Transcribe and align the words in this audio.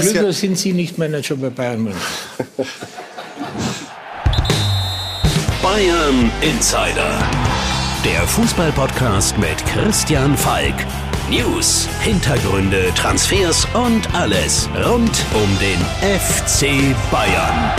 Glück 0.00 0.14
ja 0.14 0.32
sind 0.32 0.58
Sie 0.58 0.72
nicht 0.72 0.98
Manager 0.98 1.36
bei 1.36 1.50
Bayern 1.50 1.82
München. 1.82 2.00
Bayern 5.62 6.30
Insider. 6.40 7.18
Der 8.04 8.26
Fußballpodcast 8.26 9.36
mit 9.38 9.64
Christian 9.66 10.36
Falk. 10.36 10.74
News, 11.30 11.88
Hintergründe, 12.00 12.92
Transfers 12.96 13.66
und 13.74 14.14
alles 14.14 14.68
rund 14.84 15.24
um 15.34 15.58
den 15.60 15.78
FC 16.00 16.96
Bayern. 17.10 17.70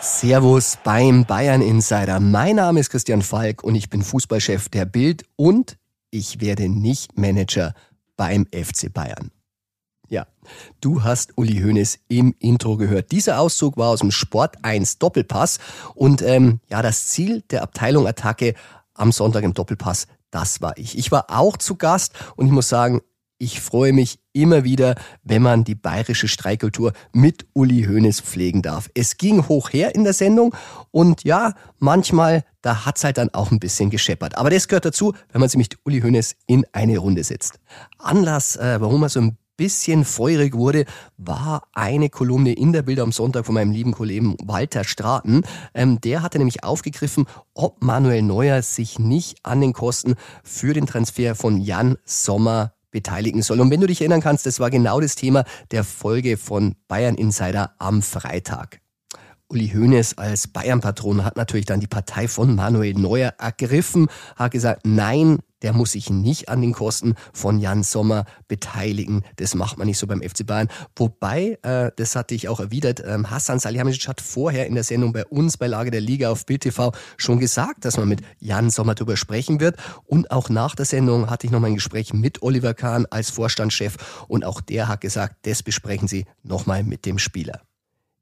Servus 0.00 0.78
beim 0.84 1.24
Bayern 1.24 1.62
Insider. 1.62 2.20
Mein 2.20 2.56
Name 2.56 2.80
ist 2.80 2.90
Christian 2.90 3.22
Falk 3.22 3.64
und 3.64 3.74
ich 3.74 3.88
bin 3.88 4.02
Fußballchef 4.02 4.68
der 4.68 4.84
Bild 4.84 5.24
und 5.36 5.78
ich 6.14 6.40
werde 6.40 6.68
nicht 6.68 7.18
Manager 7.18 7.74
beim 8.16 8.46
FC 8.46 8.92
Bayern. 8.92 9.32
Ja, 10.08 10.26
du 10.80 11.02
hast 11.02 11.36
Uli 11.36 11.60
Hoeneß 11.60 11.98
im 12.06 12.36
Intro 12.38 12.76
gehört. 12.76 13.10
Dieser 13.10 13.40
Auszug 13.40 13.76
war 13.76 13.88
aus 13.88 13.98
dem 13.98 14.12
Sport 14.12 14.58
1 14.62 14.98
Doppelpass 14.98 15.58
und 15.94 16.22
ähm, 16.22 16.60
ja, 16.70 16.82
das 16.82 17.06
Ziel 17.06 17.42
der 17.50 17.62
Abteilung 17.62 18.06
Attacke 18.06 18.54
am 18.92 19.10
Sonntag 19.10 19.42
im 19.42 19.54
Doppelpass, 19.54 20.06
das 20.30 20.60
war 20.60 20.78
ich. 20.78 20.96
Ich 20.96 21.10
war 21.10 21.26
auch 21.30 21.56
zu 21.56 21.74
Gast 21.74 22.14
und 22.36 22.46
ich 22.46 22.52
muss 22.52 22.68
sagen, 22.68 23.00
ich 23.44 23.60
freue 23.60 23.92
mich 23.92 24.18
immer 24.32 24.64
wieder, 24.64 24.94
wenn 25.22 25.42
man 25.42 25.64
die 25.64 25.74
bayerische 25.74 26.28
Streikkultur 26.28 26.94
mit 27.12 27.46
Uli 27.52 27.84
Hoeneß 27.84 28.22
pflegen 28.22 28.62
darf. 28.62 28.88
Es 28.94 29.18
ging 29.18 29.48
hoch 29.48 29.70
her 29.70 29.94
in 29.94 30.02
der 30.02 30.14
Sendung 30.14 30.54
und 30.90 31.24
ja, 31.24 31.52
manchmal, 31.78 32.42
da 32.62 32.86
hat's 32.86 33.04
halt 33.04 33.18
dann 33.18 33.28
auch 33.34 33.50
ein 33.50 33.60
bisschen 33.60 33.90
gescheppert. 33.90 34.38
Aber 34.38 34.48
das 34.48 34.66
gehört 34.66 34.86
dazu, 34.86 35.12
wenn 35.30 35.40
man 35.40 35.50
sich 35.50 35.58
mit 35.58 35.76
Uli 35.84 36.00
Hoeneß 36.00 36.36
in 36.46 36.64
eine 36.72 36.96
Runde 36.96 37.22
setzt. 37.22 37.60
Anlass, 37.98 38.56
äh, 38.56 38.80
warum 38.80 39.02
er 39.02 39.10
so 39.10 39.20
ein 39.20 39.36
bisschen 39.58 40.06
feurig 40.06 40.54
wurde, 40.54 40.86
war 41.18 41.68
eine 41.74 42.08
Kolumne 42.08 42.54
in 42.54 42.72
der 42.72 42.82
Bild 42.82 42.98
am 42.98 43.12
Sonntag 43.12 43.44
von 43.44 43.54
meinem 43.54 43.72
lieben 43.72 43.92
Kollegen 43.92 44.36
Walter 44.42 44.84
Straten. 44.84 45.42
Ähm, 45.74 46.00
der 46.00 46.22
hatte 46.22 46.38
nämlich 46.38 46.64
aufgegriffen, 46.64 47.26
ob 47.52 47.82
Manuel 47.82 48.22
Neuer 48.22 48.62
sich 48.62 48.98
nicht 48.98 49.44
an 49.44 49.60
den 49.60 49.74
Kosten 49.74 50.14
für 50.42 50.72
den 50.72 50.86
Transfer 50.86 51.34
von 51.34 51.60
Jan 51.60 51.98
Sommer 52.04 52.72
beteiligen 52.94 53.42
soll. 53.42 53.60
Und 53.60 53.70
wenn 53.70 53.80
du 53.80 53.86
dich 53.86 54.00
erinnern 54.00 54.22
kannst, 54.22 54.46
das 54.46 54.60
war 54.60 54.70
genau 54.70 55.00
das 55.00 55.16
Thema 55.16 55.44
der 55.72 55.84
Folge 55.84 56.38
von 56.38 56.76
Bayern 56.88 57.16
Insider 57.16 57.74
am 57.78 58.00
Freitag. 58.00 58.80
Uli 59.48 59.68
Hoeneß 59.68 60.16
als 60.16 60.48
Bayern-Patron 60.48 61.24
hat 61.24 61.36
natürlich 61.36 61.66
dann 61.66 61.80
die 61.80 61.86
Partei 61.86 62.28
von 62.28 62.54
Manuel 62.54 62.94
Neuer 62.94 63.34
ergriffen, 63.38 64.06
hat 64.36 64.52
gesagt, 64.52 64.82
nein, 64.84 65.40
der 65.64 65.72
muss 65.72 65.92
sich 65.92 66.10
nicht 66.10 66.48
an 66.48 66.60
den 66.60 66.72
Kosten 66.72 67.14
von 67.32 67.58
Jan 67.58 67.82
Sommer 67.82 68.26
beteiligen. 68.46 69.24
Das 69.36 69.54
macht 69.54 69.78
man 69.78 69.86
nicht 69.86 69.98
so 69.98 70.06
beim 70.06 70.22
FC 70.22 70.46
Bayern. 70.46 70.68
Wobei, 70.94 71.58
äh, 71.62 71.90
das 71.96 72.14
hatte 72.14 72.34
ich 72.34 72.48
auch 72.48 72.60
erwidert, 72.60 73.02
ähm, 73.04 73.30
Hassan 73.30 73.58
Salihamidzic 73.58 74.06
hat 74.06 74.20
vorher 74.20 74.66
in 74.66 74.74
der 74.74 74.84
Sendung 74.84 75.12
bei 75.12 75.24
uns 75.24 75.56
bei 75.56 75.66
Lage 75.66 75.90
der 75.90 76.02
Liga 76.02 76.30
auf 76.30 76.44
Bild 76.44 76.60
TV 76.60 76.92
schon 77.16 77.40
gesagt, 77.40 77.84
dass 77.86 77.96
man 77.96 78.08
mit 78.08 78.20
Jan 78.38 78.70
Sommer 78.70 78.94
darüber 78.94 79.16
sprechen 79.16 79.58
wird. 79.58 79.76
Und 80.04 80.30
auch 80.30 80.50
nach 80.50 80.74
der 80.74 80.84
Sendung 80.84 81.30
hatte 81.30 81.46
ich 81.46 81.50
noch 81.50 81.60
mal 81.60 81.68
ein 81.68 81.74
Gespräch 81.74 82.12
mit 82.12 82.42
Oliver 82.42 82.74
Kahn 82.74 83.06
als 83.06 83.30
Vorstandschef 83.30 83.96
und 84.28 84.44
auch 84.44 84.60
der 84.60 84.88
hat 84.88 85.00
gesagt, 85.00 85.46
das 85.46 85.62
besprechen 85.62 86.08
sie 86.08 86.26
nochmal 86.42 86.84
mit 86.84 87.06
dem 87.06 87.18
Spieler. 87.18 87.62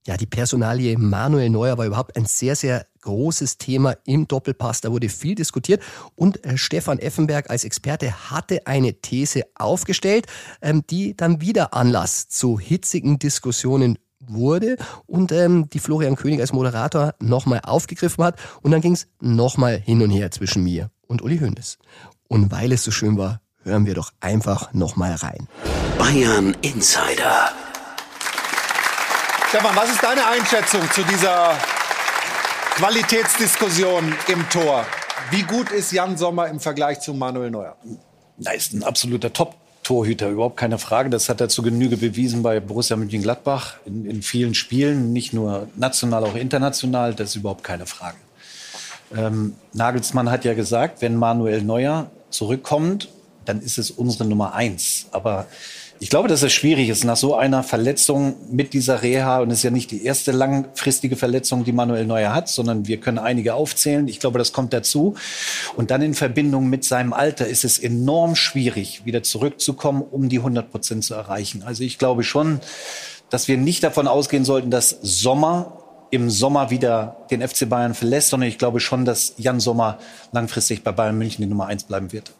Ja, 0.04 0.16
die 0.16 0.26
Personalie 0.26 0.98
Manuel 0.98 1.48
Neuer 1.48 1.78
war 1.78 1.86
überhaupt 1.86 2.16
ein 2.16 2.26
sehr, 2.26 2.56
sehr 2.56 2.86
großes 3.02 3.58
Thema 3.58 3.94
im 4.04 4.26
Doppelpass. 4.26 4.80
Da 4.80 4.90
wurde 4.90 5.08
viel 5.08 5.36
diskutiert 5.36 5.80
und 6.16 6.44
äh, 6.44 6.58
Stefan 6.58 6.98
Effenberg 6.98 7.50
als 7.50 7.62
Experte 7.62 8.30
hatte 8.30 8.66
eine 8.66 8.94
These 8.94 9.44
aufgestellt, 9.54 10.26
ähm, 10.60 10.84
die 10.90 11.16
dann 11.16 11.40
wieder 11.40 11.72
Anlass 11.74 12.28
zu 12.28 12.58
hitzigen 12.58 13.20
Diskussionen 13.20 13.96
wurde 14.18 14.76
und 15.06 15.30
ähm, 15.30 15.68
die 15.70 15.78
Florian 15.78 16.16
König 16.16 16.40
als 16.40 16.52
Moderator 16.52 17.14
nochmal 17.20 17.60
aufgegriffen 17.62 18.24
hat 18.24 18.40
und 18.62 18.72
dann 18.72 18.80
ging 18.80 18.94
es 18.94 19.06
nochmal 19.20 19.78
hin 19.78 20.02
und 20.02 20.10
her 20.10 20.32
zwischen 20.32 20.64
mir 20.64 20.90
und 21.06 21.22
Uli 21.22 21.38
Hoeneß. 21.38 21.78
Und 22.26 22.50
weil 22.50 22.72
es 22.72 22.82
so 22.82 22.90
schön 22.90 23.18
war, 23.18 23.40
hören 23.62 23.86
wir 23.86 23.94
doch 23.94 24.10
einfach 24.20 24.72
nochmal 24.72 25.14
rein. 25.14 25.46
Bayern 25.96 26.56
Insider 26.62 27.52
Stefan, 29.52 29.76
was 29.76 29.90
ist 29.90 30.02
deine 30.02 30.26
Einschätzung 30.26 30.80
zu 30.92 31.02
dieser 31.02 31.52
Qualitätsdiskussion 32.76 34.14
im 34.28 34.48
Tor? 34.48 34.86
Wie 35.30 35.42
gut 35.42 35.70
ist 35.70 35.92
Jan 35.92 36.16
Sommer 36.16 36.48
im 36.48 36.58
Vergleich 36.58 37.00
zu 37.00 37.12
Manuel 37.12 37.50
Neuer? 37.50 37.76
Er 38.42 38.54
ist 38.54 38.72
ein 38.72 38.82
absoluter 38.82 39.30
Top-Torhüter, 39.30 40.30
überhaupt 40.30 40.56
keine 40.56 40.78
Frage. 40.78 41.10
Das 41.10 41.28
hat 41.28 41.42
er 41.42 41.50
zu 41.50 41.60
Genüge 41.60 41.98
bewiesen 41.98 42.42
bei 42.42 42.60
Borussia 42.60 42.96
Mönchengladbach 42.96 43.74
in, 43.84 44.06
in 44.06 44.22
vielen 44.22 44.54
Spielen, 44.54 45.12
nicht 45.12 45.34
nur 45.34 45.68
national, 45.76 46.24
auch 46.24 46.34
international. 46.34 47.12
Das 47.12 47.28
ist 47.28 47.36
überhaupt 47.36 47.62
keine 47.62 47.84
Frage. 47.84 48.16
Ähm, 49.14 49.54
Nagelsmann 49.74 50.30
hat 50.30 50.46
ja 50.46 50.54
gesagt, 50.54 51.02
wenn 51.02 51.14
Manuel 51.14 51.60
Neuer 51.60 52.10
zurückkommt, 52.30 53.10
dann 53.44 53.60
ist 53.60 53.76
es 53.76 53.90
unsere 53.90 54.24
Nummer 54.24 54.54
eins. 54.54 55.08
Aber 55.10 55.46
ich 56.02 56.10
glaube, 56.10 56.26
dass 56.26 56.42
es 56.42 56.52
schwierig 56.52 56.88
ist 56.88 57.04
nach 57.04 57.16
so 57.16 57.36
einer 57.36 57.62
Verletzung 57.62 58.34
mit 58.50 58.72
dieser 58.72 59.04
Reha. 59.04 59.38
Und 59.38 59.52
es 59.52 59.58
ist 59.58 59.62
ja 59.62 59.70
nicht 59.70 59.92
die 59.92 60.04
erste 60.04 60.32
langfristige 60.32 61.14
Verletzung, 61.14 61.62
die 61.62 61.70
Manuel 61.70 62.06
Neuer 62.06 62.34
hat, 62.34 62.48
sondern 62.48 62.88
wir 62.88 62.98
können 62.98 63.18
einige 63.18 63.54
aufzählen. 63.54 64.08
Ich 64.08 64.18
glaube, 64.18 64.40
das 64.40 64.52
kommt 64.52 64.72
dazu. 64.72 65.14
Und 65.76 65.92
dann 65.92 66.02
in 66.02 66.14
Verbindung 66.14 66.68
mit 66.68 66.82
seinem 66.82 67.12
Alter 67.12 67.46
ist 67.46 67.64
es 67.64 67.78
enorm 67.78 68.34
schwierig, 68.34 69.02
wieder 69.04 69.22
zurückzukommen, 69.22 70.02
um 70.02 70.28
die 70.28 70.38
100 70.38 70.72
Prozent 70.72 71.04
zu 71.04 71.14
erreichen. 71.14 71.62
Also 71.62 71.84
ich 71.84 71.98
glaube 71.98 72.24
schon, 72.24 72.58
dass 73.30 73.46
wir 73.46 73.56
nicht 73.56 73.84
davon 73.84 74.08
ausgehen 74.08 74.44
sollten, 74.44 74.72
dass 74.72 74.98
Sommer 75.02 75.78
im 76.10 76.30
Sommer 76.30 76.70
wieder 76.70 77.18
den 77.30 77.46
FC 77.46 77.68
Bayern 77.68 77.94
verlässt, 77.94 78.30
sondern 78.30 78.48
ich 78.48 78.58
glaube 78.58 78.80
schon, 78.80 79.04
dass 79.04 79.34
Jan 79.36 79.60
Sommer 79.60 79.98
langfristig 80.32 80.82
bei 80.82 80.90
Bayern 80.90 81.16
München 81.16 81.42
die 81.42 81.48
Nummer 81.48 81.66
eins 81.66 81.84
bleiben 81.84 82.10
wird. 82.10 82.32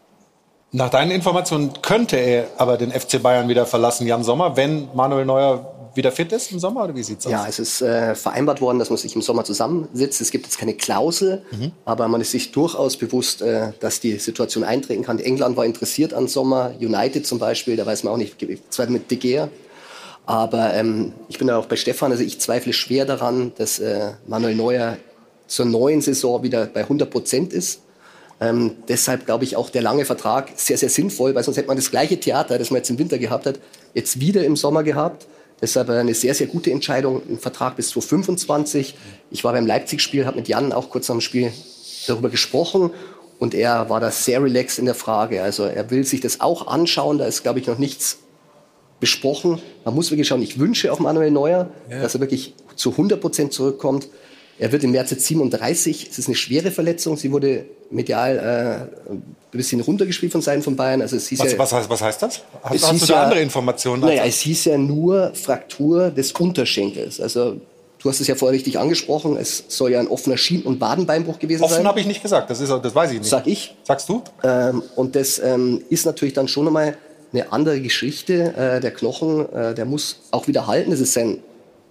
Nach 0.75 0.89
deinen 0.89 1.11
Informationen 1.11 1.71
könnte 1.83 2.17
er 2.17 2.49
aber 2.57 2.79
den 2.79 2.91
FC 2.91 3.23
Bayern 3.23 3.47
wieder 3.49 3.67
verlassen, 3.67 4.07
Jan 4.07 4.25
Sommer, 4.25 4.57
wenn 4.57 4.89
Manuel 4.95 5.27
Neuer 5.27 5.75
wieder 5.95 6.11
fit 6.11 6.33
ist 6.33 6.51
im 6.51 6.59
Sommer 6.59 6.85
oder 6.85 6.95
wie 6.95 7.03
sieht's 7.03 7.27
aus? 7.27 7.33
Ja, 7.33 7.47
es 7.47 7.59
ist 7.59 7.83
äh, 7.83 8.15
vereinbart 8.15 8.63
worden, 8.63 8.79
dass 8.79 8.89
man 8.89 8.97
sich 8.97 9.15
im 9.15 9.21
Sommer 9.21 9.45
zusammensitzt. 9.45 10.23
Es 10.23 10.31
gibt 10.31 10.47
jetzt 10.47 10.59
keine 10.59 10.73
Klausel, 10.73 11.43
mhm. 11.51 11.73
aber 11.85 12.09
man 12.09 12.23
ist 12.23 12.31
sich 12.31 12.53
durchaus 12.53 12.97
bewusst, 12.97 13.43
äh, 13.43 13.73
dass 13.81 14.01
die 14.01 14.17
Situation 14.17 14.65
eintreten 14.65 15.03
kann. 15.03 15.19
England 15.19 15.59
war 15.59 15.67
interessiert 15.67 16.15
an 16.15 16.27
Sommer, 16.29 16.73
United 16.81 17.27
zum 17.27 17.39
Beispiel, 17.39 17.77
da 17.77 17.85
weiß 17.85 18.05
man 18.05 18.15
auch 18.15 18.17
nicht, 18.17 18.37
zwar 18.71 18.87
mit 18.87 19.11
De 19.11 19.19
Gea. 19.19 19.49
Aber 20.25 20.73
ähm, 20.73 21.13
ich 21.29 21.37
bin 21.37 21.49
da 21.49 21.59
auch 21.59 21.67
bei 21.67 21.77
Stefan, 21.77 22.13
also 22.13 22.25
ich 22.25 22.41
zweifle 22.41 22.73
schwer 22.73 23.05
daran, 23.05 23.53
dass 23.59 23.79
äh, 23.79 24.13
Manuel 24.27 24.55
Neuer 24.55 24.97
zur 25.49 25.67
neuen 25.67 26.01
Saison 26.01 26.43
wieder 26.43 26.65
bei 26.65 26.81
100 26.81 27.11
Prozent 27.11 27.53
ist. 27.53 27.81
Ähm, 28.43 28.73
deshalb 28.89 29.25
glaube 29.25 29.45
ich 29.45 29.55
auch 29.55 29.71
der 29.71 29.83
lange 29.83 30.05
Vertrag 30.05 30.51
sehr, 30.57 30.77
sehr 30.77 30.89
sinnvoll, 30.89 31.33
weil 31.37 31.45
sonst 31.45 31.59
hätte 31.59 31.69
man 31.69 31.77
das 31.77 31.93
gleiche 31.93 32.19
Theater, 32.19 32.59
das 32.59 32.71
man 32.71 32.79
jetzt 32.79 32.91
im 32.91 32.99
Winter 32.99 33.19
gehabt 33.19 33.47
hat, 33.47 33.61
jetzt 33.95 34.19
wieder 34.19 34.45
im 34.45 34.57
Sommer 34.57 34.83
gehabt. 34.83 35.29
Deshalb 35.61 35.89
eine 35.91 36.13
sehr, 36.13 36.35
sehr 36.35 36.49
gute 36.49 36.73
Entscheidung, 36.73 37.23
ein 37.29 37.39
Vertrag 37.39 37.77
bis 37.77 37.91
2025. 37.91 38.97
Ich 39.31 39.45
war 39.45 39.53
beim 39.53 39.65
Leipzig-Spiel, 39.65 40.27
habe 40.27 40.39
mit 40.39 40.49
Jan 40.49 40.73
auch 40.73 40.91
kurz 40.91 41.09
am 41.09 41.21
Spiel 41.21 41.53
darüber 42.09 42.31
gesprochen 42.31 42.91
und 43.39 43.55
er 43.55 43.89
war 43.89 44.01
da 44.01 44.11
sehr 44.11 44.43
relaxed 44.43 44.81
in 44.81 44.87
der 44.87 44.97
Frage. 44.97 45.41
Also 45.41 45.63
er 45.63 45.93
will 45.93 46.05
sich 46.05 46.21
das 46.21 46.41
auch 46.41 46.67
anschauen, 46.67 47.19
da 47.19 47.27
ist, 47.27 47.45
glaube 47.45 47.61
ich, 47.61 47.69
noch 47.69 47.79
nichts 47.79 48.19
besprochen. 48.99 49.63
Man 49.85 49.95
muss 49.95 50.11
wirklich 50.11 50.27
schauen, 50.27 50.43
ich 50.43 50.59
wünsche 50.59 50.91
auf 50.91 50.99
Manuel 50.99 51.31
Neuer, 51.31 51.71
ja. 51.89 52.03
dass 52.03 52.15
er 52.15 52.21
wirklich 52.21 52.55
zu 52.75 52.91
100 52.91 53.21
Prozent 53.21 53.53
zurückkommt. 53.53 54.09
Er 54.59 54.71
wird 54.71 54.85
im 54.85 54.93
März 54.93 55.11
jetzt 55.11 55.27
37. 55.27 56.09
Es 56.11 56.19
ist 56.19 56.29
eine 56.29 56.37
schwere 56.37 56.71
Verletzung. 56.71 57.17
Sie 57.17 57.33
wurde 57.33 57.65
medial 57.91 58.89
äh, 59.09 59.11
ein 59.11 59.37
bisschen 59.51 59.81
runtergespielt 59.81 60.33
von 60.33 60.43
Seiten 60.43 60.63
von 60.63 60.77
Bayern. 60.77 61.03
Also 61.03 61.17
es 61.17 61.29
hieß 61.29 61.41
was, 61.41 61.53
ja, 61.53 61.59
was, 61.59 61.73
heißt, 61.73 61.91
was 61.91 62.03
heißt 62.03 62.23
das? 62.23 62.43
Hast, 62.63 62.87
hast 62.87 63.03
du 63.03 63.07
da 63.07 63.15
ja, 63.15 63.23
andere 63.25 63.41
Informationen? 63.41 64.03
Naja, 64.03 64.25
es 64.25 64.41
hieß 64.41 64.67
ja 64.67 64.79
nur 64.79 65.33
Fraktur 65.35 66.11
des 66.11 66.33
Unterschenkels. 66.33 67.21
Also 67.21 67.57
Du 68.03 68.09
hast 68.09 68.21
es 68.21 68.27
ja 68.27 68.35
vorher 68.35 68.55
richtig 68.57 68.81
angesprochen. 68.81 69.37
Es 69.37 69.65
soll 69.69 69.93
ja 69.93 70.01
ein 70.01 70.09
offener 70.09 70.37
Schien- 70.37 70.63
und 70.63 70.81
Wadenbeinbruch 70.81 71.39
gewesen 71.39 71.63
Offen 71.63 71.71
sein. 71.71 71.81
Offen 71.83 71.89
habe 71.89 72.01
ich 72.01 72.07
nicht 72.07 72.21
gesagt. 72.21 72.51
Das, 72.51 72.59
ist, 72.59 72.69
das 72.69 72.95
weiß 72.95 73.13
ich 73.13 73.21
nicht. 73.21 73.29
Sag 73.29 73.47
ich. 73.47 73.77
Sagst 73.85 74.09
du? 74.09 74.25
Ähm, 74.43 74.83
und 74.97 75.15
das 75.15 75.39
ähm, 75.39 75.85
ist 75.89 76.05
natürlich 76.05 76.35
dann 76.35 76.49
schon 76.49 76.67
einmal 76.67 76.97
eine 77.33 77.53
andere 77.53 77.81
Geschichte. 77.81 78.55
Äh, 78.57 78.81
der 78.81 78.91
Knochen, 78.91 79.49
äh, 79.53 79.75
der 79.75 79.85
muss 79.85 80.23
auch 80.33 80.49
wieder 80.49 80.67
halten. 80.67 80.91
Das 80.91 80.99
ist 80.99 81.13
sein 81.13 81.45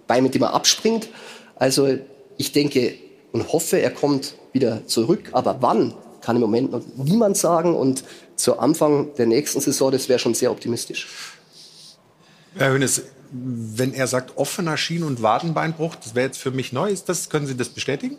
Bein, 0.06 0.22
mit 0.22 0.34
dem 0.34 0.42
er 0.42 0.52
abspringt. 0.52 1.08
Also 1.56 1.88
ich 2.36 2.52
denke 2.52 2.94
und 3.32 3.52
hoffe, 3.52 3.80
er 3.80 3.90
kommt 3.90 4.34
wieder 4.52 4.86
zurück. 4.86 5.30
Aber 5.32 5.58
wann, 5.60 5.94
kann 6.22 6.36
im 6.36 6.42
Moment 6.42 6.72
noch 6.72 6.82
niemand 6.96 7.36
sagen. 7.36 7.74
Und 7.74 8.04
zu 8.36 8.58
Anfang 8.58 9.14
der 9.16 9.26
nächsten 9.26 9.60
Saison, 9.60 9.92
das 9.92 10.08
wäre 10.08 10.18
schon 10.18 10.34
sehr 10.34 10.50
optimistisch. 10.50 11.06
Herr 12.54 12.72
Hönes, 12.72 13.02
wenn 13.30 13.92
er 13.92 14.06
sagt 14.06 14.36
offener 14.36 14.76
Schien- 14.76 15.02
und 15.02 15.22
Wadenbeinbruch, 15.22 15.96
das 15.96 16.14
wäre 16.14 16.26
jetzt 16.26 16.38
für 16.38 16.50
mich 16.50 16.72
neu. 16.72 16.90
Ist 16.90 17.08
das, 17.08 17.28
können 17.28 17.46
Sie 17.46 17.56
das 17.56 17.68
bestätigen? 17.68 18.18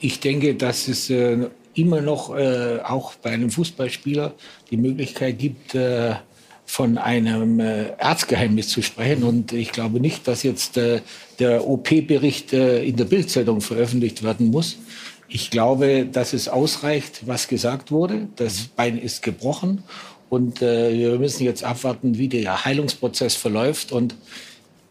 Ich 0.00 0.20
denke, 0.20 0.54
dass 0.54 0.88
es 0.88 1.10
äh, 1.10 1.48
immer 1.74 2.00
noch 2.00 2.36
äh, 2.36 2.80
auch 2.84 3.14
bei 3.14 3.30
einem 3.30 3.50
Fußballspieler 3.50 4.34
die 4.70 4.76
Möglichkeit 4.76 5.38
gibt, 5.38 5.74
äh, 5.74 6.16
von 6.74 6.98
einem 6.98 7.60
äh, 7.60 7.90
Erzgeheimnis 7.98 8.66
zu 8.66 8.82
sprechen. 8.82 9.22
Und 9.22 9.52
ich 9.52 9.70
glaube 9.70 10.00
nicht, 10.00 10.26
dass 10.26 10.42
jetzt 10.42 10.76
äh, 10.76 11.02
der 11.38 11.68
OP-Bericht 11.68 12.52
äh, 12.52 12.82
in 12.82 12.96
der 12.96 13.04
Bildzeitung 13.04 13.60
veröffentlicht 13.60 14.24
werden 14.24 14.48
muss. 14.48 14.78
Ich 15.28 15.52
glaube, 15.52 16.04
dass 16.04 16.32
es 16.32 16.48
ausreicht, 16.48 17.28
was 17.28 17.46
gesagt 17.46 17.92
wurde. 17.92 18.26
Das 18.34 18.64
Bein 18.64 18.98
ist 18.98 19.22
gebrochen 19.22 19.84
und 20.30 20.62
äh, 20.62 20.92
wir 20.92 21.16
müssen 21.20 21.44
jetzt 21.44 21.62
abwarten, 21.62 22.18
wie 22.18 22.26
der 22.26 22.64
Heilungsprozess 22.64 23.36
verläuft. 23.36 23.92
Und 23.92 24.16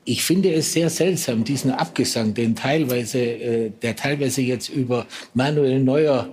ich 0.05 0.23
finde 0.23 0.53
es 0.53 0.71
sehr 0.71 0.89
seltsam, 0.89 1.43
diesen 1.43 1.71
Abgesang, 1.71 2.33
den 2.33 2.55
teilweise, 2.55 3.19
äh, 3.19 3.71
der 3.81 3.97
teilweise 3.97 4.41
jetzt 4.41 4.69
über 4.69 5.05
Manuel 5.33 5.81
Neuer 5.81 6.29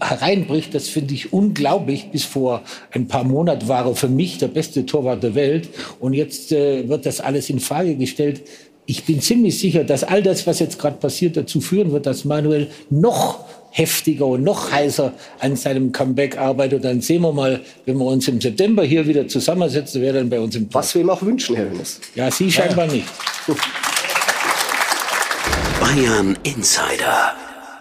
hereinbricht, 0.00 0.74
das 0.74 0.88
finde 0.88 1.14
ich 1.14 1.32
unglaublich. 1.32 2.10
Bis 2.10 2.24
vor 2.24 2.62
ein 2.90 3.06
paar 3.08 3.24
Monaten 3.24 3.68
war 3.68 3.86
er 3.86 3.94
für 3.94 4.08
mich 4.08 4.38
der 4.38 4.48
beste 4.48 4.86
Torwart 4.86 5.22
der 5.22 5.34
Welt 5.34 5.68
und 5.98 6.14
jetzt 6.14 6.52
äh, 6.52 6.88
wird 6.88 7.06
das 7.06 7.20
alles 7.20 7.50
in 7.50 7.60
Frage 7.60 7.96
gestellt. 7.96 8.42
Ich 8.86 9.04
bin 9.04 9.20
ziemlich 9.20 9.58
sicher, 9.58 9.84
dass 9.84 10.02
all 10.02 10.22
das, 10.22 10.46
was 10.46 10.58
jetzt 10.58 10.78
gerade 10.78 10.96
passiert, 10.96 11.36
dazu 11.36 11.60
führen 11.60 11.92
wird, 11.92 12.06
dass 12.06 12.24
Manuel 12.24 12.68
noch 12.90 13.44
heftiger 13.70 14.26
und 14.26 14.42
noch 14.42 14.72
heißer 14.72 15.12
an 15.38 15.56
seinem 15.56 15.92
Comeback 15.92 16.38
arbeitet. 16.38 16.84
Dann 16.84 17.00
sehen 17.00 17.22
wir 17.22 17.32
mal, 17.32 17.60
wenn 17.86 17.96
wir 17.98 18.06
uns 18.06 18.26
im 18.28 18.40
September 18.40 18.82
hier 18.82 19.06
wieder 19.06 19.28
zusammensetzen, 19.28 20.02
wer 20.02 20.12
dann 20.12 20.28
bei 20.28 20.40
uns 20.40 20.56
im 20.56 20.68
Tor. 20.68 20.80
Was 20.80 20.94
wir 20.94 21.02
ihm 21.02 21.10
auch 21.10 21.22
wünschen, 21.22 21.56
Herr 21.56 21.70
Hönes. 21.70 22.00
Ja, 22.14 22.30
Sie 22.30 22.50
scheinbar 22.50 22.86
ja. 22.86 22.94
nicht. 22.94 23.06
Bayern 25.80 26.36
Insider. 26.42 27.32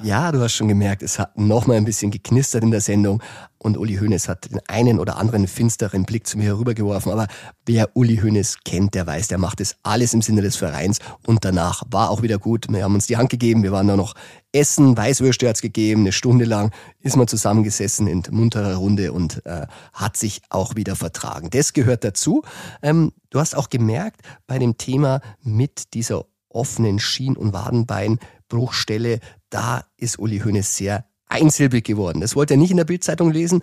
Ja, 0.01 0.31
du 0.31 0.39
hast 0.39 0.53
schon 0.53 0.69
gemerkt, 0.69 1.03
es 1.03 1.19
hat 1.19 1.37
noch 1.37 1.67
mal 1.67 1.75
ein 1.75 1.83
bisschen 1.83 2.09
geknistert 2.09 2.63
in 2.63 2.71
der 2.71 2.79
Sendung 2.79 3.21
und 3.57 3.77
Uli 3.77 3.97
Hoeneß 3.97 4.29
hat 4.29 4.49
den 4.49 4.61
einen 4.69 4.97
oder 4.97 5.17
anderen 5.17 5.45
finsteren 5.45 6.05
Blick 6.05 6.25
zu 6.25 6.37
mir 6.37 6.45
herübergeworfen. 6.45 7.11
Aber 7.11 7.27
wer 7.65 7.97
Uli 7.97 8.17
Hoeneß 8.17 8.59
kennt, 8.63 8.93
der 8.93 9.05
weiß, 9.05 9.27
der 9.27 9.37
macht 9.37 9.59
es 9.59 9.75
alles 9.83 10.13
im 10.13 10.21
Sinne 10.21 10.41
des 10.41 10.55
Vereins 10.55 10.99
und 11.27 11.43
danach 11.43 11.83
war 11.91 12.11
auch 12.11 12.21
wieder 12.21 12.37
gut. 12.37 12.67
Wir 12.69 12.85
haben 12.85 12.95
uns 12.95 13.07
die 13.07 13.17
Hand 13.17 13.29
gegeben, 13.29 13.61
wir 13.63 13.73
waren 13.73 13.87
da 13.87 13.97
noch 13.97 14.13
essen, 14.53 14.95
Weißwürste 14.95 15.49
hat's 15.49 15.61
gegeben, 15.61 16.01
eine 16.01 16.13
Stunde 16.13 16.45
lang 16.45 16.71
ist 17.01 17.17
man 17.17 17.27
zusammengesessen 17.27 18.07
in 18.07 18.23
munterer 18.31 18.75
Runde 18.75 19.11
und 19.11 19.45
äh, 19.45 19.67
hat 19.91 20.15
sich 20.15 20.41
auch 20.49 20.75
wieder 20.75 20.95
vertragen. 20.95 21.49
Das 21.49 21.73
gehört 21.73 22.05
dazu. 22.05 22.43
Ähm, 22.81 23.11
du 23.31 23.39
hast 23.39 23.55
auch 23.55 23.69
gemerkt, 23.69 24.21
bei 24.47 24.59
dem 24.59 24.77
Thema 24.77 25.19
mit 25.41 25.93
dieser 25.93 26.23
offenen 26.49 26.99
Schien- 26.99 27.37
und 27.37 27.53
Wadenbeinbruchstelle, 27.53 29.19
da 29.49 29.85
ist 29.97 30.19
Uli 30.19 30.39
Hoeneß 30.39 30.75
sehr 30.75 31.05
einsilbig 31.27 31.85
geworden. 31.85 32.21
Das 32.21 32.35
wollte 32.35 32.55
er 32.55 32.57
nicht 32.57 32.71
in 32.71 32.77
der 32.77 32.85
Bildzeitung 32.85 33.31
lesen. 33.31 33.61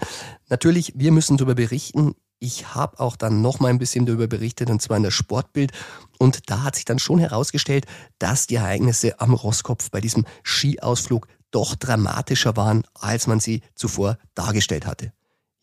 Natürlich, 0.48 0.92
wir 0.96 1.12
müssen 1.12 1.36
darüber 1.36 1.54
berichten. 1.54 2.14
Ich 2.38 2.74
habe 2.74 3.00
auch 3.00 3.16
dann 3.16 3.42
noch 3.42 3.60
mal 3.60 3.68
ein 3.68 3.78
bisschen 3.78 4.06
darüber 4.06 4.26
berichtet, 4.26 4.70
und 4.70 4.80
zwar 4.80 4.96
in 4.98 5.02
der 5.02 5.10
Sportbild. 5.10 5.72
Und 6.18 6.50
da 6.50 6.62
hat 6.62 6.76
sich 6.76 6.84
dann 6.84 6.98
schon 6.98 7.18
herausgestellt, 7.18 7.86
dass 8.18 8.46
die 8.46 8.56
Ereignisse 8.56 9.20
am 9.20 9.34
Rosskopf 9.34 9.90
bei 9.90 10.00
diesem 10.00 10.26
Skiausflug 10.44 11.28
doch 11.50 11.74
dramatischer 11.74 12.56
waren, 12.56 12.84
als 12.94 13.26
man 13.26 13.40
sie 13.40 13.62
zuvor 13.74 14.18
dargestellt 14.34 14.86
hatte. 14.86 15.12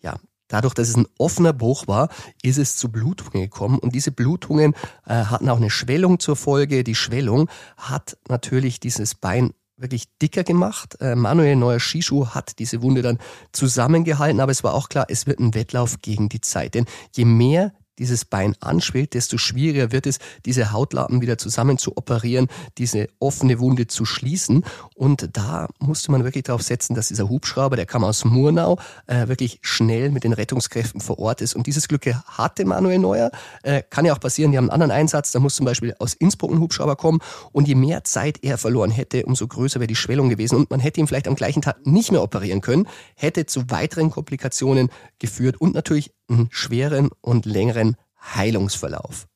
Ja, 0.01 0.19
Dadurch, 0.49 0.75
dass 0.75 0.89
es 0.89 0.97
ein 0.97 1.07
offener 1.17 1.53
Bruch 1.53 1.87
war, 1.87 2.09
ist 2.43 2.59
es 2.59 2.75
zu 2.75 2.91
Blutungen 2.91 3.41
gekommen 3.41 3.79
und 3.79 3.95
diese 3.95 4.11
Blutungen 4.11 4.75
äh, 5.07 5.13
hatten 5.13 5.49
auch 5.49 5.57
eine 5.57 5.71
Schwellung 5.71 6.19
zur 6.19 6.35
Folge. 6.35 6.83
Die 6.83 6.93
Schwellung 6.93 7.49
hat 7.75 8.17
natürlich 8.27 8.79
dieses 8.79 9.15
Bein 9.15 9.53
wirklich 9.83 10.05
dicker 10.21 10.43
gemacht. 10.43 10.97
Äh, 10.99 11.15
Manuel 11.15 11.55
Neuer 11.55 11.79
Skischuh 11.79 12.29
hat 12.29 12.57
diese 12.57 12.81
Wunde 12.81 13.03
dann 13.03 13.19
zusammengehalten, 13.51 14.39
aber 14.39 14.51
es 14.51 14.63
war 14.63 14.73
auch 14.73 14.89
klar, 14.89 15.05
es 15.09 15.27
wird 15.27 15.39
ein 15.39 15.53
Wettlauf 15.53 16.01
gegen 16.01 16.29
die 16.29 16.41
Zeit. 16.41 16.73
Denn 16.73 16.85
je 17.15 17.25
mehr 17.25 17.73
dieses 17.99 18.25
Bein 18.25 18.55
anschwillt, 18.59 19.13
desto 19.13 19.37
schwieriger 19.37 19.91
wird 19.91 20.07
es, 20.07 20.19
diese 20.45 20.71
Hautlappen 20.71 21.21
wieder 21.21 21.37
zusammen 21.37 21.77
zu 21.77 21.95
operieren, 21.97 22.47
diese 22.77 23.07
offene 23.19 23.59
Wunde 23.59 23.87
zu 23.87 24.05
schließen. 24.05 24.63
Und 24.95 25.29
da 25.33 25.67
musste 25.79 26.11
man 26.11 26.23
wirklich 26.23 26.43
darauf 26.43 26.61
setzen, 26.61 26.95
dass 26.95 27.09
dieser 27.09 27.29
Hubschrauber, 27.29 27.75
der 27.75 27.85
kam 27.85 28.03
aus 28.03 28.25
Murnau, 28.25 28.79
äh, 29.07 29.27
wirklich 29.27 29.59
schnell 29.61 30.11
mit 30.11 30.23
den 30.23 30.33
Rettungskräften 30.33 31.01
vor 31.01 31.19
Ort 31.19 31.41
ist. 31.41 31.55
Und 31.55 31.67
dieses 31.67 31.87
Glück 31.87 32.05
hatte 32.05 32.65
Manuel 32.65 32.99
Neuer. 32.99 33.31
Äh, 33.61 33.83
kann 33.89 34.05
ja 34.05 34.13
auch 34.13 34.19
passieren, 34.19 34.51
die 34.51 34.57
haben 34.57 34.69
einen 34.69 34.81
anderen 34.81 34.91
Einsatz, 34.91 35.31
da 35.31 35.39
muss 35.39 35.55
zum 35.55 35.65
Beispiel 35.65 35.95
aus 35.99 36.13
Innsbruck 36.13 36.51
ein 36.51 36.59
Hubschrauber 36.59 36.95
kommen. 36.95 37.19
Und 37.51 37.67
je 37.67 37.75
mehr 37.75 38.03
Zeit 38.03 38.39
er 38.41 38.57
verloren 38.57 38.91
hätte, 38.91 39.25
umso 39.25 39.47
größer 39.47 39.79
wäre 39.79 39.87
die 39.87 39.95
Schwellung 39.95 40.29
gewesen. 40.29 40.57
Und 40.57 40.71
man 40.71 40.79
hätte 40.79 40.99
ihn 40.99 41.07
vielleicht 41.07 41.27
am 41.27 41.35
gleichen 41.35 41.61
Tag 41.61 41.85
nicht 41.85 42.11
mehr 42.11 42.23
operieren 42.23 42.61
können, 42.61 42.87
hätte 43.15 43.45
zu 43.45 43.69
weiteren 43.69 44.09
Komplikationen 44.09 44.89
geführt 45.19 45.59
und 45.61 45.75
natürlich 45.75 46.11
einen 46.29 46.47
schweren 46.51 47.09
und 47.21 47.45
längeren 47.45 47.92
Heilungsverlauf. 48.23 49.27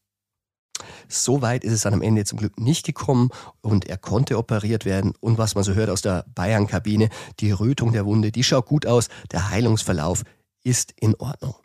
So 1.07 1.41
weit 1.41 1.63
ist 1.63 1.73
es 1.73 1.81
dann 1.81 1.93
am 1.93 2.01
Ende 2.01 2.25
zum 2.25 2.37
Glück 2.37 2.59
nicht 2.59 2.85
gekommen 2.85 3.29
und 3.61 3.85
er 3.85 3.97
konnte 3.97 4.37
operiert 4.37 4.85
werden. 4.85 5.13
Und 5.19 5.37
was 5.37 5.55
man 5.55 5.63
so 5.63 5.73
hört 5.73 5.89
aus 5.89 6.01
der 6.01 6.25
Bayern-Kabine, 6.35 7.09
die 7.39 7.51
Rötung 7.51 7.93
der 7.93 8.05
Wunde, 8.05 8.31
die 8.31 8.43
schaut 8.43 8.65
gut 8.65 8.85
aus. 8.85 9.07
Der 9.31 9.49
Heilungsverlauf 9.49 10.23
ist 10.63 10.93
in 10.99 11.15
Ordnung. 11.15 11.55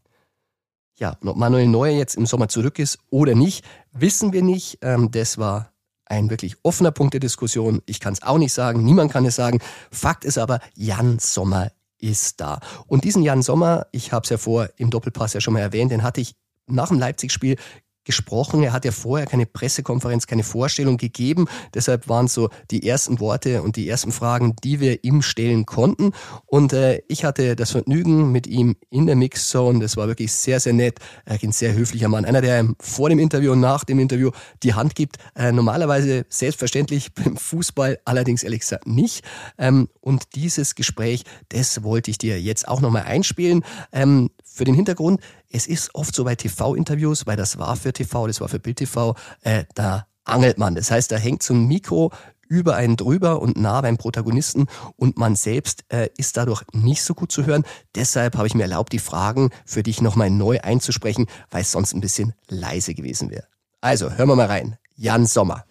Ja, 0.99 1.17
und 1.21 1.29
ob 1.29 1.37
Manuel 1.37 1.67
Neuer 1.67 1.97
jetzt 1.97 2.15
im 2.15 2.27
Sommer 2.27 2.49
zurück 2.49 2.79
ist 2.79 2.99
oder 3.11 3.35
nicht, 3.35 3.65
wissen 3.93 4.33
wir 4.33 4.43
nicht. 4.43 4.79
Ähm, 4.83 5.11
das 5.11 5.39
war 5.39 5.73
ein 6.05 6.31
wirklich 6.31 6.57
offener 6.63 6.93
Punkt 6.93 7.15
der 7.15 7.21
Diskussion. 7.21 7.83
Ich 7.87 7.99
kann 7.99 8.13
es 8.13 8.23
auch 8.23 8.39
nicht 8.39 8.53
sagen, 8.53 8.85
niemand 8.85 9.11
kann 9.11 9.25
es 9.25 9.35
sagen. 9.35 9.59
Fakt 9.91 10.25
ist 10.25 10.39
aber, 10.39 10.61
Jan 10.75 11.19
Sommer 11.19 11.73
ist 11.99 12.41
da. 12.41 12.61
Und 12.87 13.05
diesen 13.05 13.23
Jan 13.23 13.43
Sommer, 13.43 13.87
ich 13.93 14.13
habe 14.13 14.25
es 14.25 14.31
ja 14.31 14.37
vor 14.37 14.69
im 14.77 14.91
Doppelpass 14.91 15.33
ja 15.33 15.41
schon 15.41 15.55
mal 15.55 15.61
erwähnt, 15.61 15.91
den 15.91 16.03
hatte 16.03 16.21
ich 16.21 16.35
nach 16.67 16.89
dem 16.89 16.99
Leipzig-Spiel 16.99 17.57
gesprochen. 18.05 18.63
Er 18.63 18.73
hat 18.73 18.85
ja 18.85 18.93
vorher 18.93 19.27
keine 19.27 19.47
Pressekonferenz, 19.47 20.27
keine 20.27 20.43
Vorstellung 20.43 20.97
gegeben. 20.97 21.47
Deshalb 21.75 22.09
waren 22.09 22.29
so 22.29 22.51
die 22.71 22.87
ersten 22.89 23.21
Worte 23.21 23.63
und 23.63 23.77
die 23.77 23.89
ersten 23.89 24.13
Fragen, 24.13 24.57
die 24.65 24.81
wir 24.81 25.05
ihm 25.05 25.23
stellen 25.23 25.67
konnten. 25.67 26.13
Und 26.47 26.73
äh, 26.73 27.03
ich 27.09 27.25
hatte 27.25 27.55
das 27.57 27.71
Vergnügen 27.71 28.33
mit 28.33 28.47
ihm 28.47 28.77
in 28.91 29.07
der 29.07 29.17
Mixzone. 29.17 29.79
Das 29.79 29.97
war 29.97 30.09
wirklich 30.09 30.33
sehr, 30.33 30.59
sehr 30.59 30.73
nett. 30.73 30.99
Er 31.25 31.37
ist 31.37 31.45
ein 31.45 31.53
sehr 31.53 31.75
höflicher 31.75 32.09
Mann. 32.09 32.25
Einer, 32.25 32.41
der 32.41 32.61
ihm 32.61 32.77
vor 32.81 33.09
dem 33.09 33.19
Interview 33.19 33.53
und 33.53 33.61
nach 33.61 33.85
dem 33.85 33.99
Interview 33.99 34.31
die 34.63 34.75
Hand 34.75 34.95
gibt. 34.95 35.19
Äh, 35.37 35.53
normalerweise 35.53 36.27
selbstverständlich 36.29 37.15
beim 37.15 37.37
Fußball, 37.37 38.01
allerdings 38.05 38.43
ehrlich 38.43 38.61
gesagt 38.61 38.87
nicht. 38.87 39.25
Ähm, 39.59 39.89
und 40.01 40.35
dieses 40.35 40.75
Gespräch, 40.75 41.25
das 41.51 41.85
wollte 41.85 42.11
ich 42.11 42.19
dir 42.19 42.41
jetzt 42.41 42.67
auch 42.67 42.81
nochmal 42.81 43.05
einspielen. 43.05 43.65
Ähm, 43.93 44.31
für 44.53 44.65
den 44.65 44.75
Hintergrund, 44.75 45.21
es 45.51 45.67
ist 45.67 45.95
oft 45.95 46.15
so 46.15 46.25
bei 46.25 46.35
TV-Interviews, 46.35 47.27
weil 47.27 47.37
das 47.37 47.59
war 47.59 47.77
für 47.77 47.93
TV, 47.93 48.27
das 48.27 48.41
war 48.41 48.49
für 48.49 48.59
Bild 48.59 48.79
TV, 48.79 49.15
äh, 49.43 49.65
da 49.75 50.07
angelt 50.25 50.59
man. 50.59 50.75
Das 50.75 50.91
heißt, 50.91 51.11
da 51.11 51.17
hängt 51.17 51.43
so 51.43 51.55
ein 51.55 51.67
Mikro 51.67 52.13
über 52.49 52.77
einen 52.77 52.97
drüber 52.97 53.41
und 53.41 53.57
nah 53.57 53.81
beim 53.81 53.97
Protagonisten 53.97 54.67
und 54.97 55.17
man 55.17 55.37
selbst 55.37 55.85
äh, 55.89 56.11
ist 56.19 56.37
dadurch 56.37 56.63
nicht 56.73 57.03
so 57.03 57.15
gut 57.15 57.33
zu 57.33 57.47
hören. 57.47 57.65
Deshalb 57.95 58.37
habe 58.37 58.47
ich 58.47 58.55
mir 58.55 58.65
erlaubt, 58.65 58.93
die 58.93 58.99
Fragen 58.99 59.51
für 59.65 59.83
dich 59.83 60.03
nochmal 60.03 60.29
neu 60.29 60.61
einzusprechen, 60.61 61.27
weil 61.51 61.63
es 61.63 61.73
sonst 61.73 61.95
ein 61.95 62.03
bisschen 62.03 62.35
leise 62.49 62.95
gewesen 62.95 63.31
wäre. 63.31 63.47
Also, 63.81 64.11
hören 64.11 64.29
wir 64.29 64.37
mal 64.37 64.47
rein. 64.47 64.77
Jan 64.97 65.27
Sommer. 65.27 65.65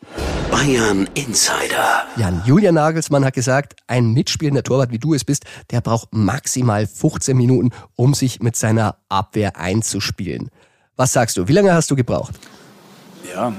Bayern 0.52 1.10
Insider. 1.14 2.06
Jan, 2.18 2.44
Julian 2.46 2.76
Nagelsmann 2.76 3.24
hat 3.24 3.34
gesagt, 3.34 3.76
ein 3.88 4.12
mitspielender 4.12 4.64
Torwart, 4.64 4.92
wie 4.92 5.00
du 5.00 5.14
es 5.14 5.24
bist, 5.24 5.46
der 5.72 5.82
braucht 5.82 6.10
maximal 6.12 6.86
15 6.86 7.38
Minuten, 7.38 7.70
um 7.96 8.14
sich 8.14 8.42
mit 8.42 8.56
seiner 8.56 8.98
Abwehr 9.10 9.58
einzuspielen. 9.58 10.50
Was 10.98 11.14
sagst 11.14 11.38
du? 11.38 11.48
Wie 11.48 11.54
lange 11.54 11.74
hast 11.74 11.90
du 11.90 11.96
gebraucht? 11.96 12.34
Ja, 13.34 13.54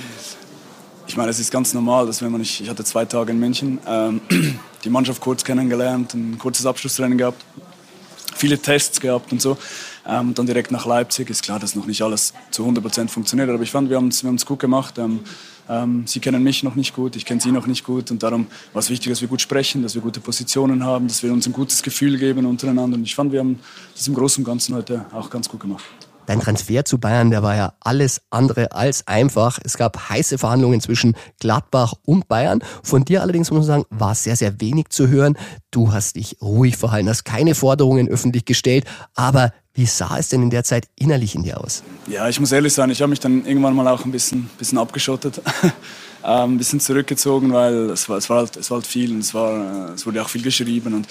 ich 1.06 1.16
meine, 1.16 1.30
es 1.30 1.40
ist 1.40 1.50
ganz 1.50 1.74
normal, 1.74 2.06
dass 2.06 2.22
wenn 2.22 2.30
man 2.30 2.40
nicht, 2.40 2.60
ich 2.60 2.70
hatte 2.70 2.84
zwei 2.84 3.04
Tage 3.04 3.32
in 3.32 3.40
München, 3.40 3.78
ähm, 3.86 4.20
die 4.84 4.90
Mannschaft 4.90 5.20
kurz 5.20 5.42
kennengelernt, 5.42 6.14
ein 6.14 6.38
kurzes 6.38 6.64
Abschlusstraining 6.64 7.18
gehabt, 7.18 7.44
viele 8.38 8.58
Tests 8.58 9.00
gehabt 9.00 9.32
und 9.32 9.42
so. 9.42 9.58
Ähm, 10.06 10.34
dann 10.34 10.46
direkt 10.46 10.70
nach 10.70 10.86
Leipzig. 10.86 11.28
Ist 11.28 11.42
klar, 11.42 11.58
dass 11.58 11.74
noch 11.74 11.86
nicht 11.86 12.02
alles 12.02 12.32
zu 12.50 12.64
100% 12.64 13.08
funktioniert, 13.08 13.50
aber 13.50 13.62
ich 13.62 13.70
fand, 13.70 13.90
wir 13.90 13.96
haben 13.96 14.08
es 14.08 14.24
wir 14.24 14.32
gut 14.46 14.58
gemacht. 14.58 14.98
Ähm, 14.98 15.20
ähm, 15.68 16.06
sie 16.06 16.20
kennen 16.20 16.42
mich 16.42 16.62
noch 16.62 16.76
nicht 16.76 16.94
gut, 16.94 17.14
ich 17.14 17.26
kenne 17.26 17.40
sie 17.40 17.52
noch 17.52 17.66
nicht 17.66 17.84
gut 17.84 18.10
und 18.10 18.22
darum 18.22 18.46
war 18.72 18.80
es 18.80 18.88
wichtig, 18.88 19.12
dass 19.12 19.20
wir 19.20 19.28
gut 19.28 19.42
sprechen, 19.42 19.82
dass 19.82 19.94
wir 19.94 20.00
gute 20.00 20.20
Positionen 20.20 20.82
haben, 20.82 21.08
dass 21.08 21.22
wir 21.22 21.30
uns 21.30 21.46
ein 21.46 21.52
gutes 21.52 21.82
Gefühl 21.82 22.16
geben 22.16 22.46
untereinander. 22.46 22.96
Und 22.96 23.04
ich 23.04 23.14
fand, 23.14 23.32
wir 23.32 23.40
haben 23.40 23.60
das 23.94 24.08
im 24.08 24.14
Großen 24.14 24.42
und 24.42 24.50
Ganzen 24.50 24.74
heute 24.74 25.04
auch 25.12 25.28
ganz 25.28 25.48
gut 25.48 25.60
gemacht. 25.60 26.07
Dein 26.28 26.40
Transfer 26.40 26.84
zu 26.84 26.98
Bayern, 26.98 27.30
der 27.30 27.42
war 27.42 27.56
ja 27.56 27.72
alles 27.80 28.20
andere 28.28 28.72
als 28.72 29.06
einfach. 29.06 29.58
Es 29.64 29.78
gab 29.78 30.10
heiße 30.10 30.36
Verhandlungen 30.36 30.82
zwischen 30.82 31.16
Gladbach 31.40 31.94
und 32.04 32.28
Bayern. 32.28 32.62
Von 32.82 33.06
dir 33.06 33.22
allerdings 33.22 33.50
muss 33.50 33.60
man 33.60 33.66
sagen, 33.66 33.84
war 33.88 34.14
sehr, 34.14 34.36
sehr 34.36 34.60
wenig 34.60 34.90
zu 34.90 35.08
hören. 35.08 35.38
Du 35.70 35.90
hast 35.90 36.16
dich 36.16 36.36
ruhig 36.42 36.76
verhalten, 36.76 37.08
hast 37.08 37.24
keine 37.24 37.54
Forderungen 37.54 38.08
öffentlich 38.10 38.44
gestellt. 38.44 38.84
Aber 39.14 39.54
wie 39.72 39.86
sah 39.86 40.18
es 40.18 40.28
denn 40.28 40.42
in 40.42 40.50
der 40.50 40.64
Zeit 40.64 40.86
innerlich 40.96 41.34
in 41.34 41.44
dir 41.44 41.64
aus? 41.64 41.82
Ja, 42.06 42.28
ich 42.28 42.38
muss 42.38 42.52
ehrlich 42.52 42.74
sein, 42.74 42.90
ich 42.90 43.00
habe 43.00 43.08
mich 43.08 43.20
dann 43.20 43.46
irgendwann 43.46 43.74
mal 43.74 43.88
auch 43.88 44.04
ein 44.04 44.12
bisschen, 44.12 44.50
bisschen 44.58 44.76
abgeschottet. 44.76 45.40
ähm, 46.24 46.54
ein 46.54 46.58
bisschen 46.58 46.80
zurückgezogen, 46.80 47.54
weil 47.54 47.88
es 47.90 48.06
war, 48.08 48.18
es 48.18 48.28
war, 48.28 48.38
halt, 48.38 48.56
es 48.56 48.70
war 48.70 48.78
halt 48.78 48.86
viel 48.86 49.12
und 49.12 49.20
es, 49.20 49.32
war, 49.32 49.90
äh, 49.90 49.92
es 49.92 50.04
wurde 50.04 50.20
auch 50.20 50.28
viel 50.28 50.42
geschrieben. 50.42 50.92
Und, 50.92 51.08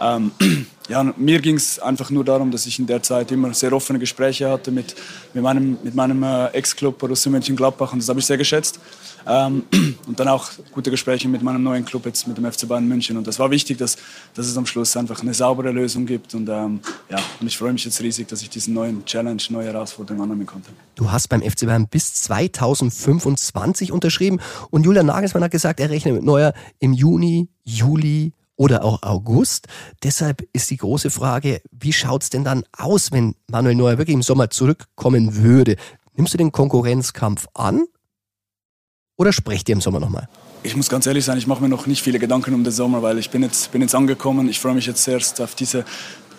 ähm, 0.00 0.30
ja, 0.90 1.04
mir 1.16 1.40
ging 1.40 1.54
es 1.54 1.78
einfach 1.78 2.10
nur 2.10 2.24
darum, 2.24 2.50
dass 2.50 2.66
ich 2.66 2.78
in 2.80 2.86
der 2.86 3.00
Zeit 3.00 3.30
immer 3.30 3.54
sehr 3.54 3.72
offene 3.72 4.00
Gespräche 4.00 4.50
hatte 4.50 4.72
mit, 4.72 4.96
mit 5.32 5.42
meinem, 5.42 5.78
mit 5.84 5.94
meinem 5.94 6.20
äh, 6.24 6.48
Ex-Club 6.48 6.98
Borussia 6.98 7.30
Mönchengladbach 7.30 7.92
und 7.92 8.00
das 8.00 8.08
habe 8.08 8.18
ich 8.18 8.26
sehr 8.26 8.36
geschätzt. 8.36 8.80
Ähm, 9.24 9.62
und 10.08 10.18
dann 10.18 10.26
auch 10.26 10.50
gute 10.72 10.90
Gespräche 10.90 11.28
mit 11.28 11.42
meinem 11.42 11.62
neuen 11.62 11.84
Club, 11.84 12.06
jetzt 12.06 12.26
mit 12.26 12.36
dem 12.36 12.50
FC 12.50 12.66
Bayern 12.66 12.88
München. 12.88 13.16
Und 13.16 13.26
das 13.26 13.38
war 13.38 13.50
wichtig, 13.52 13.78
dass, 13.78 13.96
dass 14.34 14.46
es 14.46 14.56
am 14.56 14.66
Schluss 14.66 14.96
einfach 14.96 15.22
eine 15.22 15.32
saubere 15.32 15.70
Lösung 15.70 16.06
gibt. 16.06 16.34
Und, 16.34 16.48
ähm, 16.48 16.80
ja, 17.08 17.18
und 17.40 17.46
ich 17.46 17.56
freue 17.56 17.72
mich 17.72 17.84
jetzt 17.84 18.00
riesig, 18.00 18.26
dass 18.26 18.42
ich 18.42 18.50
diesen 18.50 18.74
neuen 18.74 19.04
Challenge, 19.04 19.42
neue 19.50 19.66
Herausforderung 19.66 20.22
annehmen 20.22 20.46
konnte. 20.46 20.70
Du 20.96 21.12
hast 21.12 21.28
beim 21.28 21.42
FC 21.42 21.66
Bayern 21.66 21.86
bis 21.86 22.14
2025 22.14 23.92
unterschrieben 23.92 24.40
und 24.70 24.84
Julian 24.84 25.06
Nagelsmann 25.06 25.44
hat 25.44 25.52
gesagt, 25.52 25.78
er 25.78 25.90
rechnet 25.90 26.14
mit 26.14 26.24
Neuer 26.24 26.52
im 26.80 26.94
Juni, 26.94 27.48
Juli 27.62 28.32
oder 28.60 28.84
auch 28.84 29.02
August. 29.02 29.68
Deshalb 30.02 30.46
ist 30.52 30.68
die 30.70 30.76
große 30.76 31.08
Frage, 31.08 31.62
wie 31.70 31.94
schaut 31.94 32.24
es 32.24 32.28
denn 32.28 32.44
dann 32.44 32.62
aus, 32.76 33.10
wenn 33.10 33.34
Manuel 33.46 33.74
Neuer 33.74 33.96
wirklich 33.96 34.14
im 34.14 34.22
Sommer 34.22 34.50
zurückkommen 34.50 35.36
würde? 35.36 35.76
Nimmst 36.14 36.34
du 36.34 36.36
den 36.36 36.52
Konkurrenzkampf 36.52 37.48
an 37.54 37.86
oder 39.16 39.32
sprecht 39.32 39.70
ihr 39.70 39.72
im 39.72 39.80
Sommer 39.80 39.98
nochmal? 39.98 40.28
Ich 40.62 40.76
muss 40.76 40.90
ganz 40.90 41.06
ehrlich 41.06 41.24
sein, 41.24 41.38
ich 41.38 41.46
mache 41.46 41.62
mir 41.62 41.70
noch 41.70 41.86
nicht 41.86 42.02
viele 42.02 42.18
Gedanken 42.18 42.52
um 42.52 42.62
den 42.62 42.70
Sommer, 42.70 43.00
weil 43.00 43.16
ich 43.16 43.30
bin 43.30 43.42
jetzt, 43.42 43.72
bin 43.72 43.80
jetzt 43.80 43.94
angekommen. 43.94 44.46
Ich 44.50 44.60
freue 44.60 44.74
mich 44.74 44.84
jetzt 44.84 45.08
erst 45.08 45.40
auf 45.40 45.54
diese, 45.54 45.86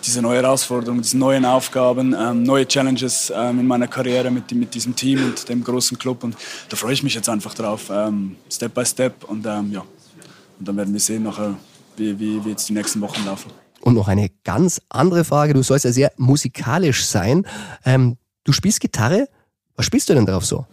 diese 0.04 0.22
neue 0.22 0.42
Herausforderung, 0.42 1.02
diese 1.02 1.18
neuen 1.18 1.44
Aufgaben, 1.44 2.14
ähm, 2.16 2.44
neue 2.44 2.68
Challenges 2.68 3.32
ähm, 3.34 3.58
in 3.58 3.66
meiner 3.66 3.88
Karriere 3.88 4.30
mit, 4.30 4.52
mit 4.52 4.72
diesem 4.72 4.94
Team 4.94 5.24
und 5.24 5.48
dem 5.48 5.64
großen 5.64 5.98
Club. 5.98 6.22
Und 6.22 6.36
da 6.68 6.76
freue 6.76 6.92
ich 6.92 7.02
mich 7.02 7.14
jetzt 7.14 7.28
einfach 7.28 7.54
drauf, 7.54 7.90
ähm, 7.90 8.36
Step 8.48 8.74
by 8.74 8.86
Step. 8.86 9.24
Und 9.24 9.44
ähm, 9.44 9.72
ja, 9.72 9.80
und 10.60 10.68
dann 10.68 10.76
werden 10.76 10.92
wir 10.92 11.00
sehen 11.00 11.24
nachher, 11.24 11.56
wie, 11.96 12.18
wie, 12.18 12.44
wie 12.44 12.50
jetzt 12.50 12.68
die 12.68 12.72
nächsten 12.72 13.00
Wochen 13.00 13.24
laufen. 13.24 13.50
Und 13.80 13.94
noch 13.94 14.08
eine 14.08 14.30
ganz 14.44 14.80
andere 14.88 15.24
Frage. 15.24 15.54
Du 15.54 15.62
sollst 15.62 15.84
ja 15.84 15.92
sehr 15.92 16.12
musikalisch 16.16 17.04
sein. 17.04 17.46
Ähm, 17.84 18.16
du 18.44 18.52
spielst 18.52 18.80
Gitarre. 18.80 19.28
Was 19.76 19.86
spielst 19.86 20.08
du 20.08 20.14
denn 20.14 20.26
drauf 20.26 20.44
so? 20.44 20.66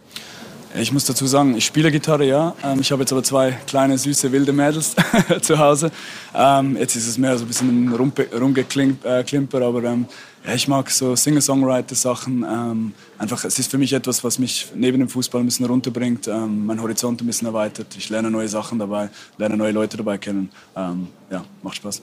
Ich 0.76 0.92
muss 0.92 1.04
dazu 1.04 1.26
sagen, 1.26 1.56
ich 1.56 1.64
spiele 1.64 1.90
Gitarre, 1.90 2.24
ja. 2.24 2.54
Ähm, 2.62 2.80
ich 2.80 2.92
habe 2.92 3.02
jetzt 3.02 3.12
aber 3.12 3.24
zwei 3.24 3.58
kleine, 3.66 3.98
süße, 3.98 4.30
wilde 4.30 4.52
Mädels 4.52 4.94
zu 5.42 5.58
Hause. 5.58 5.90
Ähm, 6.32 6.76
jetzt 6.76 6.94
ist 6.94 7.08
es 7.08 7.18
mehr 7.18 7.36
so 7.36 7.44
ein 7.44 7.48
bisschen 7.48 7.86
ein 7.86 7.92
Rumgeklimper, 7.92 9.62
aber 9.62 9.82
ähm, 9.82 10.06
ja, 10.44 10.54
ich 10.54 10.68
mag 10.68 10.90
so 10.90 11.14
Singer-Songwriter-Sachen. 11.14 12.94
einfach, 13.18 13.44
es 13.44 13.58
ist 13.58 13.70
für 13.70 13.78
mich 13.78 13.92
etwas, 13.92 14.24
was 14.24 14.38
mich 14.38 14.72
neben 14.74 14.98
dem 14.98 15.08
Fußball 15.08 15.40
ein 15.40 15.46
bisschen 15.46 15.66
runterbringt, 15.66 16.26
mein 16.28 16.80
Horizont 16.80 17.20
ein 17.22 17.26
bisschen 17.26 17.46
erweitert. 17.46 17.94
Ich 17.96 18.08
lerne 18.08 18.30
neue 18.30 18.48
Sachen 18.48 18.78
dabei, 18.78 19.10
lerne 19.38 19.56
neue 19.56 19.72
Leute 19.72 19.96
dabei 19.96 20.18
kennen. 20.18 20.50
ja, 20.74 21.44
macht 21.62 21.76
Spaß 21.76 22.02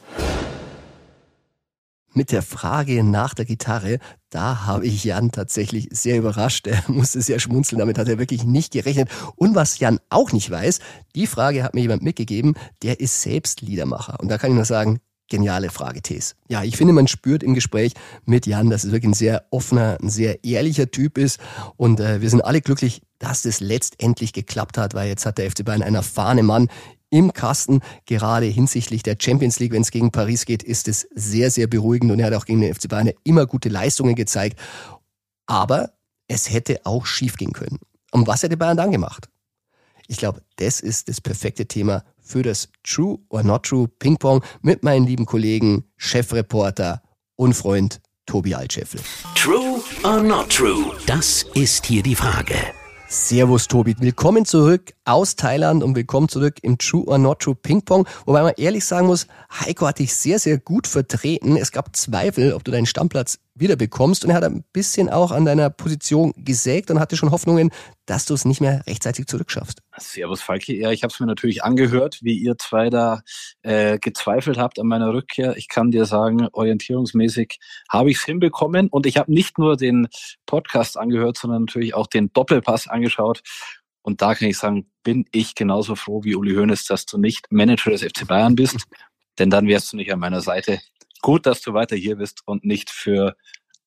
mit 2.18 2.32
der 2.32 2.42
Frage 2.42 3.04
nach 3.04 3.34
der 3.34 3.46
Gitarre, 3.46 4.00
da 4.30 4.66
habe 4.66 4.86
ich 4.86 5.04
Jan 5.06 5.32
tatsächlich 5.32 5.88
sehr 5.92 6.18
überrascht. 6.18 6.68
Er 6.68 6.84
musste 6.88 7.22
sehr 7.22 7.40
schmunzeln, 7.40 7.80
damit 7.80 7.98
hat 7.98 8.10
er 8.10 8.18
wirklich 8.18 8.44
nicht 8.44 8.74
gerechnet. 8.74 9.10
Und 9.36 9.56
was 9.56 9.80
Jan 9.80 10.00
auch 10.10 10.34
nicht 10.34 10.50
weiß, 10.50 10.80
die 11.16 11.28
Frage 11.28 11.64
hat 11.64 11.76
mir 11.76 11.82
jemand 11.82 12.02
mitgegeben, 12.02 12.56
der 12.82 13.00
ist 13.00 13.22
selbst 13.22 13.62
Liedermacher. 13.62 14.20
Und 14.20 14.30
da 14.30 14.38
kann 14.38 14.50
ich 14.50 14.56
nur 14.56 14.66
sagen, 14.66 15.00
geniale 15.30 15.70
Frage, 15.70 16.02
Tees. 16.02 16.36
Ja, 16.48 16.64
ich 16.64 16.78
finde, 16.78 16.94
man 16.94 17.08
spürt 17.08 17.44
im 17.44 17.54
Gespräch 17.54 17.94
mit 18.26 18.46
Jan, 18.46 18.70
dass 18.70 18.84
es 18.84 18.92
wirklich 18.92 19.12
ein 19.12 19.14
sehr 19.14 19.46
offener, 19.52 19.98
ein 20.02 20.10
sehr 20.10 20.44
ehrlicher 20.44 20.90
Typ 20.90 21.18
ist. 21.18 21.40
Und 21.76 22.00
äh, 22.00 22.22
wir 22.22 22.30
sind 22.30 22.42
alle 22.42 22.62
glücklich, 22.62 23.02
dass 23.20 23.46
es 23.46 23.60
letztendlich 23.60 24.34
geklappt 24.34 24.78
hat, 24.78 24.94
weil 24.94 25.10
jetzt 25.10 25.26
hat 25.26 25.38
der 25.38 25.50
FC 25.50 25.66
Bayern 25.66 25.82
einen 25.82 25.96
erfahrenen 25.96 26.46
Mann 26.46 26.70
im 27.10 27.34
Kasten. 27.34 27.82
Gerade 28.06 28.46
hinsichtlich 28.46 29.04
der 29.04 29.18
Champions 29.20 29.60
League, 29.60 29.72
wenn 29.72 29.82
es 29.82 29.92
gegen 29.92 30.12
Paris 30.12 30.46
geht, 30.46 30.64
ist 30.64 30.88
es 30.88 31.08
sehr, 31.14 31.52
sehr 31.52 31.68
beruhigend 31.68 32.12
und 32.12 32.20
er 32.20 32.28
hat 32.28 32.34
auch 32.34 32.46
gegen 32.46 32.62
den 32.62 32.74
FC 32.74 32.88
Bayern 32.88 33.12
immer 33.24 33.46
gute 33.46 33.70
Leistungen 33.70 34.16
gezeigt. 34.16 34.60
Aber 35.46 35.92
es 36.28 36.52
hätte 36.52 36.82
auch 36.86 37.06
schief 37.06 37.38
gehen 37.38 37.54
können. 37.54 37.80
Und 38.12 38.28
was 38.28 38.44
hätte 38.44 38.58
Bayern 38.58 38.78
dann 38.78 38.92
gemacht? 38.92 39.30
Ich 40.08 40.18
glaube, 40.18 40.42
das 40.58 40.80
ist 40.80 41.10
das 41.10 41.20
perfekte 41.20 41.66
Thema 41.66 42.04
für 42.28 42.44
das 42.44 42.70
True 42.84 43.20
or 43.30 43.44
Not 43.44 43.64
True 43.64 43.88
Ping 43.88 44.18
Pong 44.18 44.44
mit 44.62 44.84
meinen 44.84 45.08
lieben 45.08 45.26
Kollegen, 45.26 45.86
Chefreporter 45.96 47.02
und 47.36 47.54
Freund 47.54 48.02
Tobi 48.26 48.54
Altscheffel. 48.54 49.00
True 49.36 49.82
or 50.04 50.22
Not 50.22 50.50
True? 50.50 50.94
Das 51.06 51.46
ist 51.54 51.86
hier 51.86 52.04
die 52.04 52.16
Frage. 52.16 52.56
Servus 53.10 53.70
Tobi, 53.70 53.96
willkommen 54.00 54.44
zurück 54.44 54.92
aus 55.06 55.38
Thailand 55.38 55.82
und 55.82 55.96
willkommen 55.96 56.28
zurück 56.28 56.58
im 56.62 56.78
True 56.78 57.06
or 57.06 57.18
Not 57.18 57.40
True 57.40 57.56
Ping 57.56 57.82
Pong. 57.82 58.06
Wobei 58.26 58.44
man 58.44 58.54
ehrlich 58.58 58.84
sagen 58.84 59.08
muss, 59.08 59.28
Heiko 59.50 59.88
hat 59.88 60.00
dich 60.00 60.14
sehr, 60.14 60.40
sehr 60.40 60.58
gut 60.58 60.88
vertreten. 60.88 61.56
Es 61.56 61.72
gab 61.72 61.96
Zweifel, 61.96 62.52
ob 62.52 62.66
du 62.66 62.72
deinen 62.72 62.86
Stammplatz 62.86 63.40
wieder 63.60 63.76
bekommst. 63.76 64.24
Und 64.24 64.32
er 64.32 64.38
hat 64.38 64.44
ein 64.44 64.64
bisschen 64.74 65.10
auch 65.10 65.32
an 65.32 65.46
deiner 65.46 65.70
Position 65.70 66.34
gesägt 66.38 66.92
und 66.92 67.00
hatte 67.00 67.18
schon 67.18 67.32
Hoffnungen, 67.32 67.72
dass 68.06 68.26
du 68.26 68.34
es 68.34 68.46
nicht 68.46 68.62
mehr 68.62 68.86
rechtzeitig 68.88 69.28
zurückschaffst. 69.28 69.82
Servus 69.98 70.42
Falki. 70.42 70.80
Ja, 70.80 70.92
ich 70.92 71.04
habe 71.04 71.14
es 71.14 71.20
mir 71.20 71.26
natürlich 71.26 71.64
angehört, 71.64 72.20
wie 72.22 72.38
ihr 72.38 72.58
zwei 72.58 72.90
da 72.90 73.22
äh, 73.64 74.00
gezweifelt 74.00 74.58
habt 74.58 74.80
an 74.80 74.88
meiner 74.88 75.14
Rückkehr. 75.14 75.58
Ich 75.58 75.68
kann 75.68 75.92
dir 75.92 76.06
sagen, 76.06 76.48
orientierungsmäßig 76.52 77.60
habe 77.90 78.12
ich 78.12 78.18
es 78.18 78.24
hinbekommen 78.24 78.88
und 78.90 79.06
ich 79.06 79.18
habe 79.18 79.32
nicht 79.32 79.58
nur 79.58 79.78
den 79.78 80.08
Podcast 80.46 80.98
angehört, 80.98 81.38
sondern 81.38 81.64
natürlich 81.64 81.94
auch 81.94 82.08
den 82.08 82.32
Doppelpass 82.34 82.88
angeschaut. 82.88 83.42
Und 84.02 84.22
da 84.22 84.36
kann 84.36 84.48
ich 84.48 84.58
sagen, 84.58 84.90
bin 85.04 85.26
ich 85.32 85.54
genauso 85.54 85.96
froh 85.96 86.24
wie 86.24 86.36
Uli 86.36 86.56
Hoeneß, 86.56 86.86
dass 86.86 87.06
du 87.06 87.18
nicht 87.18 87.52
Manager 87.52 87.92
des 87.92 88.04
FC 88.04 88.26
Bayern 88.26 88.56
bist, 88.56 88.86
denn 89.38 89.50
dann 89.50 89.68
wärst 89.68 89.92
du 89.92 89.98
nicht 89.98 90.14
an 90.14 90.20
meiner 90.20 90.42
Seite 90.42 90.80
gut, 91.22 91.46
dass 91.46 91.62
du 91.62 91.74
weiter 91.74 91.96
hier 91.96 92.18
bist 92.18 92.42
und 92.46 92.66
nicht 92.66 92.90
für 92.90 93.36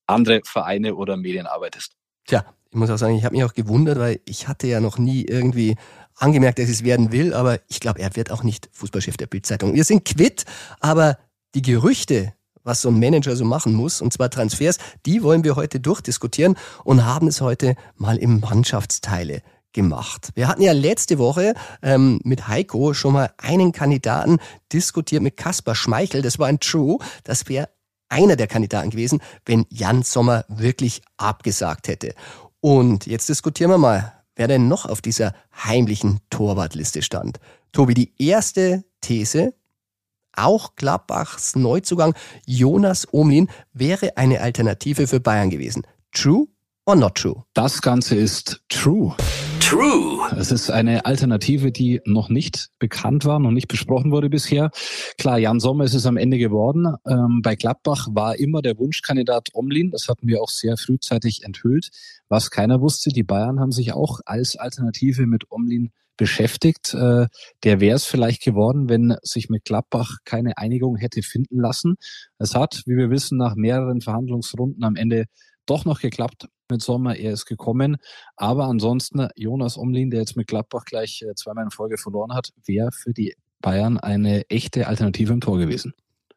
andere 0.07 0.41
Vereine 0.45 0.95
oder 0.95 1.17
Medien 1.17 1.47
arbeitest. 1.47 1.97
Tja, 2.27 2.45
ich 2.71 2.77
muss 2.77 2.91
auch 2.91 2.99
sagen, 2.99 3.17
ich 3.17 3.25
habe 3.25 3.35
mich 3.35 3.45
auch 3.45 3.55
gewundert, 3.55 3.99
weil 3.99 4.21
ich 4.25 4.49
hatte 4.49 4.67
ja 4.67 4.81
noch 4.81 4.99
nie 4.99 5.25
irgendwie 5.25 5.77
angemerkt, 6.17 6.59
dass 6.59 6.67
ich 6.67 6.77
es 6.77 6.85
werden 6.85 7.13
will, 7.13 7.35
aber 7.35 7.61
ich 7.69 7.81
glaube, 7.81 8.01
er 8.01 8.15
wird 8.17 8.31
auch 8.31 8.43
nicht 8.43 8.69
Fußballchef 8.73 9.17
der 9.17 9.27
Bildzeitung. 9.27 9.75
Wir 9.75 9.85
sind 9.85 10.05
quitt, 10.05 10.45
aber 10.81 11.19
die 11.55 11.63
Gerüchte, 11.63 12.35
was 12.63 12.83
so 12.83 12.91
ein 12.91 12.99
Manager 13.01 13.35
so 13.37 13.45
machen 13.45 13.75
muss, 13.75 14.01
und 14.01 14.13
zwar 14.13 14.31
Transfers, 14.31 14.79
die 15.07 15.23
wollen 15.23 15.45
wir 15.45 15.57
heute 15.57 15.81
durchdiskutieren 15.81 16.57
und 16.85 17.05
haben 17.05 17.27
es 17.27 17.41
heute 17.41 17.75
mal 17.97 18.19
im 18.19 18.41
Mannschaftsteile 18.41 19.43
gemacht. 19.73 20.31
Wir 20.35 20.49
hatten 20.49 20.63
ja 20.63 20.73
letzte 20.73 21.19
Woche 21.19 21.55
ähm, 21.83 22.21
mit 22.25 22.49
Heiko 22.49 22.95
schon 22.95 23.13
mal 23.15 23.31
einen 23.39 23.73
Kandidaten 23.73 24.39
diskutiert 24.73 25.23
mit 25.23 25.37
Kaspar 25.37 25.75
Schmeichel. 25.75 26.23
Das 26.23 26.39
war 26.39 26.49
ein 26.49 26.61
True. 26.61 26.99
Das 27.25 27.49
wäre 27.49 27.69
einer 28.09 28.37
der 28.37 28.47
Kandidaten 28.47 28.91
gewesen, 28.91 29.21
wenn 29.47 29.67
Jan 29.71 30.03
Sommer 30.03 30.45
wirklich 30.49 31.03
abgesagt 31.17 31.89
hätte. 31.89 32.15
Und 32.61 33.07
jetzt 33.07 33.29
diskutieren 33.29 33.71
wir 33.71 33.79
mal, 33.79 34.13
wer 34.37 34.49
denn 34.49 34.69
noch 34.69 34.87
auf 34.87 35.01
dieser 35.01 35.35
heimlichen 35.65 36.21
Torwartliste 36.31 37.03
stand. 37.03 37.39
Tobi, 37.73 37.95
die 37.95 38.13
erste 38.19 38.85
These, 39.01 39.55
auch 40.35 40.77
Gladbachs 40.77 41.57
Neuzugang 41.57 42.15
Jonas 42.47 43.07
Omlin 43.13 43.49
wäre 43.73 44.17
eine 44.17 44.41
Alternative 44.41 45.07
für 45.07 45.21
Bayern 45.21 45.51
gewesen. 45.51 45.87
True 46.13 46.47
or 46.87 46.97
not 46.97 47.17
true? 47.17 47.45
Das 47.55 47.83
Ganze 47.83 48.17
ist 48.17 48.63
true. 48.69 49.15
True. 49.71 50.29
Es 50.37 50.51
ist 50.51 50.69
eine 50.69 51.07
Alternative, 51.07 51.71
die 51.71 52.01
noch 52.05 52.29
nicht 52.29 52.71
bekannt 52.81 53.25
war, 53.25 53.39
noch 53.39 53.53
nicht 53.53 53.69
besprochen 53.69 54.11
wurde 54.11 54.29
bisher. 54.29 54.73
Klar, 55.17 55.39
Jan 55.39 55.61
Sommer 55.61 55.85
ist 55.85 55.95
es 55.95 56.07
am 56.07 56.17
Ende 56.17 56.39
geworden. 56.39 56.97
Ähm, 57.07 57.41
bei 57.41 57.55
Gladbach 57.55 58.09
war 58.11 58.37
immer 58.37 58.63
der 58.63 58.77
Wunschkandidat 58.79 59.51
Omlin. 59.53 59.93
Das 59.93 60.09
hatten 60.09 60.27
wir 60.27 60.43
auch 60.43 60.49
sehr 60.49 60.77
frühzeitig 60.77 61.45
enthüllt. 61.45 61.91
Was 62.29 62.51
keiner 62.51 62.81
wusste, 62.81 63.11
die 63.11 63.23
Bayern 63.23 63.61
haben 63.61 63.71
sich 63.71 63.93
auch 63.93 64.19
als 64.27 64.57
Alternative 64.57 65.25
mit 65.29 65.45
Omlin 65.53 65.93
beschäftigt. 66.17 66.93
Äh, 66.93 67.29
der 67.63 67.79
wäre 67.79 67.95
es 67.95 68.07
vielleicht 68.07 68.43
geworden, 68.43 68.89
wenn 68.89 69.15
sich 69.23 69.51
mit 69.51 69.65
Gladbach 69.65 70.17
keine 70.25 70.59
Einigung 70.59 70.97
hätte 70.97 71.23
finden 71.23 71.61
lassen. 71.61 71.95
Es 72.39 72.57
hat, 72.57 72.83
wie 72.87 72.97
wir 72.97 73.11
wissen, 73.11 73.39
nach 73.39 73.55
mehreren 73.55 74.01
Verhandlungsrunden 74.01 74.83
am 74.83 74.97
Ende 74.97 75.27
doch 75.71 75.85
noch 75.85 76.01
geklappt 76.01 76.49
mit 76.69 76.83
Sommer. 76.83 77.17
Er 77.17 77.33
ist 77.33 77.47
gekommen. 77.47 77.97
Aber 78.37 78.65
ansonsten 78.65 79.29
Jonas 79.37 79.79
Omlin, 79.79 80.11
der 80.11 80.21
jetzt 80.21 80.37
mit 80.37 80.49
Gladbach 80.49 80.85
gleich 80.85 81.23
äh, 81.23 81.35
zweimal 81.35 81.65
in 81.65 81.71
Folge 81.71 81.97
verloren 81.97 82.35
hat, 82.35 82.51
wäre 82.67 82.91
für 82.93 83.13
die 83.13 83.35
Bayern 83.61 83.99
eine 83.99 84.49
echte 84.51 84.87
Alternative 84.87 85.33
im 85.33 85.41
Tor 85.41 85.59
gewesen. 85.59 85.95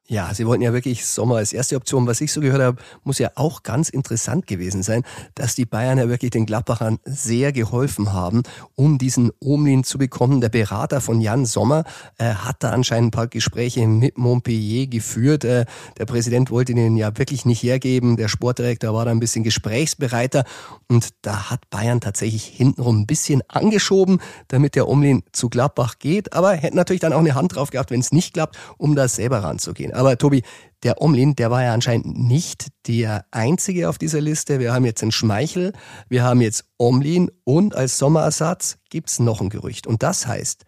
Ja, 0.09 0.33
sie 0.33 0.45
wollten 0.45 0.63
ja 0.63 0.73
wirklich 0.73 1.05
Sommer 1.05 1.37
als 1.37 1.53
erste 1.53 1.77
Option. 1.77 2.07
Was 2.07 2.19
ich 2.19 2.33
so 2.33 2.41
gehört 2.41 2.61
habe, 2.61 2.81
muss 3.05 3.19
ja 3.19 3.31
auch 3.35 3.63
ganz 3.63 3.87
interessant 3.87 4.47
gewesen 4.47 4.83
sein, 4.83 5.03
dass 5.33 5.55
die 5.55 5.65
Bayern 5.65 5.97
ja 5.97 6.09
wirklich 6.09 6.31
den 6.31 6.45
Gladbachern 6.45 6.99
sehr 7.05 7.53
geholfen 7.53 8.11
haben, 8.11 8.43
um 8.75 8.97
diesen 8.97 9.31
Omlin 9.39 9.85
zu 9.85 9.97
bekommen. 9.97 10.41
Der 10.41 10.49
Berater 10.49 10.99
von 10.99 11.21
Jan 11.21 11.45
Sommer 11.45 11.85
äh, 12.17 12.33
hat 12.33 12.57
da 12.59 12.71
anscheinend 12.71 13.07
ein 13.07 13.11
paar 13.11 13.27
Gespräche 13.27 13.87
mit 13.87 14.17
Montpellier 14.17 14.87
geführt. 14.87 15.45
Äh, 15.45 15.65
der 15.97 16.05
Präsident 16.05 16.51
wollte 16.51 16.73
ihn 16.73 16.97
ja 16.97 17.17
wirklich 17.17 17.45
nicht 17.45 17.63
hergeben. 17.63 18.17
Der 18.17 18.27
Sportdirektor 18.27 18.93
war 18.93 19.05
da 19.05 19.11
ein 19.11 19.21
bisschen 19.21 19.45
gesprächsbereiter 19.45 20.43
und 20.89 21.11
da 21.21 21.49
hat 21.49 21.69
Bayern 21.69 22.01
tatsächlich 22.01 22.43
hintenrum 22.43 22.99
ein 22.99 23.07
bisschen 23.07 23.41
angeschoben, 23.47 24.19
damit 24.49 24.75
der 24.75 24.89
Omlin 24.89 25.23
zu 25.31 25.49
Gladbach 25.49 25.97
geht. 25.99 26.33
Aber 26.33 26.51
hätte 26.51 26.75
natürlich 26.75 26.99
dann 26.99 27.13
auch 27.13 27.19
eine 27.19 27.35
Hand 27.35 27.55
drauf 27.55 27.69
gehabt, 27.69 27.89
wenn 27.89 28.01
es 28.01 28.11
nicht 28.11 28.33
klappt, 28.33 28.57
um 28.77 28.95
da 28.95 29.07
selber 29.07 29.43
ranzugehen. 29.43 29.92
Aber 29.93 30.17
Tobi, 30.17 30.43
der 30.83 31.01
Omlin, 31.01 31.35
der 31.35 31.49
war 31.51 31.63
ja 31.63 31.73
anscheinend 31.73 32.17
nicht 32.17 32.67
der 32.87 33.25
einzige 33.31 33.89
auf 33.89 33.97
dieser 33.97 34.21
Liste. 34.21 34.59
Wir 34.59 34.73
haben 34.73 34.85
jetzt 34.85 35.01
einen 35.01 35.11
Schmeichel, 35.11 35.73
wir 36.09 36.23
haben 36.23 36.41
jetzt 36.41 36.65
Omlin 36.77 37.31
und 37.43 37.75
als 37.75 37.97
Sommerersatz 37.97 38.77
gibt's 38.89 39.19
noch 39.19 39.41
ein 39.41 39.49
Gerücht. 39.49 39.87
Und 39.87 40.03
das 40.03 40.27
heißt, 40.27 40.65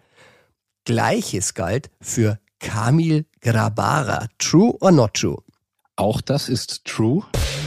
Gleiches 0.85 1.53
galt 1.53 1.89
für 1.99 2.39
Kamil 2.59 3.25
Grabara. 3.41 4.27
True 4.37 4.75
or 4.79 4.91
not 4.91 5.15
true? 5.15 5.37
Auch 5.95 6.21
das 6.21 6.49
ist 6.49 6.85
true. 6.85 7.23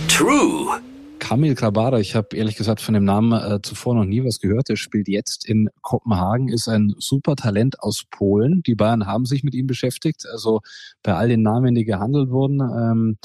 True. 0.09 0.81
Kamil 1.29 1.55
Grabara, 1.55 2.01
ich 2.01 2.15
habe 2.15 2.35
ehrlich 2.35 2.57
gesagt 2.57 2.81
von 2.81 2.95
dem 2.95 3.05
Namen 3.05 3.33
äh, 3.33 3.61
zuvor 3.61 3.95
noch 3.95 4.07
nie 4.07 4.25
was 4.25 4.39
gehört. 4.39 4.71
Er 4.71 4.79
spielt 4.79 5.09
jetzt 5.09 5.47
in 5.47 5.69
Kopenhagen, 5.83 6.49
ist 6.49 6.69
ein 6.69 6.95
super 6.97 7.37
Talent 7.37 7.83
aus 7.83 8.05
Polen. 8.11 8.63
Die 8.63 8.75
Bayern 8.75 9.05
haben 9.05 9.27
sich 9.27 9.45
mit 9.45 9.55
ihm 9.55 9.67
beschäftigt. 9.67 10.25
Also 10.33 10.61
bei 11.03 11.13
all 11.13 11.29
den 11.29 11.43
Namen, 11.43 11.75
die 11.75 11.85
gehandelt 11.85 12.31
wurden, 12.31 12.61
ähm, 12.63 13.19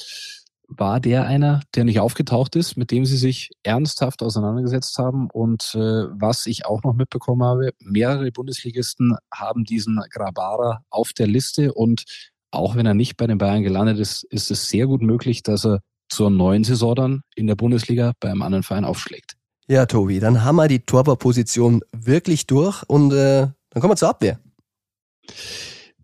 war 0.68 1.00
der 1.00 1.28
einer, 1.28 1.62
der 1.76 1.86
nicht 1.86 2.02
aufgetaucht 2.02 2.58
ist, 2.58 2.76
mit 2.76 2.92
dem 2.92 3.06
sie 3.06 3.16
sich 3.16 3.52
ernsthaft 3.64 4.22
auseinandergesetzt 4.22 4.98
haben. 4.98 5.30
Und 5.32 5.74
äh, 5.74 5.80
was 5.80 6.46
ich 6.46 6.66
auch 6.66 6.84
noch 6.84 6.96
mitbekommen 6.96 7.44
habe, 7.44 7.70
mehrere 7.80 8.34
Bundesligisten 8.34 9.16
haben 9.34 9.64
diesen 9.64 10.02
Grabara 10.10 10.84
auf 10.90 11.14
der 11.14 11.28
Liste 11.28 11.74
und 11.74 12.04
auch 12.52 12.76
wenn 12.76 12.86
er 12.86 12.96
nicht 12.96 13.16
bei 13.16 13.28
den 13.28 13.38
Bayern 13.38 13.64
gelandet 13.64 13.98
ist, 13.98 14.24
ist 14.26 14.52
es 14.52 14.68
sehr 14.68 14.88
gut 14.88 15.02
möglich, 15.02 15.42
dass 15.42 15.66
er 15.66 15.80
zur 16.14 16.30
neuen 16.30 16.64
Saison 16.64 16.96
dann 16.96 17.22
in 17.36 17.48
der 17.48 17.56
Bundesliga 17.56 18.14
bei 18.20 18.30
einem 18.30 18.42
anderen 18.42 18.64
Verein 18.64 18.86
aufschlägt. 18.86 19.36
Ja, 19.68 19.86
Tobi, 19.86 20.20
dann 20.20 20.44
haben 20.44 20.58
wir 20.58 20.68
die 20.68 20.80
Torwartposition 20.80 21.82
wirklich 21.92 22.48
durch 22.48 22.84
und 22.88 23.14
äh, 23.14 23.48
dann 23.70 23.82
kommen 23.82 23.92
wir 23.92 23.98
zur 23.98 24.10
Abwehr. 24.10 24.40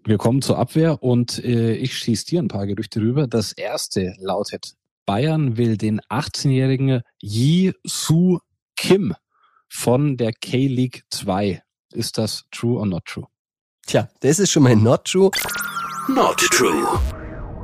Wir 0.05 0.17
kommen 0.17 0.41
zur 0.41 0.57
Abwehr 0.57 1.03
und 1.03 1.43
äh, 1.43 1.73
ich 1.73 1.97
schieße 1.97 2.25
dir 2.25 2.41
ein 2.41 2.47
paar 2.47 2.65
Gerüchte 2.65 3.01
rüber. 3.01 3.27
Das 3.27 3.51
erste 3.51 4.15
lautet, 4.17 4.75
Bayern 5.05 5.57
will 5.57 5.77
den 5.77 5.99
18-jährigen 6.01 7.01
Yi 7.19 7.73
Su 7.83 8.39
Kim 8.75 9.13
von 9.67 10.17
der 10.17 10.31
K-League 10.33 11.03
2. 11.11 11.61
Ist 11.93 12.17
das 12.17 12.45
true 12.51 12.79
or 12.79 12.85
not 12.85 13.05
true? 13.05 13.27
Tja, 13.85 14.07
das 14.21 14.39
ist 14.39 14.51
schon 14.51 14.63
mal 14.63 14.75
not 14.75 15.03
true. 15.03 15.31
Not 16.07 16.37
true. 16.37 16.99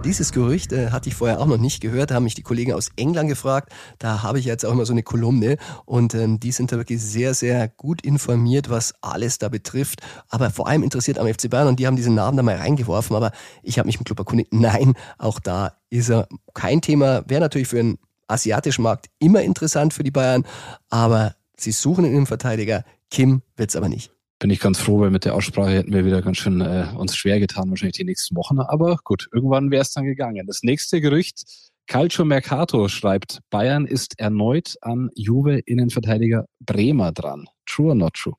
Dieses 0.05 0.31
Gerücht 0.31 0.71
äh, 0.71 0.91
hatte 0.91 1.09
ich 1.09 1.15
vorher 1.15 1.39
auch 1.39 1.47
noch 1.47 1.57
nicht 1.57 1.81
gehört, 1.81 2.11
da 2.11 2.15
haben 2.15 2.25
mich 2.25 2.35
die 2.35 2.43
Kollegen 2.43 2.73
aus 2.73 2.91
England 2.95 3.27
gefragt. 3.27 3.73
Da 3.97 4.21
habe 4.21 4.37
ich 4.37 4.45
jetzt 4.45 4.63
auch 4.63 4.71
immer 4.71 4.85
so 4.85 4.93
eine 4.93 5.01
Kolumne 5.01 5.57
und 5.85 6.13
ähm, 6.13 6.39
die 6.39 6.51
sind 6.51 6.71
da 6.71 6.77
wirklich 6.77 7.01
sehr, 7.01 7.33
sehr 7.33 7.67
gut 7.67 8.03
informiert, 8.03 8.69
was 8.69 8.93
alles 9.01 9.39
da 9.39 9.49
betrifft. 9.49 10.01
Aber 10.29 10.51
vor 10.51 10.67
allem 10.67 10.83
interessiert 10.83 11.17
am 11.17 11.27
FC 11.27 11.49
Bayern 11.49 11.67
und 11.67 11.79
die 11.79 11.87
haben 11.87 11.95
diesen 11.95 12.13
Namen 12.13 12.37
da 12.37 12.43
mal 12.43 12.55
reingeworfen. 12.55 13.15
Aber 13.15 13.31
ich 13.63 13.79
habe 13.79 13.87
mich 13.87 13.97
im 13.97 14.03
Club 14.03 14.19
erkundigt. 14.19 14.53
Nein, 14.53 14.93
auch 15.17 15.39
da 15.39 15.73
ist 15.89 16.11
er 16.11 16.27
kein 16.53 16.81
Thema. 16.81 17.23
Wäre 17.27 17.41
natürlich 17.41 17.67
für 17.67 17.77
den 17.77 17.97
asiatischen 18.27 18.83
Markt 18.83 19.07
immer 19.17 19.41
interessant 19.41 19.91
für 19.91 20.03
die 20.03 20.11
Bayern, 20.11 20.45
aber 20.89 21.33
sie 21.57 21.71
suchen 21.71 22.05
einen 22.05 22.27
Verteidiger. 22.27 22.83
Kim 23.09 23.41
wird's 23.57 23.75
aber 23.75 23.89
nicht 23.89 24.14
bin 24.39 24.49
ich 24.49 24.59
ganz 24.59 24.79
froh, 24.79 24.99
weil 24.99 25.11
mit 25.11 25.25
der 25.25 25.35
Aussprache 25.35 25.71
hätten 25.71 25.93
wir 25.93 26.05
wieder 26.05 26.21
ganz 26.21 26.37
schön 26.37 26.61
äh, 26.61 26.87
uns 26.97 27.15
schwer 27.15 27.39
getan, 27.39 27.69
wahrscheinlich 27.69 27.97
die 27.97 28.03
nächsten 28.03 28.35
Wochen. 28.35 28.59
Aber 28.59 28.97
gut, 29.03 29.27
irgendwann 29.33 29.71
wäre 29.71 29.81
es 29.81 29.91
dann 29.91 30.05
gegangen. 30.05 30.45
Das 30.47 30.61
nächste 30.63 31.01
Gerücht, 31.01 31.43
Calcio 31.87 32.25
Mercato 32.25 32.87
schreibt, 32.87 33.39
Bayern 33.49 33.85
ist 33.85 34.19
erneut 34.19 34.75
an 34.81 35.09
Juve 35.15 35.59
Innenverteidiger 35.59 36.45
Bremer 36.59 37.11
dran. 37.11 37.45
True 37.65 37.89
or 37.89 37.95
not 37.95 38.13
true? 38.13 38.33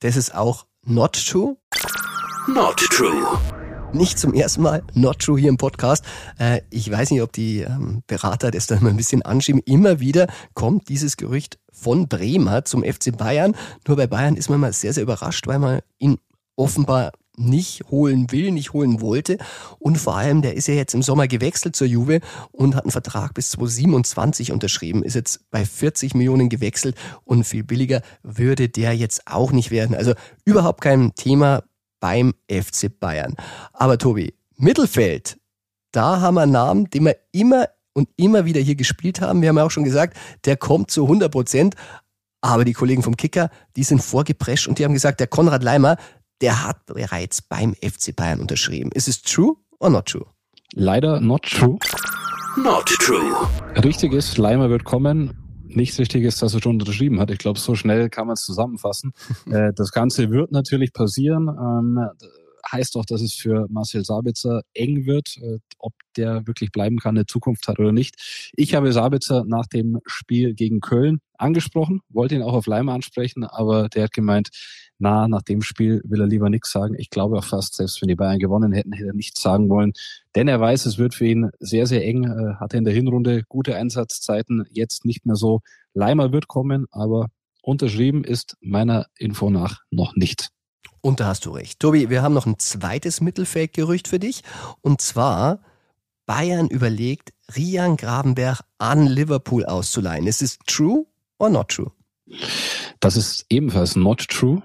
Das 0.00 0.16
ist 0.16 0.34
auch 0.34 0.66
not 0.84 1.12
true. 1.12 1.56
Not 2.48 2.76
true. 2.76 3.38
Nicht 3.94 4.18
zum 4.18 4.32
ersten 4.32 4.62
Mal, 4.62 4.82
not 4.94 5.18
true 5.18 5.38
hier 5.38 5.50
im 5.50 5.58
Podcast. 5.58 6.02
Äh, 6.38 6.62
ich 6.70 6.90
weiß 6.90 7.10
nicht, 7.10 7.20
ob 7.20 7.30
die 7.32 7.60
ähm, 7.60 8.02
Berater 8.06 8.50
das 8.50 8.66
dann 8.66 8.82
mal 8.82 8.88
ein 8.88 8.96
bisschen 8.96 9.20
anschieben. 9.20 9.60
Immer 9.66 10.00
wieder 10.00 10.28
kommt 10.54 10.88
dieses 10.88 11.18
Gerücht 11.18 11.58
von 11.70 12.08
Bremer 12.08 12.64
zum 12.64 12.84
FC 12.84 13.14
Bayern. 13.14 13.54
Nur 13.86 13.98
bei 13.98 14.06
Bayern 14.06 14.36
ist 14.36 14.48
man 14.48 14.60
mal 14.60 14.72
sehr, 14.72 14.94
sehr 14.94 15.02
überrascht, 15.02 15.46
weil 15.46 15.58
man 15.58 15.80
ihn 15.98 16.16
offenbar 16.56 17.12
nicht 17.36 17.84
holen 17.90 18.30
will, 18.32 18.50
nicht 18.50 18.72
holen 18.72 19.02
wollte. 19.02 19.36
Und 19.78 19.98
vor 19.98 20.16
allem, 20.16 20.40
der 20.40 20.54
ist 20.54 20.68
ja 20.68 20.74
jetzt 20.74 20.94
im 20.94 21.02
Sommer 21.02 21.28
gewechselt 21.28 21.76
zur 21.76 21.86
Juve 21.86 22.20
und 22.50 22.74
hat 22.74 22.84
einen 22.84 22.92
Vertrag 22.92 23.34
bis 23.34 23.50
2027 23.50 24.52
unterschrieben, 24.52 25.02
ist 25.02 25.14
jetzt 25.14 25.50
bei 25.50 25.66
40 25.66 26.14
Millionen 26.14 26.48
gewechselt 26.48 26.96
und 27.24 27.44
viel 27.44 27.62
billiger 27.62 28.00
würde 28.22 28.70
der 28.70 28.94
jetzt 28.94 29.26
auch 29.26 29.52
nicht 29.52 29.70
werden. 29.70 29.94
Also 29.94 30.14
überhaupt 30.44 30.80
kein 30.80 31.14
Thema 31.14 31.62
beim 32.02 32.34
FC 32.50 32.90
Bayern. 32.98 33.36
Aber 33.72 33.96
Tobi, 33.96 34.34
Mittelfeld, 34.56 35.38
da 35.92 36.20
haben 36.20 36.34
wir 36.34 36.42
einen 36.42 36.52
Namen, 36.52 36.90
den 36.90 37.04
wir 37.04 37.16
immer 37.30 37.68
und 37.94 38.08
immer 38.16 38.44
wieder 38.44 38.60
hier 38.60 38.74
gespielt 38.74 39.20
haben. 39.20 39.40
Wir 39.40 39.50
haben 39.50 39.56
ja 39.56 39.64
auch 39.64 39.70
schon 39.70 39.84
gesagt, 39.84 40.16
der 40.44 40.56
kommt 40.56 40.90
zu 40.90 41.04
100 41.04 41.30
Prozent. 41.30 41.76
Aber 42.40 42.64
die 42.64 42.72
Kollegen 42.72 43.04
vom 43.04 43.16
Kicker, 43.16 43.50
die 43.76 43.84
sind 43.84 44.02
vorgeprescht 44.02 44.66
und 44.66 44.78
die 44.78 44.84
haben 44.84 44.94
gesagt, 44.94 45.20
der 45.20 45.28
Konrad 45.28 45.62
Leimer, 45.62 45.96
der 46.40 46.66
hat 46.66 46.86
bereits 46.86 47.40
beim 47.40 47.74
FC 47.74 48.16
Bayern 48.16 48.40
unterschrieben. 48.40 48.90
Ist 48.92 49.06
es 49.06 49.22
true 49.22 49.54
or 49.78 49.90
not 49.90 50.06
true? 50.06 50.26
Leider 50.74 51.20
not 51.20 51.42
true. 51.44 51.78
Not 52.56 52.86
true. 52.86 53.46
Richtig 53.76 54.12
ist, 54.12 54.38
Leimer 54.38 54.70
wird 54.70 54.82
kommen. 54.82 55.41
Nichts 55.74 55.98
richtig 55.98 56.24
ist, 56.24 56.42
dass 56.42 56.54
er 56.54 56.62
schon 56.62 56.80
unterschrieben 56.80 57.20
hat. 57.20 57.30
Ich 57.30 57.38
glaube, 57.38 57.58
so 57.58 57.74
schnell 57.74 58.08
kann 58.08 58.26
man 58.26 58.34
es 58.34 58.44
zusammenfassen. 58.44 59.12
Äh, 59.50 59.72
das 59.74 59.92
Ganze 59.92 60.30
wird 60.30 60.52
natürlich 60.52 60.92
passieren. 60.92 61.48
Ähm, 61.48 61.98
heißt 62.70 62.96
auch, 62.96 63.04
dass 63.04 63.20
es 63.20 63.34
für 63.34 63.66
Marcel 63.68 64.04
Sabitzer 64.04 64.62
eng 64.74 65.04
wird, 65.04 65.36
äh, 65.42 65.58
ob 65.78 65.92
der 66.16 66.46
wirklich 66.46 66.70
bleiben 66.70 66.98
kann, 66.98 67.16
eine 67.16 67.26
Zukunft 67.26 67.66
hat 67.68 67.78
oder 67.78 67.92
nicht. 67.92 68.50
Ich 68.54 68.74
habe 68.74 68.92
Sabitzer 68.92 69.44
nach 69.46 69.66
dem 69.66 69.98
Spiel 70.06 70.54
gegen 70.54 70.80
Köln 70.80 71.20
angesprochen, 71.36 72.00
wollte 72.08 72.34
ihn 72.34 72.42
auch 72.42 72.54
auf 72.54 72.66
Leim 72.66 72.88
ansprechen, 72.88 73.44
aber 73.44 73.88
der 73.88 74.04
hat 74.04 74.12
gemeint, 74.12 74.50
na, 75.02 75.26
nach 75.26 75.42
dem 75.42 75.62
Spiel 75.62 76.00
will 76.04 76.20
er 76.20 76.28
lieber 76.28 76.48
nichts 76.48 76.70
sagen. 76.70 76.94
Ich 76.96 77.10
glaube 77.10 77.36
auch 77.36 77.44
fast, 77.44 77.74
selbst 77.74 78.00
wenn 78.00 78.08
die 78.08 78.14
Bayern 78.14 78.38
gewonnen 78.38 78.70
hätten, 78.70 78.92
hätte 78.92 79.08
er 79.08 79.14
nichts 79.14 79.42
sagen 79.42 79.68
wollen. 79.68 79.94
Denn 80.36 80.46
er 80.46 80.60
weiß, 80.60 80.86
es 80.86 80.96
wird 80.96 81.16
für 81.16 81.26
ihn 81.26 81.50
sehr, 81.58 81.88
sehr 81.88 82.06
eng. 82.06 82.22
Äh, 82.22 82.54
hatte 82.60 82.76
in 82.76 82.84
der 82.84 82.94
Hinrunde 82.94 83.42
gute 83.48 83.74
Einsatzzeiten, 83.74 84.64
jetzt 84.70 85.04
nicht 85.04 85.26
mehr 85.26 85.34
so. 85.34 85.60
Leimer 85.92 86.30
wird 86.30 86.46
kommen, 86.46 86.86
aber 86.92 87.26
unterschrieben 87.62 88.22
ist 88.22 88.56
meiner 88.60 89.06
Info 89.18 89.50
nach 89.50 89.80
noch 89.90 90.14
nicht. 90.14 90.50
Und 91.00 91.18
da 91.18 91.26
hast 91.26 91.46
du 91.46 91.50
recht. 91.50 91.80
Tobi, 91.80 92.08
wir 92.08 92.22
haben 92.22 92.34
noch 92.34 92.46
ein 92.46 92.60
zweites 92.60 93.20
Mittelfeldgerücht 93.20 94.06
für 94.06 94.20
dich. 94.20 94.44
Und 94.82 95.00
zwar, 95.00 95.62
Bayern 96.26 96.68
überlegt, 96.68 97.32
Rian 97.56 97.96
Grabenberg 97.96 98.60
an 98.78 99.08
Liverpool 99.08 99.64
auszuleihen. 99.64 100.28
Ist 100.28 100.42
es 100.42 100.60
true 100.64 101.06
or 101.40 101.50
not 101.50 101.70
true? 101.70 101.90
Das 103.02 103.16
ist 103.16 103.44
ebenfalls 103.50 103.96
not 103.96 104.28
true. 104.28 104.62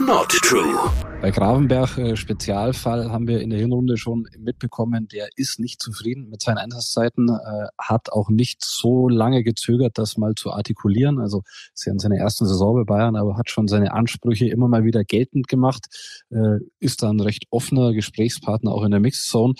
Not 0.00 0.30
true. 0.30 0.90
Bei 1.20 1.30
Gravenberg 1.30 1.98
äh, 1.98 2.16
Spezialfall 2.16 3.12
haben 3.12 3.28
wir 3.28 3.42
in 3.42 3.50
der 3.50 3.58
Hinrunde 3.58 3.98
schon 3.98 4.26
mitbekommen, 4.38 5.08
der 5.08 5.28
ist 5.36 5.60
nicht 5.60 5.82
zufrieden 5.82 6.30
mit 6.30 6.40
seinen 6.40 6.56
Einsatzzeiten, 6.56 7.28
äh, 7.28 7.66
hat 7.78 8.10
auch 8.10 8.30
nicht 8.30 8.64
so 8.64 9.10
lange 9.10 9.44
gezögert, 9.44 9.98
das 9.98 10.16
mal 10.16 10.34
zu 10.36 10.52
artikulieren. 10.52 11.20
Also 11.20 11.42
ist 11.74 11.84
ja 11.84 11.92
in 11.92 11.98
seiner 11.98 12.16
ersten 12.16 12.46
Saison 12.46 12.76
bei 12.76 12.84
Bayern, 12.84 13.14
aber 13.14 13.36
hat 13.36 13.50
schon 13.50 13.68
seine 13.68 13.92
Ansprüche 13.92 14.48
immer 14.48 14.66
mal 14.66 14.84
wieder 14.84 15.04
geltend 15.04 15.46
gemacht, 15.46 15.88
äh, 16.30 16.60
ist 16.78 17.02
dann 17.02 17.20
recht 17.20 17.44
offener 17.50 17.92
Gesprächspartner 17.92 18.72
auch 18.72 18.84
in 18.84 18.90
der 18.90 19.00
Mixzone. 19.00 19.52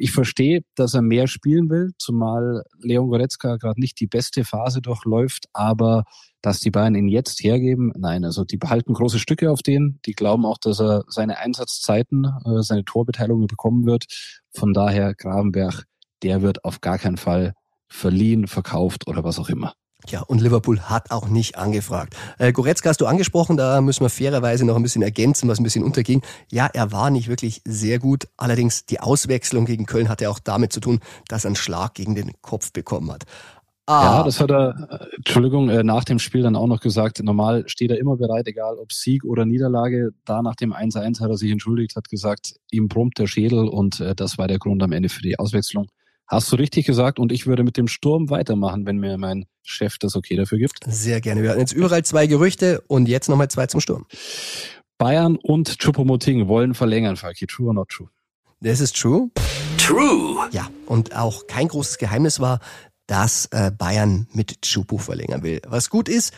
Ich 0.00 0.10
verstehe, 0.10 0.62
dass 0.74 0.94
er 0.94 1.02
mehr 1.02 1.28
spielen 1.28 1.70
will, 1.70 1.92
zumal 1.98 2.64
Leon 2.80 3.08
Goretzka 3.08 3.58
gerade 3.58 3.80
nicht 3.80 4.00
die 4.00 4.08
beste 4.08 4.44
Phase 4.44 4.82
durchläuft, 4.82 5.46
aber 5.52 6.02
dass 6.42 6.60
die 6.60 6.70
Bayern 6.70 6.94
ihn 6.94 7.08
jetzt 7.08 7.42
hergeben, 7.42 7.92
nein, 7.96 8.24
also 8.24 8.44
die 8.44 8.56
behalten 8.56 8.94
große 8.94 9.18
Stücke 9.18 9.50
auf 9.50 9.62
den, 9.62 10.00
die 10.04 10.12
glauben 10.12 10.44
auch, 10.44 10.58
dass 10.58 10.80
er 10.80 11.04
seine 11.08 11.38
Einsatzzeiten, 11.38 12.26
äh, 12.44 12.62
seine 12.62 12.84
Torbeteiligung 12.84 13.46
bekommen 13.46 13.86
wird. 13.86 14.06
Von 14.52 14.72
daher 14.74 15.14
Gravenberg, 15.14 15.84
der 16.22 16.42
wird 16.42 16.64
auf 16.64 16.80
gar 16.80 16.98
keinen 16.98 17.16
Fall 17.16 17.54
verliehen, 17.88 18.48
verkauft 18.48 19.06
oder 19.06 19.24
was 19.24 19.38
auch 19.38 19.48
immer. 19.48 19.74
Ja, 20.08 20.22
und 20.22 20.40
Liverpool 20.40 20.80
hat 20.80 21.12
auch 21.12 21.28
nicht 21.28 21.56
angefragt. 21.56 22.16
Äh, 22.38 22.52
Goretzka 22.52 22.90
hast 22.90 23.00
du 23.00 23.06
angesprochen, 23.06 23.56
da 23.56 23.80
müssen 23.80 24.04
wir 24.04 24.10
fairerweise 24.10 24.64
noch 24.64 24.74
ein 24.74 24.82
bisschen 24.82 25.02
ergänzen, 25.02 25.48
was 25.48 25.60
ein 25.60 25.62
bisschen 25.62 25.84
unterging. 25.84 26.22
Ja, 26.50 26.66
er 26.72 26.90
war 26.90 27.10
nicht 27.10 27.28
wirklich 27.28 27.62
sehr 27.64 28.00
gut. 28.00 28.26
Allerdings 28.36 28.84
die 28.84 28.98
Auswechslung 28.98 29.64
gegen 29.64 29.86
Köln 29.86 30.08
hatte 30.08 30.28
auch 30.28 30.40
damit 30.40 30.72
zu 30.72 30.80
tun, 30.80 30.98
dass 31.28 31.44
er 31.44 31.50
einen 31.50 31.56
Schlag 31.56 31.94
gegen 31.94 32.16
den 32.16 32.32
Kopf 32.42 32.72
bekommen 32.72 33.12
hat. 33.12 33.26
Ah. 33.86 34.18
Ja, 34.18 34.22
das 34.24 34.38
hat 34.38 34.50
er, 34.50 34.88
äh, 34.90 35.16
Entschuldigung, 35.16 35.68
äh, 35.68 35.82
nach 35.82 36.04
dem 36.04 36.18
Spiel 36.18 36.42
dann 36.42 36.54
auch 36.54 36.68
noch 36.68 36.80
gesagt. 36.80 37.22
Normal 37.22 37.64
steht 37.68 37.90
er 37.90 37.98
immer 37.98 38.16
bereit, 38.16 38.46
egal 38.46 38.76
ob 38.78 38.92
Sieg 38.92 39.24
oder 39.24 39.44
Niederlage. 39.44 40.10
Da 40.24 40.40
nach 40.42 40.54
dem 40.54 40.72
1-1 40.72 41.20
hat 41.20 41.30
er 41.30 41.36
sich 41.36 41.50
entschuldigt, 41.50 41.96
hat 41.96 42.08
gesagt, 42.08 42.54
ihm 42.70 42.88
brummt 42.88 43.18
der 43.18 43.26
Schädel 43.26 43.68
und 43.68 44.00
äh, 44.00 44.14
das 44.14 44.38
war 44.38 44.46
der 44.46 44.58
Grund 44.58 44.82
am 44.82 44.92
Ende 44.92 45.08
für 45.08 45.22
die 45.22 45.38
Auswechslung. 45.38 45.88
Hast 46.28 46.50
du 46.52 46.56
richtig 46.56 46.86
gesagt 46.86 47.18
und 47.18 47.32
ich 47.32 47.46
würde 47.46 47.64
mit 47.64 47.76
dem 47.76 47.88
Sturm 47.88 48.30
weitermachen, 48.30 48.86
wenn 48.86 48.98
mir 48.98 49.18
mein 49.18 49.46
Chef 49.62 49.98
das 49.98 50.16
okay 50.16 50.36
dafür 50.36 50.58
gibt. 50.58 50.78
Sehr 50.86 51.20
gerne. 51.20 51.42
Wir 51.42 51.50
hatten 51.50 51.60
jetzt 51.60 51.74
überall 51.74 52.04
zwei 52.04 52.26
Gerüchte 52.26 52.82
und 52.86 53.08
jetzt 53.08 53.28
nochmal 53.28 53.48
zwei 53.48 53.66
zum 53.66 53.80
Sturm. 53.80 54.06
Bayern 54.96 55.36
und 55.36 55.78
Chupomoting 55.78 56.46
wollen 56.46 56.74
verlängern, 56.74 57.16
Falki. 57.16 57.46
True 57.46 57.66
or 57.68 57.74
not 57.74 57.88
true? 57.88 58.08
Das 58.60 58.80
ist 58.80 58.96
true. 58.96 59.30
True. 59.76 60.48
Ja, 60.52 60.68
und 60.86 61.16
auch 61.16 61.48
kein 61.48 61.66
großes 61.66 61.98
Geheimnis 61.98 62.38
war, 62.38 62.60
dass 63.06 63.46
äh, 63.46 63.70
Bayern 63.70 64.26
mit 64.32 64.62
Chupo 64.62 64.98
verlängern 64.98 65.42
will. 65.42 65.60
Was 65.66 65.90
gut 65.90 66.08
ist, 66.08 66.32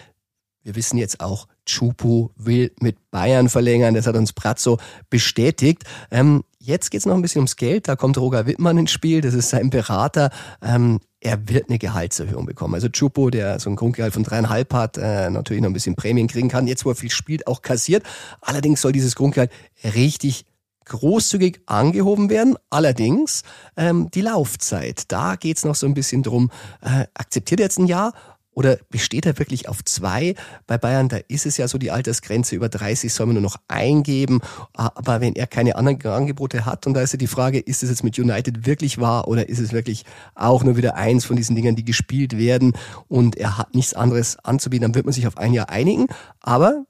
wir 0.64 0.74
wissen 0.76 0.96
jetzt 0.96 1.20
auch, 1.20 1.46
Chupo 1.66 2.30
will 2.36 2.72
mit 2.80 3.10
Bayern 3.10 3.50
verlängern. 3.50 3.94
Das 3.94 4.06
hat 4.06 4.16
uns 4.16 4.32
Pratzo 4.32 4.78
bestätigt. 5.10 5.84
Ähm, 6.10 6.42
jetzt 6.58 6.90
geht's 6.90 7.04
noch 7.04 7.14
ein 7.14 7.22
bisschen 7.22 7.40
ums 7.40 7.56
Geld. 7.56 7.86
Da 7.86 7.96
kommt 7.96 8.16
Roger 8.16 8.46
Wittmann 8.46 8.78
ins 8.78 8.90
Spiel. 8.90 9.20
Das 9.20 9.34
ist 9.34 9.50
sein 9.50 9.68
Berater. 9.68 10.30
Ähm, 10.62 11.00
er 11.20 11.48
wird 11.48 11.68
eine 11.68 11.78
Gehaltserhöhung 11.78 12.46
bekommen. 12.46 12.74
Also 12.74 12.88
Chupo, 12.88 13.28
der 13.28 13.60
so 13.60 13.68
ein 13.68 13.76
Grundgehalt 13.76 14.14
von 14.14 14.24
dreieinhalb 14.24 14.72
hat, 14.72 14.96
äh, 14.96 15.28
natürlich 15.28 15.62
noch 15.62 15.70
ein 15.70 15.74
bisschen 15.74 15.96
Prämien 15.96 16.28
kriegen 16.28 16.48
kann. 16.48 16.66
Jetzt, 16.66 16.86
wo 16.86 16.90
er 16.90 16.96
viel 16.96 17.10
spielt, 17.10 17.46
auch 17.46 17.60
kassiert. 17.60 18.02
Allerdings 18.40 18.80
soll 18.80 18.92
dieses 18.92 19.16
Grundgehalt 19.16 19.50
richtig 19.82 20.46
großzügig 20.86 21.62
angehoben 21.66 22.30
werden. 22.30 22.56
Allerdings 22.70 23.42
ähm, 23.76 24.10
die 24.12 24.22
Laufzeit, 24.22 25.04
da 25.08 25.36
geht's 25.36 25.64
noch 25.64 25.74
so 25.74 25.86
ein 25.86 25.94
bisschen 25.94 26.22
drum, 26.22 26.50
äh, 26.80 27.06
akzeptiert 27.14 27.60
er 27.60 27.66
jetzt 27.66 27.78
ein 27.78 27.86
Jahr 27.86 28.12
oder 28.54 28.78
besteht 28.88 29.26
er 29.26 29.38
wirklich 29.38 29.68
auf 29.68 29.84
zwei? 29.84 30.34
Bei 30.66 30.78
Bayern, 30.78 31.08
da 31.08 31.18
ist 31.28 31.44
es 31.44 31.56
ja 31.56 31.66
so 31.68 31.76
die 31.76 31.90
Altersgrenze, 31.90 32.54
über 32.54 32.68
30 32.68 33.12
soll 33.12 33.26
man 33.26 33.34
nur 33.34 33.42
noch 33.42 33.56
eingeben. 33.68 34.40
Aber 34.72 35.20
wenn 35.20 35.34
er 35.34 35.46
keine 35.46 35.76
anderen 35.76 36.00
Angebote 36.06 36.64
hat, 36.64 36.86
und 36.86 36.94
da 36.94 37.02
ist 37.02 37.12
ja 37.12 37.18
die 37.18 37.26
Frage, 37.26 37.58
ist 37.58 37.82
es 37.82 37.90
jetzt 37.90 38.04
mit 38.04 38.18
United 38.18 38.64
wirklich 38.64 38.98
wahr 38.98 39.28
oder 39.28 39.48
ist 39.48 39.58
es 39.58 39.72
wirklich 39.72 40.04
auch 40.34 40.62
nur 40.62 40.76
wieder 40.76 40.94
eins 40.94 41.24
von 41.24 41.36
diesen 41.36 41.56
Dingen, 41.56 41.74
die 41.74 41.84
gespielt 41.84 42.38
werden 42.38 42.74
und 43.08 43.36
er 43.36 43.58
hat 43.58 43.74
nichts 43.74 43.94
anderes 43.94 44.38
anzubieten, 44.38 44.82
dann 44.82 44.94
wird 44.94 45.04
man 45.04 45.12
sich 45.12 45.26
auf 45.26 45.36
ein 45.36 45.52
Jahr 45.52 45.68
einigen. 45.68 46.06
Aber 46.40 46.84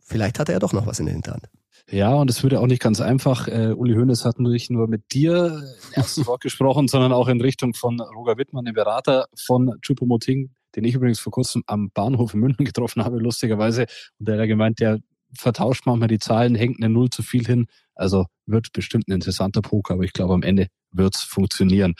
vielleicht 0.00 0.38
hat 0.38 0.48
er 0.48 0.54
ja 0.54 0.58
doch 0.58 0.72
noch 0.72 0.86
was 0.86 0.98
in 0.98 1.06
der 1.06 1.14
Hinterhand. 1.14 1.48
Ja, 1.90 2.14
und 2.14 2.30
es 2.30 2.42
würde 2.42 2.60
auch 2.60 2.66
nicht 2.66 2.80
ganz 2.80 3.00
einfach. 3.00 3.46
Äh, 3.46 3.74
Uli 3.76 3.94
Hoeneß 3.94 4.24
hat 4.24 4.38
nicht 4.38 4.70
nur 4.70 4.88
mit 4.88 5.12
dir 5.12 5.62
im 5.88 5.92
ersten 5.92 6.26
Wort 6.26 6.40
gesprochen, 6.40 6.88
sondern 6.88 7.12
auch 7.12 7.28
in 7.28 7.40
Richtung 7.40 7.74
von 7.74 8.00
Roger 8.00 8.38
Wittmann, 8.38 8.64
dem 8.64 8.74
Berater 8.74 9.26
von 9.36 9.78
Chupomoting, 9.82 10.50
den 10.76 10.84
ich 10.84 10.94
übrigens 10.94 11.20
vor 11.20 11.32
kurzem 11.32 11.62
am 11.66 11.90
Bahnhof 11.92 12.32
in 12.32 12.40
München 12.40 12.64
getroffen 12.64 13.04
habe, 13.04 13.18
lustigerweise. 13.18 13.82
Und 14.18 14.28
der 14.28 14.40
hat 14.40 14.48
gemeint, 14.48 14.80
der 14.80 15.00
vertauscht 15.36 15.84
manchmal 15.84 16.08
die 16.08 16.18
Zahlen, 16.18 16.54
hängt 16.54 16.78
eine 16.78 16.88
Null 16.88 17.10
zu 17.10 17.22
viel 17.22 17.44
hin. 17.44 17.66
Also 17.94 18.26
wird 18.46 18.72
bestimmt 18.72 19.08
ein 19.08 19.12
interessanter 19.12 19.60
Poker, 19.60 19.94
aber 19.94 20.04
ich 20.04 20.12
glaube, 20.12 20.32
am 20.32 20.42
Ende 20.42 20.68
wird's 20.90 21.22
funktionieren. 21.22 21.94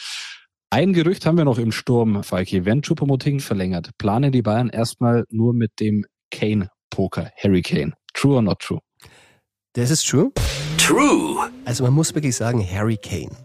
Ein 0.71 0.93
Gerücht 0.93 1.27
haben 1.27 1.37
wir 1.37 1.45
noch 1.45 1.59
im 1.59 1.73
Sturm, 1.73 2.25
Falki. 2.25 2.65
Wenn 2.65 2.83
Chupomoting 2.83 3.41
verlängert, 3.41 3.91
planen 3.99 4.33
die 4.33 4.43
Bayern 4.43 4.71
erstmal 4.71 5.25
nur 5.31 5.53
mit 5.53 5.79
dem 5.79 6.05
Kane-Poker, 6.31 7.31
Harry 7.37 7.63
Kane. 7.63 7.93
True 8.13 8.37
or 8.37 8.43
not 8.43 8.61
true? 8.61 8.81
Das 9.75 9.91
ist 9.91 10.07
true. 10.09 10.31
True. 10.79 11.51
Also 11.65 11.83
man 11.83 11.93
muss 11.93 12.15
wirklich 12.15 12.37
sagen, 12.37 12.65
Harry 12.65 12.97
Kane. 12.97 13.37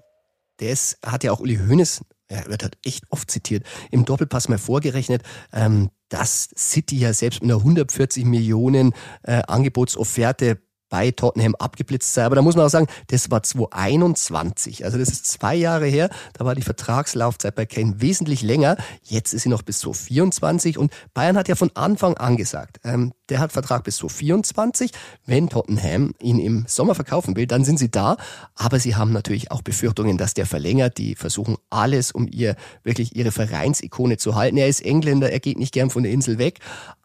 Der 0.60 0.72
ist, 0.72 1.00
hat 1.04 1.24
ja 1.24 1.32
auch 1.32 1.39
Uli 1.39 1.58
Hoeneß, 1.58 2.02
er 2.28 2.46
wird 2.46 2.62
halt 2.62 2.78
echt 2.86 3.04
oft 3.10 3.32
zitiert, 3.32 3.65
im 3.89 4.06
Doppelpass 4.06 4.48
mal 4.48 4.60
vorgerechnet, 4.60 5.24
ähm, 5.52 5.89
dass 6.10 6.50
City 6.56 7.00
ja 7.00 7.13
selbst 7.13 7.42
mit 7.42 7.50
einer 7.50 7.60
140 7.60 8.26
Millionen 8.26 8.94
äh, 9.24 9.42
Angebotsofferte 9.48 10.62
bei 10.89 11.12
Tottenham 11.12 11.56
abgeblitzt 11.56 12.13
sei. 12.13 12.25
Aber 12.25 12.36
da 12.36 12.41
muss 12.41 12.56
man 12.56 12.65
auch 12.65 12.69
sagen, 12.69 12.88
das 13.08 13.32
war 13.32 13.43
2021. 13.43 14.86
Also 14.86 14.97
das 14.97 15.10
ist 15.10 15.25
zwei 15.28 15.56
Jahre 15.56 15.86
her. 15.86 16.10
Da 16.34 16.45
war 16.45 16.56
die 16.56 16.62
Vertragslaufzeit 16.62 17.56
bei 17.56 17.65
Kane 17.65 18.02
wesentlich 18.02 18.41
länger. 18.41 18.78
Jetzt 19.04 19.34
ist 19.34 19.43
sie 19.43 19.49
noch 19.49 19.62
bis 19.62 19.80
2024. 19.80 20.78
Und 20.78 20.91
Bayern 21.13 21.38
hat 21.38 21.47
ja 21.47 21.56
von 21.56 21.71
Anfang 21.75 22.17
an 22.17 22.38
gesagt, 22.38 22.80
ähm, 22.84 23.13
der 23.30 23.39
hat 23.39 23.52
Vertrag 23.52 23.84
bis 23.84 23.97
2024. 23.97 24.91
Wenn 25.25 25.49
Tottenham 25.49 26.13
ihn 26.19 26.39
im 26.39 26.65
Sommer 26.67 26.95
verkaufen 26.95 27.36
will, 27.36 27.45
dann 27.45 27.63
sind 27.63 27.78
sie 27.78 27.91
da. 27.91 28.17
Aber 28.56 28.80
sie 28.80 28.95
haben 28.95 29.13
natürlich 29.13 29.52
auch 29.52 29.62
Befürchtungen, 29.62 30.17
dass 30.17 30.34
der 30.34 30.45
verlängert. 30.45 30.97
Die 30.97 31.15
versuchen 31.15 31.58
alles, 31.69 32.12
um 32.12 32.28
ihr 32.28 32.56
wirklich 32.84 33.15
ihre 33.15 33.32
Vereinsikone 33.32 34.17
zu 34.17 34.36
halten. 34.36 34.58
Er 34.58 34.67
ist 34.67 34.84
Engländer, 34.84 35.32
er 35.32 35.39
geht 35.39 35.60
nicht 35.60 35.73
gern 35.73 35.89
von 35.89 36.04
der 36.04 36.12
Insel 36.12 36.38
weg. 36.39 36.60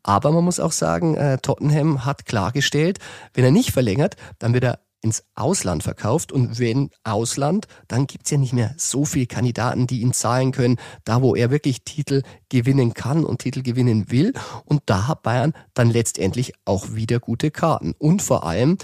Aber 0.07 0.33
man 0.33 0.45
muss 0.45 0.61
auch 0.61 0.73
sagen, 0.73 1.17
äh, 1.17 1.39
Tottenham 1.39 2.05
hat 2.05 2.27
klargestellt, 2.27 2.99
wenn 3.33 3.45
er 3.45 3.51
nicht 3.51 3.73
verlängert, 3.75 4.17
dann 4.39 4.55
wird 4.55 4.65
er 4.65 4.81
ins 5.05 5.23
Ausland 5.35 5.83
verkauft. 5.83 6.33
Und 6.33 6.59
wenn 6.59 6.91
Ausland, 7.05 7.67
dann 7.87 8.07
gibt's 8.07 8.31
ja 8.31 8.39
nicht 8.39 8.55
mehr 8.55 8.75
so 8.79 9.05
viele 9.05 9.27
Kandidaten, 9.27 9.87
die 9.87 10.01
ihn 10.01 10.15
zahlen 10.15 10.51
können, 10.51 10.79
da 11.05 11.21
wo 11.21 11.37
er 11.37 11.51
wirklich 11.51 11.85
Titel 11.85 12.23
gewinnen 12.49 12.95
kann 12.95 13.25
und 13.25 13.43
Titel 13.43 13.63
gewinnen 13.63 14.11
will. 14.11 14.33
Und 14.65 14.83
da 14.87 15.07
hat 15.07 15.23
Bayern 15.23 15.53
dann 15.75 15.91
letztendlich 15.91 16.55
auch 16.65 16.95
wieder 16.95 17.21
gute 17.21 17.51
Karten. 17.51 17.95
Und 17.99 18.23
vor 18.23 18.47
allem, 18.47 18.79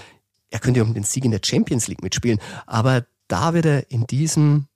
er 0.51 0.59
könnte 0.59 0.83
um 0.85 0.93
den 0.93 1.05
Sieg 1.05 1.25
in 1.25 1.31
der 1.31 1.41
Champions 1.43 1.89
League 1.89 2.03
mitspielen. 2.03 2.39
Aber 2.67 3.07
da 3.27 3.55
wird 3.55 3.65
er 3.65 3.91
in 3.91 4.07
diesem 4.07 4.67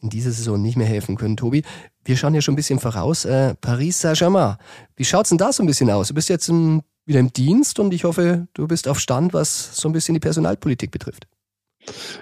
in 0.00 0.10
dieser 0.10 0.32
Saison 0.32 0.60
nicht 0.60 0.76
mehr 0.76 0.86
helfen 0.86 1.16
können, 1.16 1.36
Tobi. 1.36 1.62
Wir 2.04 2.18
schauen 2.18 2.34
ja 2.34 2.42
schon 2.42 2.52
ein 2.52 2.56
bisschen 2.56 2.78
voraus. 2.78 3.24
Äh, 3.24 3.54
Paris 3.54 4.00
Saint-Germain. 4.00 4.56
Wie 4.96 5.04
schaut's 5.04 5.30
denn 5.30 5.38
da 5.38 5.50
so 5.50 5.62
ein 5.62 5.66
bisschen 5.66 5.90
aus? 5.90 6.08
Du 6.08 6.14
bist 6.14 6.28
jetzt 6.28 6.48
im, 6.48 6.82
wieder 7.06 7.20
im 7.20 7.32
Dienst 7.32 7.78
und 7.78 7.92
ich 7.92 8.04
hoffe, 8.04 8.48
du 8.54 8.66
bist 8.66 8.88
auf 8.88 8.98
Stand, 8.98 9.32
was 9.34 9.76
so 9.76 9.88
ein 9.88 9.92
bisschen 9.92 10.14
die 10.14 10.20
Personalpolitik 10.20 10.90
betrifft. 10.90 11.26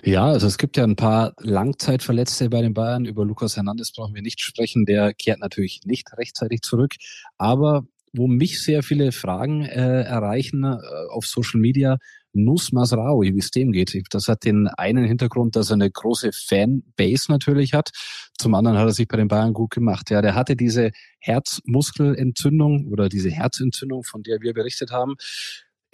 Ja, 0.03 0.27
also 0.27 0.47
es 0.47 0.59
gibt 0.59 0.77
ja 0.77 0.85
ein 0.85 0.97
paar 0.97 1.35
Langzeitverletzte 1.38 2.51
bei 2.51 2.62
den 2.62 2.75
Bayern. 2.75 3.05
Über 3.05 3.25
Lukas 3.25 3.57
Hernandez 3.57 3.92
brauchen 3.92 4.14
wir 4.14 4.23
nicht 4.23 4.40
sprechen. 4.40 4.85
Der 4.87 5.14
kehrt 5.14 5.38
natürlich 5.38 5.83
nicht 5.85 6.09
rechtzeitig 6.16 6.62
zurück. 6.62 6.95
Aber 7.38 7.85
wo 8.12 8.27
mich 8.27 8.62
sehr 8.62 8.83
viele 8.83 9.12
Fragen 9.12 9.64
äh, 9.64 10.03
erreichen 10.03 10.64
äh, 10.64 10.79
auf 11.11 11.27
Social 11.27 11.61
Media, 11.61 11.99
Nus 12.33 12.73
Masraoui, 12.73 13.35
wie 13.35 13.38
es 13.38 13.51
dem 13.51 13.73
geht. 13.73 13.97
Das 14.11 14.29
hat 14.29 14.45
den 14.45 14.68
einen 14.68 15.05
Hintergrund, 15.05 15.57
dass 15.57 15.71
er 15.71 15.75
eine 15.75 15.90
große 15.90 16.31
Fanbase 16.33 17.31
natürlich 17.31 17.75
hat. 17.75 17.90
Zum 18.38 18.55
anderen 18.55 18.79
hat 18.79 18.87
er 18.87 18.92
sich 18.92 19.09
bei 19.09 19.16
den 19.16 19.29
Bayern 19.29 19.53
gut 19.53 19.71
gemacht. 19.71 20.11
Ja, 20.11 20.23
der 20.23 20.35
hatte 20.35 20.57
diese 20.57 20.90
Herzmuskelentzündung 21.18 22.87
oder 22.90 23.09
diese 23.09 23.31
Herzentzündung, 23.31 24.05
von 24.05 24.23
der 24.23 24.40
wir 24.40 24.55
berichtet 24.55 24.90
haben. 24.90 25.14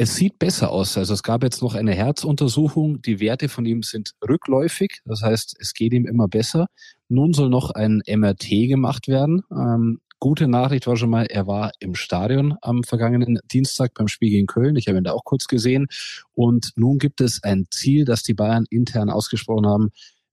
Es 0.00 0.14
sieht 0.14 0.38
besser 0.38 0.70
aus. 0.70 0.96
Also 0.96 1.12
es 1.12 1.24
gab 1.24 1.42
jetzt 1.42 1.60
noch 1.60 1.74
eine 1.74 1.92
Herzuntersuchung. 1.92 3.02
Die 3.02 3.18
Werte 3.18 3.48
von 3.48 3.66
ihm 3.66 3.82
sind 3.82 4.12
rückläufig. 4.26 5.00
Das 5.04 5.22
heißt, 5.22 5.56
es 5.58 5.74
geht 5.74 5.92
ihm 5.92 6.06
immer 6.06 6.28
besser. 6.28 6.68
Nun 7.08 7.32
soll 7.32 7.48
noch 7.48 7.72
ein 7.72 8.02
MRT 8.06 8.68
gemacht 8.68 9.08
werden. 9.08 9.42
Ähm, 9.50 10.00
Gute 10.20 10.48
Nachricht 10.48 10.86
war 10.86 10.96
schon 10.96 11.10
mal, 11.10 11.26
er 11.26 11.46
war 11.46 11.72
im 11.78 11.94
Stadion 11.94 12.56
am 12.60 12.82
vergangenen 12.82 13.38
Dienstag 13.52 13.94
beim 13.94 14.08
Spiel 14.08 14.30
gegen 14.30 14.46
Köln. 14.46 14.74
Ich 14.76 14.88
habe 14.88 14.98
ihn 14.98 15.04
da 15.04 15.12
auch 15.12 15.24
kurz 15.24 15.46
gesehen. 15.46 15.86
Und 16.32 16.72
nun 16.74 16.98
gibt 16.98 17.20
es 17.20 17.42
ein 17.44 17.66
Ziel, 17.70 18.04
das 18.04 18.24
die 18.24 18.34
Bayern 18.34 18.64
intern 18.68 19.10
ausgesprochen 19.10 19.66
haben. 19.66 19.90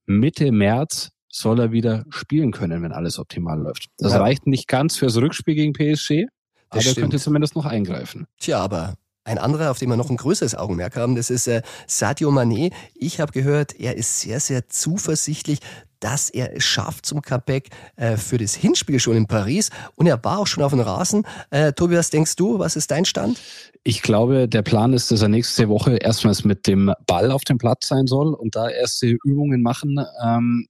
Mitte 0.08 0.52
März 0.52 1.12
soll 1.30 1.60
er 1.60 1.72
wieder 1.72 2.06
spielen 2.10 2.52
können, 2.52 2.82
wenn 2.82 2.94
alles 2.94 3.20
optimal 3.20 3.60
läuft. 3.60 3.88
Das 3.98 4.14
ja. 4.14 4.20
reicht 4.20 4.48
nicht 4.48 4.68
ganz 4.68 4.98
fürs 4.98 5.18
Rückspiel 5.18 5.56
gegen 5.56 5.74
PSG, 5.74 6.26
aber 6.70 6.84
er 6.84 6.96
könnte 6.96 7.20
zumindest 7.20 7.56
noch 7.56 7.66
eingreifen. 7.66 8.26
Tja, 8.40 8.60
aber 8.60 8.96
ein 9.26 9.38
anderer, 9.40 9.72
auf 9.72 9.80
den 9.80 9.90
wir 9.90 9.98
noch 9.98 10.10
ein 10.10 10.18
größeres 10.18 10.56
Augenmerk 10.56 10.96
haben, 10.96 11.16
das 11.16 11.30
ist 11.30 11.48
äh, 11.48 11.64
Sadio 11.88 12.30
Mané. 12.30 12.72
Ich 12.94 13.20
habe 13.20 13.32
gehört, 13.32 13.78
er 13.80 13.98
ist 13.98 14.22
sehr, 14.22 14.40
sehr 14.40 14.70
zuversichtlich, 14.70 15.60
dass 16.00 16.30
er 16.30 16.56
es 16.56 16.64
schafft 16.64 17.08
zum 17.08 17.22
Comeback 17.22 17.70
äh, 17.96 18.18
für 18.18 18.38
das 18.38 18.54
Hinspiel 18.54 19.00
schon 19.00 19.18
in 19.18 19.26
Paris. 19.26 19.72
Und 19.96 20.06
er 20.06 20.24
war 20.24 20.38
auch 20.38 20.48
schon 20.48 20.64
auf 20.64 20.72
dem 20.72 20.82
Rasen. 20.82 21.26
Äh, 21.50 21.74
Tobi, 21.74 21.98
was 21.98 22.12
denkst 22.12 22.36
du? 22.36 22.60
Was 22.60 22.76
ist 22.76 22.92
dein 22.92 23.06
Stand? 23.06 23.42
Ich 23.84 24.04
glaube, 24.04 24.48
der 24.48 24.62
Plan 24.62 24.94
ist, 24.94 25.12
dass 25.12 25.24
er 25.24 25.30
nächste 25.30 25.70
Woche 25.70 25.98
erstmals 25.98 26.44
mit 26.44 26.68
dem 26.68 26.94
Ball 27.08 27.32
auf 27.32 27.44
dem 27.44 27.58
Platz 27.58 27.88
sein 27.88 28.06
soll 28.06 28.34
und 28.36 28.56
da 28.56 28.70
erste 28.70 29.08
Übungen 29.08 29.64
machen. 29.64 30.00
Ähm, 30.24 30.68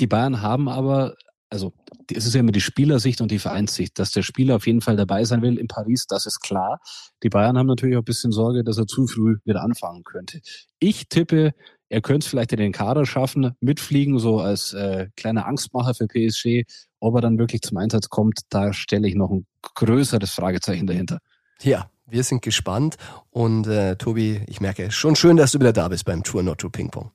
die 0.00 0.08
Bayern 0.08 0.42
haben 0.42 0.68
aber 0.68 1.14
also 1.50 1.72
es 2.10 2.26
ist 2.26 2.34
ja 2.34 2.40
immer 2.40 2.52
die 2.52 2.60
Spielersicht 2.60 3.20
und 3.20 3.30
die 3.30 3.38
Vereinssicht, 3.38 3.98
dass 3.98 4.12
der 4.12 4.22
Spieler 4.22 4.56
auf 4.56 4.66
jeden 4.66 4.80
Fall 4.80 4.96
dabei 4.96 5.24
sein 5.24 5.42
will 5.42 5.58
in 5.58 5.68
Paris, 5.68 6.06
das 6.06 6.26
ist 6.26 6.40
klar. 6.40 6.80
Die 7.22 7.28
Bayern 7.28 7.58
haben 7.58 7.66
natürlich 7.66 7.96
auch 7.96 8.02
ein 8.02 8.04
bisschen 8.04 8.32
Sorge, 8.32 8.64
dass 8.64 8.78
er 8.78 8.86
zu 8.86 9.06
früh 9.06 9.36
wieder 9.44 9.62
anfangen 9.62 10.02
könnte. 10.02 10.40
Ich 10.78 11.08
tippe, 11.08 11.52
er 11.88 12.00
könnte 12.00 12.24
es 12.24 12.26
vielleicht 12.26 12.52
in 12.52 12.58
den 12.58 12.72
Kader 12.72 13.04
schaffen, 13.06 13.52
mitfliegen, 13.60 14.18
so 14.18 14.40
als 14.40 14.72
äh, 14.72 15.08
kleiner 15.16 15.46
Angstmacher 15.46 15.94
für 15.94 16.06
PSG 16.06 16.64
ob 17.02 17.16
er 17.16 17.20
dann 17.20 17.38
wirklich 17.38 17.62
zum 17.62 17.78
Einsatz 17.78 18.08
kommt, 18.08 18.42
da 18.48 18.72
stelle 18.72 19.08
ich 19.08 19.16
noch 19.16 19.30
ein 19.30 19.44
größeres 19.74 20.30
Fragezeichen 20.30 20.86
dahinter. 20.86 21.18
Ja, 21.60 21.90
wir 22.06 22.24
sind 22.24 22.42
gespannt 22.42 22.96
und 23.30 23.66
äh, 23.66 23.96
Tobi, 23.96 24.42
ich 24.46 24.60
merke, 24.60 24.90
schon 24.90 25.16
schön, 25.16 25.36
dass 25.36 25.52
du 25.52 25.60
wieder 25.60 25.72
da 25.72 25.88
bist 25.88 26.04
beim 26.04 26.22
Tour 26.22 26.42
Not 26.42 26.58
to 26.58 26.68
Ping 26.68 26.90
Pong. 26.90 27.10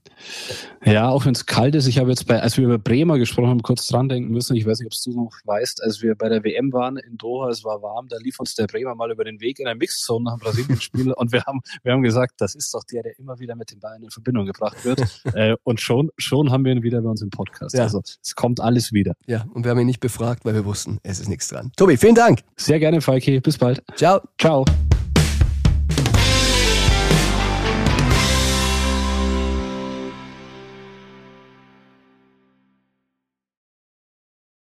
Ja, 0.84 1.10
auch 1.10 1.26
wenn 1.26 1.34
es 1.34 1.46
kalt 1.46 1.76
ist. 1.76 1.88
Ich 1.88 2.00
habe 2.00 2.10
jetzt 2.10 2.26
bei, 2.28 2.42
als 2.42 2.58
wir 2.58 2.66
über 2.66 2.80
Bremer 2.80 3.18
gesprochen 3.20 3.50
haben, 3.50 3.62
kurz 3.62 3.86
dran 3.88 4.10
denken 4.10 4.32
müssen. 4.32 4.56
Ich 4.56 4.66
weiß 4.66 4.80
nicht, 4.80 4.88
ob 4.88 5.14
du 5.14 5.22
noch 5.22 5.32
weißt, 5.44 5.84
als 5.84 6.02
wir 6.02 6.16
bei 6.16 6.30
der 6.30 6.44
WM 6.44 6.72
waren 6.74 6.98
in 6.98 7.18
Doha, 7.18 7.50
es 7.50 7.64
war 7.64 7.82
warm, 7.82 8.08
da 8.08 8.18
lief 8.18 8.40
uns 8.40 8.56
der 8.56 8.68
Bremer 8.68 8.96
mal 8.96 9.12
über 9.12 9.24
den 9.24 9.40
Weg 9.40 9.60
in 9.60 9.68
ein 9.68 9.78
Mixzone 9.78 10.26
nach 10.26 10.38
dem 10.38 10.40
Brasilien-Spiel 10.40 11.12
und 11.12 11.32
wir 11.32 11.44
haben, 11.44 11.62
wir 11.84 11.94
haben 11.94 12.02
gesagt, 12.02 12.36
das 12.38 12.56
ist 12.56 12.74
doch 12.74 12.84
der, 12.84 13.04
der 13.04 13.20
immer 13.20 13.40
wieder 13.40 13.56
mit 13.56 13.72
den 13.72 13.80
Bayern 13.80 14.02
in 14.04 14.10
Verbindung 14.10 14.46
gebracht 14.46 14.84
wird. 14.86 15.02
äh, 15.34 15.56
und 15.64 15.82
schon, 15.82 16.10
schon 16.18 16.52
haben 16.52 16.66
wir 16.66 16.72
ihn 16.72 16.84
wieder 16.84 17.02
bei 17.02 17.10
uns 17.10 17.22
im 17.22 17.30
Podcast. 17.30 17.76
Ja. 17.76 17.84
Also 17.84 18.02
es 18.24 18.36
kommt 18.36 18.60
alles 18.60 18.94
wieder. 18.94 19.14
Ja, 19.28 19.46
und 19.54 19.66
wir 19.66 19.72
haben 19.72 19.80
ihn 19.80 19.88
nicht 19.88 20.00
befragt, 20.00 20.46
weil 20.46 20.56
wir 20.56 20.66
wussten, 20.66 21.00
es 21.04 21.20
ist 21.20 21.28
nichts 21.28 21.48
dran. 21.50 21.72
Tobi, 21.76 21.98
vielen 21.98 22.16
Dank. 22.16 22.40
Sehr 22.56 22.80
gerne, 22.80 23.02
Falki. 23.02 23.40
Bis 23.40 23.58
bald. 23.58 23.84
Ciao. 23.96 24.22
Ciao. 24.40 24.66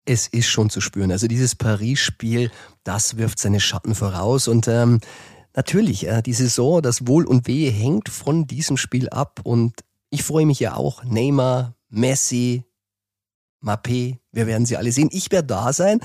Es 0.07 0.29
ist 0.29 0.47
schon 0.47 0.71
zu 0.71 0.81
spüren. 0.81 1.11
Also 1.11 1.27
dieses 1.27 1.55
Paris-Spiel, 1.55 2.51
das 2.85 3.19
wirft 3.19 3.38
seine 3.38 3.61
Schatten 3.61 3.95
voraus. 3.95 4.49
Und 4.49 4.69
ähm, 4.69 5.01
natürlich, 5.55 6.07
äh, 6.07 6.23
die 6.23 6.33
Saison, 6.33 6.81
das 6.81 7.07
Wohl 7.07 7.27
und 7.27 7.47
Wehe 7.47 7.71
hängt 7.71 8.09
von 8.09 8.47
diesem 8.47 8.77
Spiel 8.77 9.09
ab. 9.11 9.40
Und 9.42 9.85
ich 10.11 10.23
freue 10.23 10.47
mich 10.47 10.61
ja 10.61 10.77
auch. 10.77 11.05
Neymar, 11.05 11.75
Messi, 11.90 12.64
Mappé, 13.62 14.19
wir 14.31 14.47
werden 14.47 14.64
sie 14.64 14.77
alle 14.77 14.92
sehen. 14.92 15.09
Ich 15.11 15.33
werde 15.33 15.49
da 15.49 15.73
sein. 15.73 16.01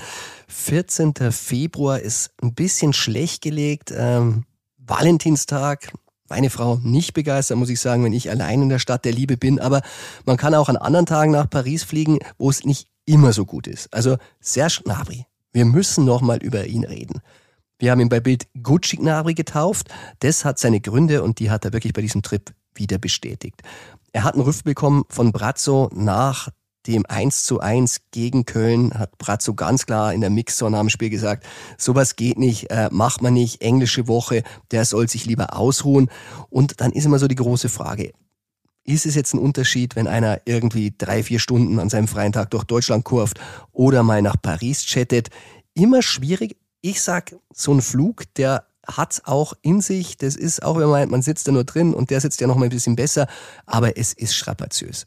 14. 0.48 1.14
Februar 1.30 2.00
ist 2.00 2.32
ein 2.42 2.54
bisschen 2.54 2.92
schlecht 2.92 3.40
gelegt. 3.40 3.92
Ähm, 3.96 4.44
Valentinstag, 4.78 5.92
meine 6.28 6.50
Frau 6.50 6.80
nicht 6.82 7.12
begeistert, 7.14 7.56
muss 7.56 7.68
ich 7.68 7.78
sagen, 7.78 8.02
wenn 8.02 8.12
ich 8.12 8.30
allein 8.30 8.62
in 8.62 8.68
der 8.68 8.80
Stadt 8.80 9.04
der 9.04 9.12
Liebe 9.12 9.36
bin. 9.36 9.60
Aber 9.60 9.82
man 10.24 10.36
kann 10.36 10.56
auch 10.56 10.68
an 10.68 10.76
anderen 10.76 11.06
Tagen 11.06 11.30
nach 11.30 11.48
Paris 11.48 11.84
fliegen, 11.84 12.18
wo 12.36 12.50
es 12.50 12.64
nicht 12.64 12.88
immer 13.04 13.32
so 13.32 13.44
gut 13.44 13.66
ist. 13.66 13.92
Also 13.92 14.16
Serge 14.40 14.82
Gnabry, 14.84 15.26
wir 15.52 15.64
müssen 15.64 16.04
noch 16.04 16.20
mal 16.20 16.38
über 16.42 16.66
ihn 16.66 16.84
reden. 16.84 17.20
Wir 17.78 17.90
haben 17.90 18.00
ihn 18.00 18.08
bei 18.08 18.20
Bild 18.20 18.46
Gucci 18.62 18.96
Gnabry 18.96 19.34
getauft. 19.34 19.88
Das 20.20 20.44
hat 20.44 20.58
seine 20.58 20.80
Gründe 20.80 21.22
und 21.22 21.40
die 21.40 21.50
hat 21.50 21.64
er 21.64 21.72
wirklich 21.72 21.92
bei 21.92 22.02
diesem 22.02 22.22
Trip 22.22 22.52
wieder 22.74 22.98
bestätigt. 22.98 23.62
Er 24.12 24.24
hat 24.24 24.34
einen 24.34 24.44
Rüffel 24.44 24.62
bekommen 24.64 25.04
von 25.08 25.32
Brazzo 25.32 25.90
nach 25.92 26.48
dem 26.86 27.04
1 27.08 27.44
zu 27.44 27.60
1 27.60 28.02
gegen 28.10 28.44
Köln 28.44 28.92
hat 28.94 29.16
Brazzo 29.18 29.54
ganz 29.54 29.86
klar 29.86 30.12
in 30.12 30.20
der 30.20 30.30
Mixzone 30.30 30.76
am 30.76 30.88
Spiel 30.88 31.10
gesagt, 31.10 31.46
sowas 31.78 32.16
geht 32.16 32.38
nicht, 32.38 32.70
äh, 32.70 32.88
macht 32.90 33.22
man 33.22 33.34
nicht, 33.34 33.62
englische 33.62 34.08
Woche, 34.08 34.42
der 34.70 34.84
soll 34.84 35.08
sich 35.08 35.24
lieber 35.24 35.56
ausruhen. 35.56 36.10
Und 36.50 36.80
dann 36.80 36.92
ist 36.92 37.04
immer 37.04 37.18
so 37.18 37.28
die 37.28 37.36
große 37.36 37.68
Frage, 37.68 38.12
ist 38.84 39.06
es 39.06 39.14
jetzt 39.14 39.34
ein 39.34 39.38
Unterschied, 39.38 39.96
wenn 39.96 40.06
einer 40.06 40.40
irgendwie 40.44 40.94
drei, 40.96 41.22
vier 41.22 41.38
Stunden 41.38 41.78
an 41.78 41.88
seinem 41.88 42.08
freien 42.08 42.32
Tag 42.32 42.50
durch 42.50 42.64
Deutschland 42.64 43.04
kurft 43.04 43.40
oder 43.72 44.02
mal 44.02 44.22
nach 44.22 44.36
Paris 44.40 44.84
chattet? 44.84 45.28
Immer 45.74 46.02
schwierig. 46.02 46.56
Ich 46.80 47.00
sag, 47.00 47.36
so 47.52 47.72
ein 47.72 47.80
Flug, 47.80 48.24
der 48.34 48.66
hat's 48.86 49.24
auch 49.24 49.54
in 49.62 49.80
sich. 49.80 50.16
Das 50.16 50.34
ist 50.36 50.62
auch, 50.62 50.74
wenn 50.74 50.82
man 50.82 50.90
meint, 50.90 51.10
man 51.10 51.22
sitzt 51.22 51.46
da 51.46 51.52
nur 51.52 51.64
drin 51.64 51.94
und 51.94 52.10
der 52.10 52.20
sitzt 52.20 52.40
ja 52.40 52.46
noch 52.46 52.56
mal 52.56 52.64
ein 52.64 52.70
bisschen 52.70 52.96
besser, 52.96 53.28
aber 53.66 53.96
es 53.96 54.12
ist 54.12 54.34
strapaziös. 54.34 55.06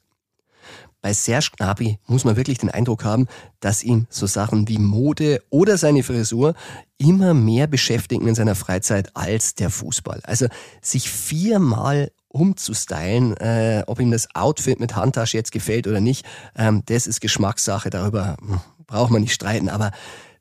Bei 1.05 1.13
Serge 1.13 1.51
Gnabry 1.55 1.99
muss 2.07 2.25
man 2.25 2.35
wirklich 2.35 2.57
den 2.57 2.71
Eindruck 2.71 3.03
haben, 3.03 3.27
dass 3.59 3.83
ihn 3.83 4.07
so 4.09 4.25
Sachen 4.25 4.67
wie 4.67 4.79
Mode 4.79 5.43
oder 5.51 5.77
seine 5.77 6.01
Frisur 6.01 6.55
immer 6.97 7.35
mehr 7.35 7.67
beschäftigen 7.67 8.27
in 8.27 8.33
seiner 8.33 8.55
Freizeit 8.55 9.15
als 9.15 9.53
der 9.53 9.69
Fußball. 9.69 10.21
Also 10.23 10.47
sich 10.81 11.07
viermal 11.11 12.09
umzustylen. 12.27 13.37
Äh, 13.37 13.83
ob 13.85 13.99
ihm 13.99 14.09
das 14.09 14.33
Outfit 14.33 14.79
mit 14.79 14.95
Handtasche 14.95 15.37
jetzt 15.37 15.51
gefällt 15.51 15.85
oder 15.85 16.01
nicht, 16.01 16.25
ähm, 16.55 16.81
das 16.87 17.05
ist 17.05 17.21
Geschmackssache. 17.21 17.91
Darüber 17.91 18.35
hm, 18.41 18.59
braucht 18.87 19.11
man 19.11 19.21
nicht 19.21 19.33
streiten. 19.33 19.69
Aber 19.69 19.91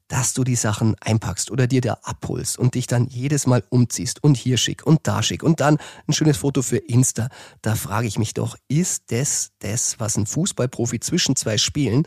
dass 0.09 0.35
du 0.35 0.45
die 0.45 0.57
Sachen 0.57 0.97
einpackst 1.01 1.51
oder 1.51 1.67
dir 1.67 1.81
da 1.81 1.99
abholst 2.03 2.59
und 2.59 2.75
dich 2.75 2.87
dann 2.87 3.07
jedes 3.07 3.47
Mal 3.47 3.65
umziehst 3.71 4.23
und 4.23 4.37
hier 4.37 4.57
schick 4.57 4.87
und 4.87 5.07
da 5.07 5.23
schick 5.23 5.43
und 5.43 5.61
dann 5.61 5.79
ein 6.07 6.13
schönes 6.13 6.37
Foto 6.37 6.63
für 6.63 6.77
Insta. 6.77 7.29
Da 7.63 7.75
frage 7.75 8.07
ich 8.07 8.19
mich 8.19 8.35
doch, 8.35 8.57
ist 8.69 9.05
das 9.11 9.53
das, 9.61 9.99
was 9.99 10.17
ein 10.17 10.27
Fußballprofi 10.27 11.01
zwischen 11.01 11.37
zwei 11.37 11.59
Spielen, 11.59 12.07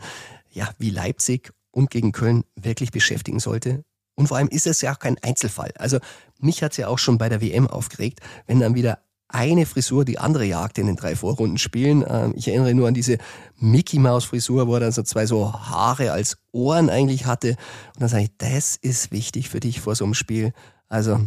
ja, 0.50 0.70
wie 0.78 0.90
Leipzig 0.90 1.52
und 1.70 1.90
gegen 1.90 2.12
Köln 2.12 2.44
wirklich 2.54 2.92
beschäftigen 2.92 3.40
sollte? 3.40 3.84
Und 4.14 4.26
vor 4.26 4.36
allem 4.36 4.48
ist 4.48 4.66
es 4.66 4.80
ja 4.80 4.92
auch 4.92 4.98
kein 4.98 5.16
Einzelfall. 5.22 5.72
Also 5.76 5.98
mich 6.40 6.62
hat 6.62 6.72
es 6.72 6.78
ja 6.78 6.88
auch 6.88 6.98
schon 6.98 7.18
bei 7.18 7.28
der 7.28 7.40
WM 7.40 7.68
aufgeregt, 7.68 8.20
wenn 8.46 8.58
dann 8.58 8.74
wieder 8.74 8.98
eine 9.28 9.66
Frisur 9.66 10.04
die 10.04 10.18
andere 10.18 10.44
jagte 10.44 10.80
in 10.80 10.86
den 10.86 10.96
drei 10.96 11.14
Vorrunden 11.14 11.58
spielen. 11.58 12.04
Ähm, 12.08 12.32
ich 12.34 12.48
erinnere 12.48 12.74
nur 12.74 12.88
an 12.88 12.94
diese 12.94 13.18
Mickey 13.56 13.98
Maus 13.98 14.24
Frisur, 14.24 14.66
wo 14.66 14.74
er 14.74 14.80
dann 14.80 14.92
so 14.92 15.02
zwei 15.02 15.26
so 15.26 15.52
Haare 15.52 16.12
als 16.12 16.38
Ohren 16.52 16.90
eigentlich 16.90 17.26
hatte. 17.26 17.50
Und 17.94 18.00
dann 18.00 18.08
sage 18.08 18.24
ich, 18.24 18.36
das 18.38 18.76
ist 18.76 19.12
wichtig 19.12 19.48
für 19.48 19.60
dich 19.60 19.80
vor 19.80 19.94
so 19.94 20.04
einem 20.04 20.14
Spiel. 20.14 20.52
Also 20.88 21.20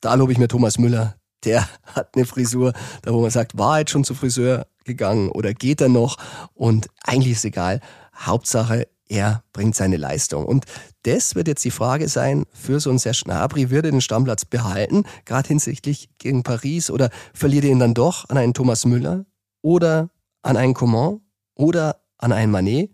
da 0.00 0.14
lobe 0.14 0.32
ich 0.32 0.38
mir 0.38 0.48
Thomas 0.48 0.78
Müller. 0.78 1.16
Der 1.44 1.66
hat 1.94 2.14
eine 2.14 2.26
Frisur, 2.26 2.72
da 3.02 3.12
wo 3.12 3.20
man 3.20 3.30
sagt, 3.30 3.56
war 3.56 3.78
jetzt 3.78 3.90
schon 3.90 4.04
zu 4.04 4.14
Friseur 4.14 4.66
gegangen 4.84 5.30
oder 5.30 5.54
geht 5.54 5.80
er 5.80 5.88
noch? 5.88 6.18
Und 6.54 6.88
eigentlich 7.02 7.32
ist 7.32 7.44
egal. 7.44 7.80
Hauptsache, 8.14 8.86
er 9.08 9.42
bringt 9.52 9.76
seine 9.76 9.96
Leistung. 9.96 10.44
Und 10.44 10.64
das 11.06 11.36
wird 11.36 11.46
jetzt 11.46 11.64
die 11.64 11.70
Frage 11.70 12.08
sein 12.08 12.46
für 12.52 12.80
so 12.80 12.90
einen 12.90 12.98
Serge 12.98 13.22
Gnabry, 13.24 13.70
wird 13.70 13.86
er 13.86 13.92
den 13.92 14.00
Stammplatz 14.00 14.44
behalten, 14.44 15.04
gerade 15.24 15.46
hinsichtlich 15.48 16.10
gegen 16.18 16.42
Paris, 16.42 16.90
oder 16.90 17.10
verliert 17.32 17.64
er 17.64 17.70
ihn 17.70 17.78
dann 17.78 17.94
doch 17.94 18.28
an 18.28 18.36
einen 18.36 18.54
Thomas 18.54 18.84
Müller 18.84 19.24
oder 19.62 20.10
an 20.42 20.56
einen 20.56 20.74
Coman 20.74 21.20
oder 21.54 22.00
an 22.18 22.32
einen 22.32 22.50
Manet? 22.50 22.90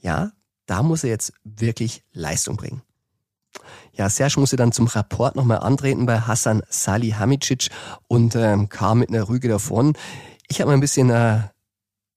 Ja, 0.00 0.32
da 0.66 0.82
muss 0.82 1.04
er 1.04 1.10
jetzt 1.10 1.32
wirklich 1.44 2.04
Leistung 2.12 2.56
bringen. 2.56 2.82
Ja, 3.92 4.10
Serge 4.10 4.38
musste 4.38 4.56
dann 4.56 4.72
zum 4.72 4.86
Rapport 4.86 5.34
nochmal 5.34 5.58
antreten 5.58 6.06
bei 6.06 6.20
Hassan 6.20 6.62
Salihamidzic 6.68 7.70
und 8.06 8.36
ähm, 8.36 8.68
kam 8.68 8.98
mit 8.98 9.08
einer 9.08 9.28
Rüge 9.28 9.48
davon. 9.48 9.94
Ich 10.48 10.60
habe 10.60 10.68
mal 10.70 10.74
ein 10.74 10.80
bisschen 10.80 11.10
äh, 11.10 11.40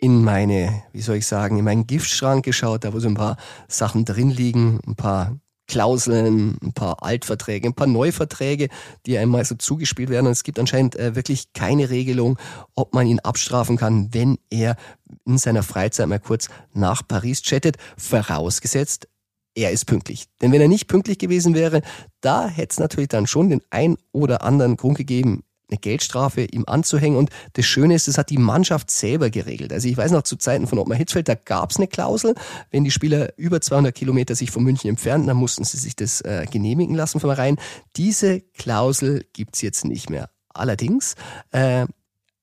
in 0.02 0.24
meine, 0.24 0.84
wie 0.92 1.02
soll 1.02 1.18
ich 1.18 1.28
sagen, 1.28 1.58
in 1.58 1.64
meinen 1.64 1.88
Giftschrank 1.88 2.44
geschaut, 2.44 2.84
da 2.84 2.92
wo 2.92 3.00
so 3.00 3.08
ein 3.08 3.14
paar 3.14 3.38
Sachen 3.68 4.04
drin 4.04 4.32
liegen, 4.32 4.80
ein 4.86 4.96
paar 4.96 5.38
Klauseln, 5.68 6.58
ein 6.62 6.74
paar 6.74 7.02
Altverträge, 7.04 7.68
ein 7.68 7.76
paar 7.76 7.88
Neuverträge, 7.88 8.68
die 9.06 9.18
einmal 9.18 9.46
so 9.46 9.56
zugespielt 9.56 10.10
werden. 10.10 10.26
Und 10.26 10.34
es 10.34 10.44
gibt 10.44 10.60
anscheinend 10.60 10.98
äh, 10.98 11.16
wirklich 11.16 11.54
keine 11.54 11.90
Regelung, 11.92 12.38
ob 12.76 12.94
man 12.94 13.08
ihn 13.08 13.20
abstrafen 13.20 13.78
kann, 13.78 14.10
wenn 14.12 14.38
er 14.50 14.76
in 15.26 15.38
seiner 15.38 15.64
Freizeit 15.64 16.10
mal 16.10 16.20
kurz 16.20 16.50
nach 16.74 17.08
Paris 17.08 17.44
chattet, 17.44 17.78
vorausgesetzt, 17.96 19.08
er 19.56 19.72
ist 19.72 19.86
pünktlich. 19.86 20.26
Denn 20.42 20.52
wenn 20.52 20.62
er 20.62 20.68
nicht 20.68 20.88
pünktlich 20.88 21.20
gewesen 21.20 21.54
wäre, 21.54 21.82
da 22.22 22.48
hätte 22.48 22.72
es 22.72 22.80
natürlich 22.80 23.10
dann 23.10 23.28
schon 23.28 23.50
den 23.50 23.62
ein 23.70 23.98
oder 24.12 24.42
anderen 24.44 24.78
Grund 24.78 24.98
gegeben, 24.98 25.44
eine 25.72 25.80
Geldstrafe 25.80 26.44
ihm 26.44 26.66
anzuhängen. 26.68 27.18
Und 27.18 27.30
das 27.54 27.66
Schöne 27.66 27.96
ist, 27.96 28.08
das 28.08 28.18
hat 28.18 28.30
die 28.30 28.38
Mannschaft 28.38 28.92
selber 28.92 29.30
geregelt. 29.30 29.74
Also 29.74 29.88
ich 29.88 29.98
weiß 29.98 30.12
noch 30.12 30.24
zu 30.24 30.36
Zeiten 30.36 30.68
von 30.68 30.80
Ottmar 30.80 30.98
Hitzfeld, 30.98 31.28
da 31.28 31.36
gab 31.36 31.72
es 31.72 31.78
eine 31.78 31.88
Klausel, 31.88 32.36
wenn 32.70 32.84
die 32.84 32.92
Spieler 32.92 33.34
über 33.38 33.62
200 33.62 33.94
Kilometer 33.96 34.36
sich 34.36 34.52
von 34.52 34.64
München 34.64 34.90
entfernen, 34.90 35.28
dann 35.28 35.38
mussten 35.38 35.64
sie 35.64 35.78
sich 35.78 35.96
das 35.96 36.22
äh, 36.22 36.46
genehmigen 36.50 36.96
lassen 36.96 37.20
vom 37.20 37.30
Verein. 37.30 37.58
Diese 37.96 38.42
Klausel 38.42 39.26
gibt's 39.34 39.62
jetzt 39.62 39.86
nicht 39.86 40.10
mehr. 40.10 40.30
Allerdings 40.54 41.16
äh, 41.52 41.86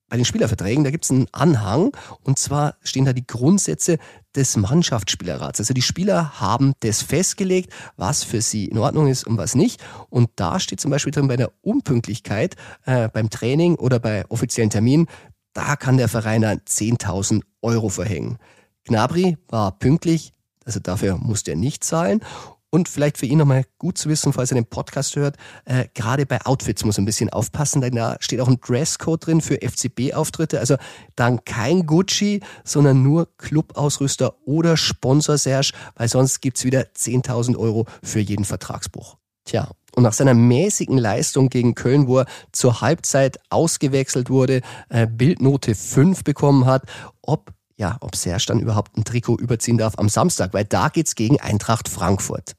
bei 0.09 0.17
den 0.17 0.25
Spielerverträgen, 0.25 0.85
da 0.85 0.91
gibt 0.91 1.05
es 1.05 1.11
einen 1.11 1.27
Anhang 1.33 1.93
und 2.23 2.39
zwar 2.39 2.77
stehen 2.83 3.05
da 3.05 3.13
die 3.13 3.27
Grundsätze 3.27 3.99
des 4.35 4.57
Mannschaftsspielerrats. 4.57 5.61
Also 5.61 5.75
die 5.75 5.83
Spieler 5.83 6.41
haben 6.41 6.73
das 6.81 7.03
festgelegt, 7.03 7.73
was 7.97 8.25
für 8.25 8.41
sie 8.41 8.67
in 8.67 8.79
Ordnung 8.79 9.09
ist 9.09 9.27
und 9.27 9.37
was 9.37 9.55
nicht. 9.55 9.83
Und 10.11 10.31
da 10.37 10.61
steht 10.61 10.81
zum 10.81 10.91
Beispiel 10.91 11.13
drin 11.13 11.29
bei 11.29 11.37
der 11.37 11.53
Unpünktlichkeit 11.63 12.57
äh, 12.85 13.09
beim 13.09 13.31
Training 13.31 13.75
oder 13.75 13.99
bei 13.99 14.25
offiziellen 14.29 14.71
Terminen, 14.71 15.07
da 15.53 15.77
kann 15.77 15.97
der 15.97 16.09
Verein 16.09 16.43
dann 16.43 16.59
10.000 16.59 17.43
Euro 17.63 17.89
verhängen. 17.89 18.39
Gnabry 18.85 19.37
war 19.49 19.73
pünktlich, 19.79 20.33
also 20.65 20.81
dafür 20.81 21.17
musste 21.19 21.53
er 21.53 21.57
nicht 21.57 21.83
zahlen. 21.83 22.21
Und 22.71 22.89
vielleicht 22.89 23.17
für 23.17 23.25
ihn 23.25 23.39
nochmal 23.39 23.65
gut 23.79 23.97
zu 23.97 24.11
wissen, 24.11 24.35
falls 24.35 24.51
er 24.51 24.57
den 24.57 24.67
Podcast 24.67 25.17
hört, 25.17 25.37
äh, 25.65 25.87
gerade 25.95 26.27
bei 26.27 26.45
Outfits 26.45 26.85
muss 26.85 26.99
er 26.99 27.03
ein 27.03 27.07
bisschen 27.07 27.31
aufpassen, 27.31 27.81
denn 27.81 27.95
da 27.95 28.17
steht 28.21 28.41
auch 28.41 28.49
ein 28.49 28.61
Dresscode 28.61 29.27
drin 29.27 29.41
für 29.41 29.63
FCB-Auftritte. 29.63 30.61
Also 30.61 30.77
dann 31.17 31.45
kein 31.45 31.87
Gucci, 31.87 32.41
sondern 32.65 33.03
nur 33.03 33.29
Clubausrüster 33.39 34.35
oder 34.45 34.77
Sponsor 34.77 35.39
Serge, 35.39 35.73
weil 35.95 36.09
sonst 36.09 36.41
gibt's 36.41 36.65
wieder 36.65 36.83
10.000 36.95 37.57
Euro 37.57 37.87
für 38.03 38.21
jeden 38.21 38.45
Vertragsbruch. 38.45 39.17
Tja, 39.45 39.71
und 39.95 40.03
nach 40.03 40.13
seiner 40.13 40.35
mäßigen 40.35 40.99
Leistung 40.99 41.49
gegen 41.49 41.75
Köln, 41.75 42.07
wo 42.07 42.19
er 42.19 42.27
zur 42.53 42.83
Halbzeit 42.83 43.39
ausgewechselt 43.49 44.29
wurde, 44.29 44.61
äh, 44.91 45.07
Bildnote 45.07 45.75
5 45.75 46.23
bekommen 46.23 46.67
hat, 46.67 46.83
ob 47.23 47.53
ja, 47.79 47.97
ob 48.01 48.17
Serge 48.17 48.45
dann 48.49 48.61
überhaupt 48.61 48.97
ein 48.97 49.05
Trikot 49.05 49.37
überziehen 49.39 49.79
darf 49.79 49.99
am 49.99 50.09
Samstag, 50.09 50.53
weil 50.53 50.65
da 50.65 50.89
geht's 50.89 51.15
gegen 51.15 51.41
Eintracht 51.41 51.89
Frankfurt. 51.89 52.55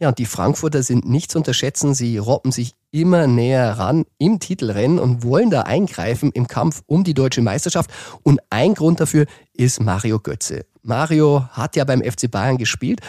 Ja, 0.00 0.08
und 0.08 0.18
die 0.18 0.26
Frankfurter 0.26 0.82
sind 0.82 1.08
nicht 1.08 1.30
zu 1.30 1.38
unterschätzen. 1.38 1.94
Sie 1.94 2.18
robben 2.18 2.50
sich 2.50 2.74
immer 2.90 3.28
näher 3.28 3.78
ran 3.78 4.04
im 4.18 4.40
Titelrennen 4.40 4.98
und 4.98 5.22
wollen 5.22 5.50
da 5.50 5.62
eingreifen 5.62 6.32
im 6.32 6.48
Kampf 6.48 6.82
um 6.86 7.04
die 7.04 7.14
deutsche 7.14 7.40
Meisterschaft. 7.40 7.90
Und 8.24 8.40
ein 8.50 8.74
Grund 8.74 8.98
dafür 8.98 9.26
ist 9.52 9.80
Mario 9.80 10.18
Götze. 10.18 10.66
Mario 10.82 11.44
hat 11.50 11.76
ja 11.76 11.84
beim 11.84 12.02
FC 12.02 12.28
Bayern 12.28 12.58
gespielt 12.58 13.00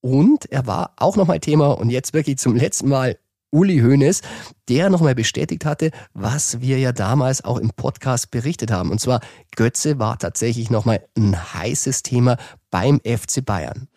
und 0.00 0.50
er 0.50 0.66
war 0.66 0.94
auch 0.96 1.14
nochmal 1.16 1.38
Thema 1.38 1.78
und 1.78 1.90
jetzt 1.90 2.12
wirklich 2.12 2.38
zum 2.38 2.56
letzten 2.56 2.88
Mal 2.88 3.18
Uli 3.56 3.78
Hoeneß, 3.78 4.20
der 4.68 4.90
nochmal 4.90 5.14
bestätigt 5.14 5.64
hatte, 5.64 5.90
was 6.12 6.60
wir 6.60 6.78
ja 6.78 6.92
damals 6.92 7.42
auch 7.42 7.56
im 7.56 7.70
Podcast 7.70 8.30
berichtet 8.30 8.70
haben. 8.70 8.90
Und 8.90 9.00
zwar, 9.00 9.20
Götze 9.56 9.98
war 9.98 10.18
tatsächlich 10.18 10.68
nochmal 10.68 11.02
ein 11.16 11.54
heißes 11.54 12.02
Thema 12.02 12.36
beim 12.70 13.00
FC 13.00 13.42
Bayern. 13.42 13.88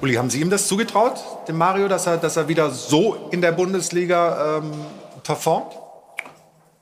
Uli, 0.00 0.14
haben 0.14 0.30
Sie 0.30 0.40
ihm 0.40 0.50
das 0.50 0.66
zugetraut, 0.66 1.22
dem 1.46 1.58
Mario, 1.58 1.86
dass 1.86 2.08
er, 2.08 2.16
dass 2.16 2.36
er 2.36 2.48
wieder 2.48 2.70
so 2.70 3.28
in 3.30 3.40
der 3.40 3.52
Bundesliga 3.52 4.58
ähm, 4.58 4.72
performt? 5.22 5.74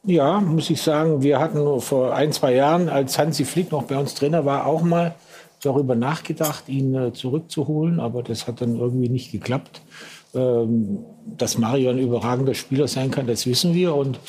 Ja, 0.05 0.41
muss 0.41 0.71
ich 0.71 0.81
sagen, 0.81 1.23
wir 1.23 1.39
hatten 1.39 1.83
vor 1.83 2.15
ein, 2.15 2.33
zwei 2.33 2.55
Jahren, 2.55 2.89
als 2.89 3.19
Hansi 3.19 3.45
Flick 3.45 3.71
noch 3.73 3.83
bei 3.83 3.99
uns 3.99 4.15
Trainer 4.15 4.47
war, 4.47 4.65
auch 4.65 4.81
mal 4.81 5.15
darüber 5.63 5.95
nachgedacht, 5.95 6.67
ihn 6.71 6.95
äh, 6.95 7.13
zurückzuholen, 7.13 8.01
aber 8.01 8.23
das 8.23 8.47
hat 8.47 8.63
dann 8.63 8.79
irgendwie 8.79 9.11
nicht 9.11 9.33
geklappt. 9.33 9.83
Ähm, 10.35 10.99
dass 11.37 11.59
Mario 11.59 11.91
ein 11.91 11.99
überragender 11.99 12.55
Spieler 12.55 12.89
sein 12.89 13.11
kann, 13.11 13.27
das 13.27 13.47
wissen 13.47 13.75
wir. 13.75 13.95
Und 13.95 14.21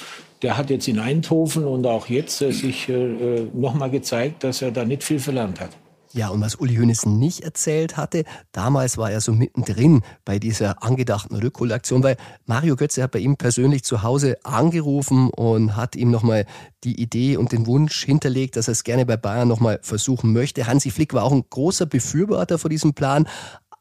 der 0.42 0.58
hat 0.58 0.70
jetzt 0.70 0.88
in 0.88 1.00
Eindhoven 1.00 1.66
und 1.66 1.86
auch 1.86 2.08
jetzt 2.08 2.42
äh, 2.42 2.52
sich 2.52 2.90
äh, 2.90 2.94
äh 2.94 3.48
nochmal 3.54 3.92
gezeigt, 3.92 4.44
dass 4.44 4.62
er 4.62 4.72
da 4.72 4.86
nicht 4.86 5.04
viel 5.04 5.20
verlernt 5.20 5.60
hat. 5.60 5.72
Ja, 6.14 6.28
und 6.28 6.42
was 6.42 6.56
Uli 6.56 6.76
Hoeneß 6.76 7.06
nicht 7.06 7.40
erzählt 7.40 7.96
hatte, 7.96 8.26
damals 8.52 8.98
war 8.98 9.12
er 9.12 9.22
so 9.22 9.32
mittendrin 9.32 10.02
bei 10.26 10.40
dieser 10.40 10.84
angedachten 10.84 11.38
Rückholaktion, 11.38 12.04
weil 12.04 12.18
Mario 12.46 12.76
Götze 12.76 13.02
hat 13.02 13.12
bei 13.12 13.20
ihm 13.20 13.38
persönlich 13.38 13.84
zu 13.84 14.04
Hause 14.04 14.38
angerufen 14.44 15.30
und 15.30 15.78
hat 15.78 15.96
ihm 15.96 16.12
nochmal 16.12 16.46
die 16.84 17.00
Idee 17.02 17.38
und 17.38 17.54
den 17.54 17.66
Wunsch 17.66 18.04
hinterlegt, 18.04 18.58
dass 18.58 18.68
er 18.68 18.74
es 18.74 18.84
gerne 18.84 19.06
bei 19.06 19.16
Bayern 19.16 19.48
nochmal 19.48 19.80
versuchen 19.84 20.34
möchte. 20.34 20.68
Hansi 20.68 20.92
Flick 20.92 21.14
war 21.14 21.24
auch 21.24 21.32
ein 21.32 21.46
großer 21.50 21.86
Befürworter 21.86 22.58
von 22.58 22.70
diesem 22.70 22.94
Plan, 22.94 23.26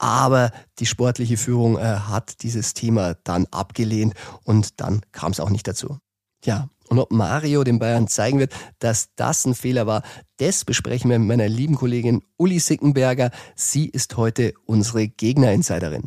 aber 0.01 0.51
die 0.79 0.87
sportliche 0.87 1.37
Führung 1.37 1.79
äh, 1.79 1.83
hat 1.83 2.43
dieses 2.43 2.75
Thema 2.75 3.15
dann 3.23 3.47
abgelehnt 3.51 4.15
und 4.45 4.81
dann 4.81 5.03
kam 5.13 5.31
es 5.31 5.41
auch 5.41 5.51
nicht 5.51 5.69
dazu. 5.69 5.99
Ja, 6.45 6.69
und 6.89 6.99
ob 6.99 7.13
Mario 7.13 7.63
den 7.65 7.79
Bayern 7.79 8.09
zeigen 8.09 8.39
wird, 8.39 8.53
dass 8.79 9.11
das 9.15 9.45
ein 9.45 9.55
Fehler 9.55 9.87
war, 9.87 10.03
das 10.39 10.65
besprechen 10.65 11.11
wir 11.11 11.19
mit 11.19 11.29
meiner 11.29 11.49
lieben 11.49 11.77
Kollegin 11.77 12.23
Uli 12.39 12.59
Sickenberger. 12.59 13.31
Sie 13.55 13.89
ist 13.89 14.17
heute 14.17 14.55
unsere 14.65 15.07
Gegner-Insiderin. 15.07 16.03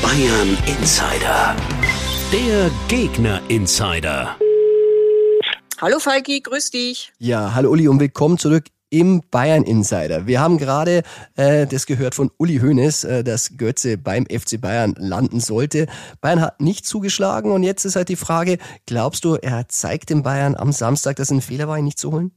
Bayern 0.00 0.56
Insider. 0.66 1.56
Der 2.32 2.70
Gegner-Insider. 2.86 4.36
Hallo 5.80 5.98
Falki, 5.98 6.40
grüß 6.40 6.70
dich. 6.70 7.12
Ja, 7.18 7.54
hallo 7.54 7.70
Uli 7.70 7.88
und 7.88 8.00
willkommen 8.00 8.38
zurück 8.38 8.64
im 8.90 9.22
Bayern 9.30 9.64
Insider. 9.64 10.26
Wir 10.26 10.40
haben 10.40 10.58
gerade 10.58 11.02
äh, 11.36 11.66
das 11.66 11.86
gehört 11.86 12.14
von 12.14 12.30
Uli 12.38 12.58
Hoeneß, 12.58 13.04
äh, 13.04 13.24
dass 13.24 13.56
Götze 13.56 13.98
beim 13.98 14.26
FC 14.26 14.60
Bayern 14.60 14.94
landen 14.98 15.40
sollte. 15.40 15.86
Bayern 16.20 16.40
hat 16.40 16.60
nicht 16.60 16.86
zugeschlagen 16.86 17.50
und 17.50 17.62
jetzt 17.62 17.84
ist 17.84 17.96
halt 17.96 18.08
die 18.08 18.16
Frage, 18.16 18.58
glaubst 18.86 19.24
du, 19.24 19.34
er 19.34 19.68
zeigt 19.68 20.10
den 20.10 20.22
Bayern 20.22 20.54
am 20.54 20.72
Samstag, 20.72 21.16
dass 21.16 21.30
ein 21.30 21.40
Fehler 21.40 21.68
war, 21.68 21.78
ihn 21.78 21.84
nicht 21.84 21.98
zu 21.98 22.12
holen? 22.12 22.32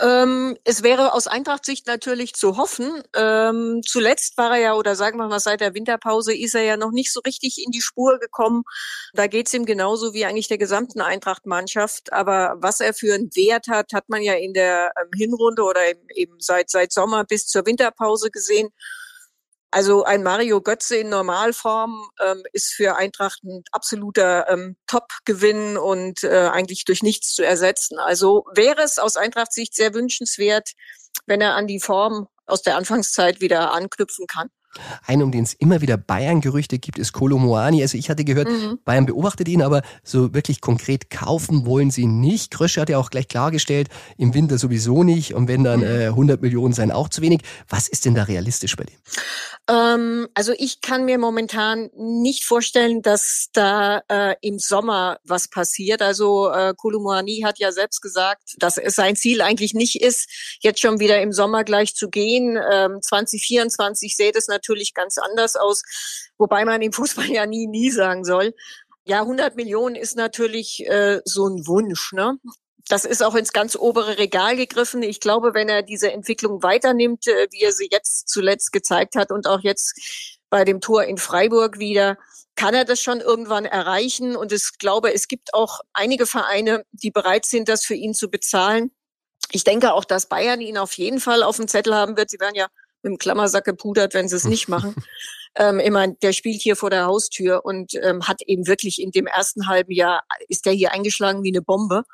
Ähm, 0.00 0.56
es 0.64 0.82
wäre 0.82 1.12
aus 1.12 1.26
Eintracht-Sicht 1.26 1.86
natürlich 1.86 2.34
zu 2.34 2.56
hoffen. 2.56 3.02
Ähm, 3.14 3.82
zuletzt 3.86 4.36
war 4.36 4.56
er 4.56 4.60
ja, 4.60 4.74
oder 4.74 4.96
sagen 4.96 5.18
wir 5.18 5.28
mal, 5.28 5.40
seit 5.40 5.60
der 5.60 5.74
Winterpause 5.74 6.34
ist 6.34 6.54
er 6.54 6.62
ja 6.62 6.76
noch 6.76 6.90
nicht 6.90 7.12
so 7.12 7.20
richtig 7.20 7.62
in 7.64 7.70
die 7.70 7.80
Spur 7.80 8.18
gekommen. 8.18 8.64
Da 9.12 9.26
geht's 9.26 9.54
ihm 9.54 9.64
genauso 9.64 10.12
wie 10.14 10.24
eigentlich 10.24 10.48
der 10.48 10.58
gesamten 10.58 11.00
Eintracht-Mannschaft. 11.00 12.12
Aber 12.12 12.56
was 12.58 12.80
er 12.80 12.94
für 12.94 13.14
einen 13.14 13.34
Wert 13.34 13.68
hat, 13.68 13.92
hat 13.92 14.08
man 14.08 14.22
ja 14.22 14.34
in 14.34 14.54
der 14.54 14.92
ähm, 15.00 15.10
Hinrunde 15.16 15.62
oder 15.62 15.80
eben 16.14 16.36
seit, 16.40 16.70
seit 16.70 16.92
Sommer 16.92 17.24
bis 17.24 17.46
zur 17.46 17.66
Winterpause 17.66 18.30
gesehen. 18.30 18.70
Also 19.74 20.04
ein 20.04 20.22
Mario 20.22 20.60
Götze 20.60 20.94
in 20.98 21.08
Normalform 21.08 22.08
ähm, 22.24 22.44
ist 22.52 22.72
für 22.72 22.94
Eintracht 22.94 23.42
ein 23.42 23.64
absoluter 23.72 24.48
ähm, 24.48 24.76
Top-Gewinn 24.86 25.76
und 25.76 26.22
äh, 26.22 26.48
eigentlich 26.52 26.84
durch 26.84 27.02
nichts 27.02 27.34
zu 27.34 27.44
ersetzen. 27.44 27.98
Also 27.98 28.44
wäre 28.54 28.82
es 28.82 29.00
aus 29.00 29.16
Eintracht-Sicht 29.16 29.74
sehr 29.74 29.92
wünschenswert, 29.92 30.74
wenn 31.26 31.40
er 31.40 31.56
an 31.56 31.66
die 31.66 31.80
Form 31.80 32.28
aus 32.46 32.62
der 32.62 32.76
Anfangszeit 32.76 33.40
wieder 33.40 33.72
anknüpfen 33.72 34.28
kann. 34.28 34.48
Ein, 35.06 35.22
um 35.22 35.30
den 35.30 35.44
es 35.44 35.54
immer 35.54 35.80
wieder 35.80 35.96
Bayern-Gerüchte 35.96 36.78
gibt, 36.78 36.98
ist 36.98 37.12
Kolo 37.12 37.38
Moani. 37.38 37.82
Also 37.82 37.96
ich 37.96 38.10
hatte 38.10 38.24
gehört, 38.24 38.48
mhm. 38.48 38.78
Bayern 38.84 39.06
beobachtet 39.06 39.48
ihn, 39.48 39.62
aber 39.62 39.82
so 40.02 40.34
wirklich 40.34 40.60
konkret 40.60 41.10
kaufen 41.10 41.66
wollen 41.66 41.90
sie 41.90 42.06
nicht. 42.06 42.50
Krösche 42.50 42.80
hat 42.80 42.88
ja 42.88 42.98
auch 42.98 43.10
gleich 43.10 43.28
klargestellt, 43.28 43.88
im 44.18 44.34
Winter 44.34 44.58
sowieso 44.58 45.02
nicht 45.04 45.34
und 45.34 45.48
wenn 45.48 45.64
dann 45.64 45.80
mhm. 45.80 45.86
äh, 45.86 46.06
100 46.06 46.42
Millionen 46.42 46.74
sein 46.74 46.90
auch 46.90 47.08
zu 47.08 47.22
wenig. 47.22 47.42
Was 47.68 47.88
ist 47.88 48.04
denn 48.04 48.14
da 48.14 48.24
realistisch 48.24 48.76
bei 48.76 48.84
dem? 48.84 48.96
Ähm, 49.68 50.28
also 50.34 50.52
ich 50.56 50.80
kann 50.80 51.04
mir 51.04 51.18
momentan 51.18 51.90
nicht 51.96 52.44
vorstellen, 52.44 53.02
dass 53.02 53.48
da 53.52 54.02
äh, 54.08 54.34
im 54.40 54.58
Sommer 54.58 55.18
was 55.24 55.48
passiert. 55.48 56.02
Also 56.02 56.50
äh, 56.50 56.74
Kolo 56.76 57.00
Moani 57.00 57.42
hat 57.44 57.58
ja 57.58 57.72
selbst 57.72 58.00
gesagt, 58.00 58.56
dass 58.58 58.76
es 58.76 58.96
sein 58.96 59.16
Ziel 59.16 59.40
eigentlich 59.40 59.74
nicht 59.74 60.02
ist, 60.02 60.28
jetzt 60.60 60.80
schon 60.80 61.00
wieder 61.00 61.20
im 61.22 61.32
Sommer 61.32 61.64
gleich 61.64 61.94
zu 61.94 62.10
gehen. 62.10 62.58
Ähm, 62.72 63.00
2024 63.00 64.16
sähe 64.16 64.32
das 64.32 64.48
natürlich 64.48 64.63
natürlich 64.64 64.94
ganz 64.94 65.18
anders 65.18 65.56
aus, 65.56 65.82
wobei 66.38 66.64
man 66.64 66.82
im 66.82 66.92
Fußball 66.92 67.26
ja 67.26 67.46
nie, 67.46 67.66
nie 67.66 67.90
sagen 67.90 68.24
soll. 68.24 68.54
Ja, 69.06 69.20
100 69.20 69.56
Millionen 69.56 69.96
ist 69.96 70.16
natürlich 70.16 70.86
äh, 70.86 71.20
so 71.24 71.46
ein 71.46 71.66
Wunsch. 71.66 72.12
Ne? 72.12 72.38
Das 72.88 73.04
ist 73.04 73.22
auch 73.22 73.34
ins 73.34 73.52
ganz 73.52 73.76
obere 73.76 74.16
Regal 74.18 74.56
gegriffen. 74.56 75.02
Ich 75.02 75.20
glaube, 75.20 75.52
wenn 75.52 75.68
er 75.68 75.82
diese 75.82 76.10
Entwicklung 76.10 76.62
weiternimmt, 76.62 77.26
äh, 77.26 77.48
wie 77.50 77.62
er 77.62 77.72
sie 77.72 77.88
jetzt 77.90 78.28
zuletzt 78.28 78.72
gezeigt 78.72 79.14
hat 79.14 79.30
und 79.30 79.46
auch 79.46 79.60
jetzt 79.60 80.00
bei 80.48 80.64
dem 80.64 80.80
Tor 80.80 81.04
in 81.04 81.18
Freiburg 81.18 81.78
wieder, 81.78 82.16
kann 82.56 82.74
er 82.74 82.84
das 82.84 83.00
schon 83.00 83.20
irgendwann 83.20 83.66
erreichen. 83.66 84.36
Und 84.36 84.52
ich 84.52 84.78
glaube, 84.78 85.12
es 85.12 85.28
gibt 85.28 85.52
auch 85.52 85.80
einige 85.92 86.24
Vereine, 86.24 86.84
die 86.92 87.10
bereit 87.10 87.44
sind, 87.44 87.68
das 87.68 87.84
für 87.84 87.94
ihn 87.94 88.14
zu 88.14 88.30
bezahlen. 88.30 88.90
Ich 89.52 89.64
denke 89.64 89.92
auch, 89.92 90.04
dass 90.04 90.28
Bayern 90.28 90.60
ihn 90.60 90.78
auf 90.78 90.94
jeden 90.94 91.20
Fall 91.20 91.42
auf 91.42 91.56
dem 91.56 91.68
Zettel 91.68 91.94
haben 91.94 92.16
wird. 92.16 92.30
Sie 92.30 92.40
werden 92.40 92.54
ja 92.54 92.68
mit 93.04 93.12
dem 93.12 93.18
Klammersack 93.18 93.64
gepudert, 93.64 94.14
wenn 94.14 94.28
sie 94.28 94.36
es 94.36 94.44
nicht 94.44 94.68
machen. 94.68 94.94
ähm, 95.54 95.78
immer, 95.78 96.08
der 96.08 96.32
spielt 96.32 96.60
hier 96.60 96.76
vor 96.76 96.90
der 96.90 97.06
Haustür 97.06 97.64
und 97.64 97.94
ähm, 97.94 98.26
hat 98.26 98.42
eben 98.42 98.66
wirklich 98.66 99.00
in 99.00 99.10
dem 99.10 99.26
ersten 99.26 99.68
halben 99.68 99.92
Jahr, 99.92 100.22
ist 100.48 100.66
der 100.66 100.72
hier 100.72 100.92
eingeschlagen 100.92 101.42
wie 101.42 101.52
eine 101.52 101.62
Bombe. 101.62 102.04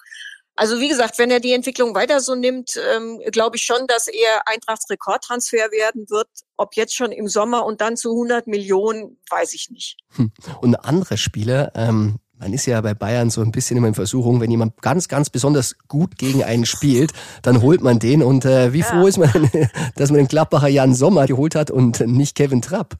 Also 0.56 0.78
wie 0.78 0.88
gesagt, 0.88 1.18
wenn 1.18 1.30
er 1.30 1.40
die 1.40 1.54
Entwicklung 1.54 1.94
weiter 1.94 2.20
so 2.20 2.34
nimmt, 2.34 2.78
ähm, 2.94 3.20
glaube 3.32 3.56
ich 3.56 3.62
schon, 3.62 3.86
dass 3.86 4.08
er 4.08 4.46
Eintrachts 4.46 4.90
Rekordtransfer 4.90 5.70
werden 5.70 6.10
wird. 6.10 6.28
Ob 6.58 6.76
jetzt 6.76 6.94
schon 6.94 7.12
im 7.12 7.28
Sommer 7.28 7.64
und 7.64 7.80
dann 7.80 7.96
zu 7.96 8.10
100 8.10 8.46
Millionen, 8.46 9.18
weiß 9.30 9.54
ich 9.54 9.70
nicht. 9.70 9.96
Hm. 10.16 10.32
Und 10.60 10.74
andere 10.76 11.16
Spieler, 11.16 11.72
ähm, 11.74 12.16
man 12.40 12.54
ist 12.54 12.64
ja 12.64 12.80
bei 12.80 12.94
Bayern 12.94 13.28
so 13.28 13.42
ein 13.42 13.52
bisschen 13.52 13.76
immer 13.76 13.88
in 13.88 13.94
Versuchung, 13.94 14.40
wenn 14.40 14.50
jemand 14.50 14.80
ganz, 14.80 15.08
ganz 15.08 15.28
besonders 15.28 15.76
gut 15.88 16.16
gegen 16.16 16.42
einen 16.42 16.64
spielt, 16.64 17.12
dann 17.42 17.60
holt 17.60 17.82
man 17.82 17.98
den. 17.98 18.22
Und 18.22 18.46
äh, 18.46 18.72
wie 18.72 18.78
ja. 18.78 18.86
froh 18.86 19.06
ist 19.06 19.18
man, 19.18 19.30
dass 19.96 20.10
man 20.10 20.18
den 20.18 20.28
Gladbacher 20.28 20.68
Jan 20.68 20.94
Sommer 20.94 21.26
geholt 21.26 21.54
hat 21.54 21.70
und 21.70 22.00
nicht 22.00 22.34
Kevin 22.34 22.62
Trapp? 22.62 22.96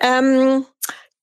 Ähm, 0.00 0.64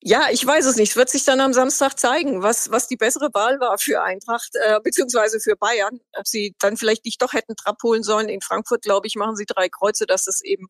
ja, 0.01 0.27
ich 0.31 0.45
weiß 0.45 0.65
es 0.65 0.77
nicht. 0.77 0.91
Es 0.91 0.95
wird 0.95 1.09
sich 1.09 1.25
dann 1.25 1.41
am 1.41 1.51
Samstag 1.51 1.99
zeigen, 1.99 2.41
was, 2.41 2.71
was 2.71 2.88
die 2.88 2.95
bessere 2.95 3.29
Wahl 3.33 3.59
war 3.59 3.77
für 3.77 4.01
Eintracht, 4.01 4.51
äh, 4.53 4.79
beziehungsweise 4.81 5.41
für 5.41 5.57
Bayern. 5.57 5.99
Ob 6.17 6.25
sie 6.25 6.55
dann 6.59 6.77
vielleicht 6.77 7.03
nicht 7.03 7.21
doch 7.21 7.33
hätten 7.33 7.57
Trapp 7.57 7.83
holen 7.83 8.03
sollen. 8.03 8.29
In 8.29 8.39
Frankfurt, 8.39 8.81
glaube 8.81 9.07
ich, 9.07 9.15
machen 9.15 9.35
sie 9.35 9.45
drei 9.45 9.67
Kreuze, 9.67 10.05
dass 10.05 10.27
es 10.27 10.41
eben, 10.41 10.67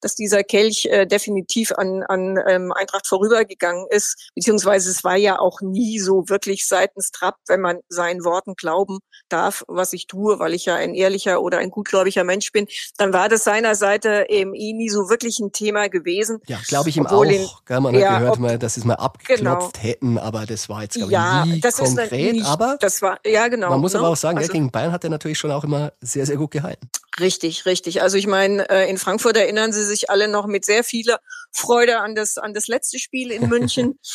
dass 0.00 0.14
dieser 0.14 0.44
Kelch 0.44 0.86
äh, 0.86 1.06
definitiv 1.06 1.72
an, 1.72 2.04
an 2.04 2.38
ähm, 2.46 2.72
Eintracht 2.72 3.08
vorübergegangen 3.08 3.86
ist. 3.90 4.30
Beziehungsweise 4.36 4.90
es 4.90 5.02
war 5.02 5.16
ja 5.16 5.40
auch 5.40 5.60
nie 5.60 5.98
so 5.98 6.28
wirklich 6.28 6.68
seitens 6.68 7.10
Trapp, 7.10 7.36
wenn 7.48 7.60
man 7.60 7.80
seinen 7.88 8.22
Worten 8.22 8.54
glauben 8.54 9.00
darf, 9.28 9.64
was 9.66 9.92
ich 9.92 10.06
tue, 10.06 10.38
weil 10.38 10.54
ich 10.54 10.66
ja 10.66 10.76
ein 10.76 10.94
ehrlicher 10.94 11.42
oder 11.42 11.58
ein 11.58 11.70
gutgläubiger 11.70 12.22
Mensch 12.22 12.52
bin, 12.52 12.68
dann 12.96 13.12
war 13.12 13.28
das 13.28 13.42
seiner 13.42 13.74
Seite 13.74 14.26
eben 14.28 14.54
eh 14.54 14.72
nie 14.72 14.88
so 14.88 15.10
wirklich 15.10 15.40
ein 15.40 15.50
Thema 15.50 15.88
gewesen. 15.88 16.40
Ja, 16.46 16.60
glaube 16.68 16.90
ich 16.90 16.96
ihm 16.96 17.06
auch. 17.08 17.24
Ihn, 17.24 17.48
ja, 17.68 17.80
man 17.80 17.94
hat 17.94 18.00
ja, 18.00 18.18
gehört, 18.18 18.34
ob, 18.34 18.38
mal, 18.38 18.67
dass 18.68 18.74
sie 18.74 18.80
es 18.80 18.84
mal 18.84 18.96
abgeklopft 18.96 19.74
genau. 19.74 19.82
hätten, 19.82 20.18
aber 20.18 20.44
das 20.44 20.68
war 20.68 20.82
jetzt 20.82 20.94
glaube 20.94 21.10
ja, 21.10 21.44
ich 21.44 21.52
nie 21.54 21.60
das 21.60 21.78
konkret. 21.78 22.12
Ist 22.12 22.32
nicht, 22.32 22.44
aber 22.44 22.76
das 22.78 23.00
war 23.00 23.18
ja 23.24 23.48
genau. 23.48 23.70
Man 23.70 23.80
muss 23.80 23.94
ne? 23.94 24.00
aber 24.00 24.08
auch 24.10 24.16
sagen, 24.16 24.36
also, 24.36 24.52
gegen 24.52 24.70
Bayern 24.70 24.92
hat 24.92 25.04
er 25.04 25.10
natürlich 25.10 25.38
schon 25.38 25.50
auch 25.50 25.64
immer 25.64 25.92
sehr 26.02 26.26
sehr 26.26 26.36
gut 26.36 26.50
gehalten. 26.50 26.90
Richtig, 27.18 27.64
richtig. 27.64 28.02
Also 28.02 28.18
ich 28.18 28.26
meine, 28.26 28.68
äh, 28.68 28.90
in 28.90 28.98
Frankfurt 28.98 29.38
erinnern 29.38 29.72
Sie 29.72 29.84
sich 29.84 30.10
alle 30.10 30.28
noch 30.28 30.46
mit 30.46 30.66
sehr 30.66 30.84
vieler 30.84 31.18
Freude 31.50 32.00
an 32.00 32.14
das 32.14 32.36
an 32.36 32.52
das 32.52 32.68
letzte 32.68 32.98
Spiel 32.98 33.30
in 33.30 33.48
München. 33.48 33.98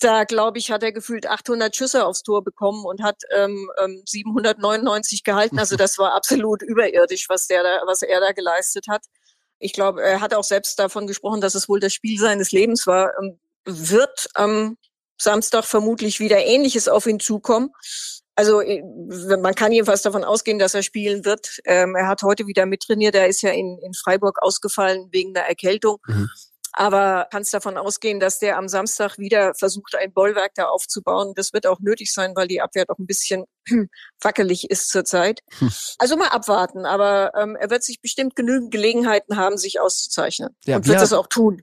da 0.00 0.24
glaube 0.24 0.58
ich, 0.58 0.72
hat 0.72 0.82
er 0.82 0.90
gefühlt 0.90 1.28
800 1.28 1.76
Schüsse 1.76 2.04
aufs 2.04 2.24
Tor 2.24 2.42
bekommen 2.42 2.84
und 2.84 3.04
hat 3.04 3.22
ähm, 3.30 3.70
799 4.04 5.20
ähm, 5.20 5.32
gehalten. 5.32 5.58
Also 5.60 5.76
das 5.76 5.96
war 5.98 6.12
absolut 6.12 6.62
überirdisch, 6.66 7.28
was 7.28 7.46
der 7.46 7.62
da, 7.62 7.82
was 7.86 8.02
er 8.02 8.18
da 8.18 8.32
geleistet 8.32 8.86
hat. 8.90 9.02
Ich 9.62 9.72
glaube, 9.72 10.02
er 10.02 10.20
hat 10.20 10.34
auch 10.34 10.42
selbst 10.42 10.76
davon 10.80 11.06
gesprochen, 11.06 11.40
dass 11.40 11.54
es 11.54 11.68
wohl 11.68 11.78
das 11.78 11.94
Spiel 11.94 12.18
seines 12.18 12.50
Lebens 12.50 12.86
war. 12.88 13.12
Wird 13.64 14.28
am 14.34 14.76
Samstag 15.20 15.64
vermutlich 15.64 16.20
wieder 16.20 16.44
Ähnliches 16.44 16.88
auf 16.88 17.06
ihn 17.06 17.20
zukommen. 17.20 17.70
Also 18.34 18.60
äh, 18.60 18.82
man 19.38 19.54
kann 19.54 19.72
jedenfalls 19.72 20.02
davon 20.02 20.24
ausgehen, 20.24 20.58
dass 20.58 20.74
er 20.74 20.82
spielen 20.82 21.24
wird. 21.24 21.60
Ähm, 21.64 21.94
er 21.94 22.08
hat 22.08 22.22
heute 22.22 22.46
wieder 22.46 22.66
mittrainiert. 22.66 23.14
Er 23.14 23.28
ist 23.28 23.42
ja 23.42 23.50
in, 23.50 23.78
in 23.82 23.94
Freiburg 23.94 24.42
ausgefallen 24.42 25.08
wegen 25.12 25.34
der 25.34 25.48
Erkältung. 25.48 25.98
Mhm. 26.06 26.30
Aber 26.74 27.28
kannst 27.30 27.52
davon 27.52 27.76
ausgehen, 27.76 28.18
dass 28.18 28.38
der 28.38 28.56
am 28.56 28.66
Samstag 28.66 29.18
wieder 29.18 29.54
versucht, 29.54 29.94
ein 29.94 30.10
Bollwerk 30.10 30.54
da 30.54 30.68
aufzubauen. 30.68 31.34
Das 31.36 31.52
wird 31.52 31.66
auch 31.66 31.80
nötig 31.80 32.10
sein, 32.14 32.32
weil 32.34 32.48
die 32.48 32.62
Abwehr 32.62 32.86
doch 32.86 32.98
ein 32.98 33.06
bisschen 33.06 33.44
wackelig 34.22 34.70
ist 34.70 34.88
zurzeit. 34.88 35.40
Hm. 35.58 35.70
Also 35.98 36.16
mal 36.16 36.28
abwarten. 36.28 36.86
Aber 36.86 37.32
ähm, 37.36 37.56
er 37.56 37.68
wird 37.68 37.84
sich 37.84 38.00
bestimmt 38.00 38.34
genügend 38.34 38.70
Gelegenheiten 38.70 39.36
haben, 39.36 39.58
sich 39.58 39.80
auszuzeichnen. 39.80 40.56
Ja, 40.64 40.76
und 40.76 40.86
wird 40.86 41.00
das 41.00 41.12
auch 41.12 41.26
tun. 41.26 41.62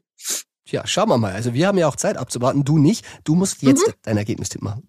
Ja, 0.71 0.85
schauen 0.85 1.09
wir 1.09 1.17
mal. 1.17 1.33
Also 1.33 1.53
wir 1.53 1.67
haben 1.67 1.77
ja 1.77 1.87
auch 1.87 1.95
Zeit 1.95 2.17
abzuwarten, 2.17 2.63
du 2.63 2.77
nicht. 2.77 3.05
Du 3.23 3.35
musst 3.35 3.61
jetzt 3.61 3.87
mhm. 3.87 3.93
dein 4.03 4.17
Ergebnistipp 4.17 4.61
machen. 4.61 4.87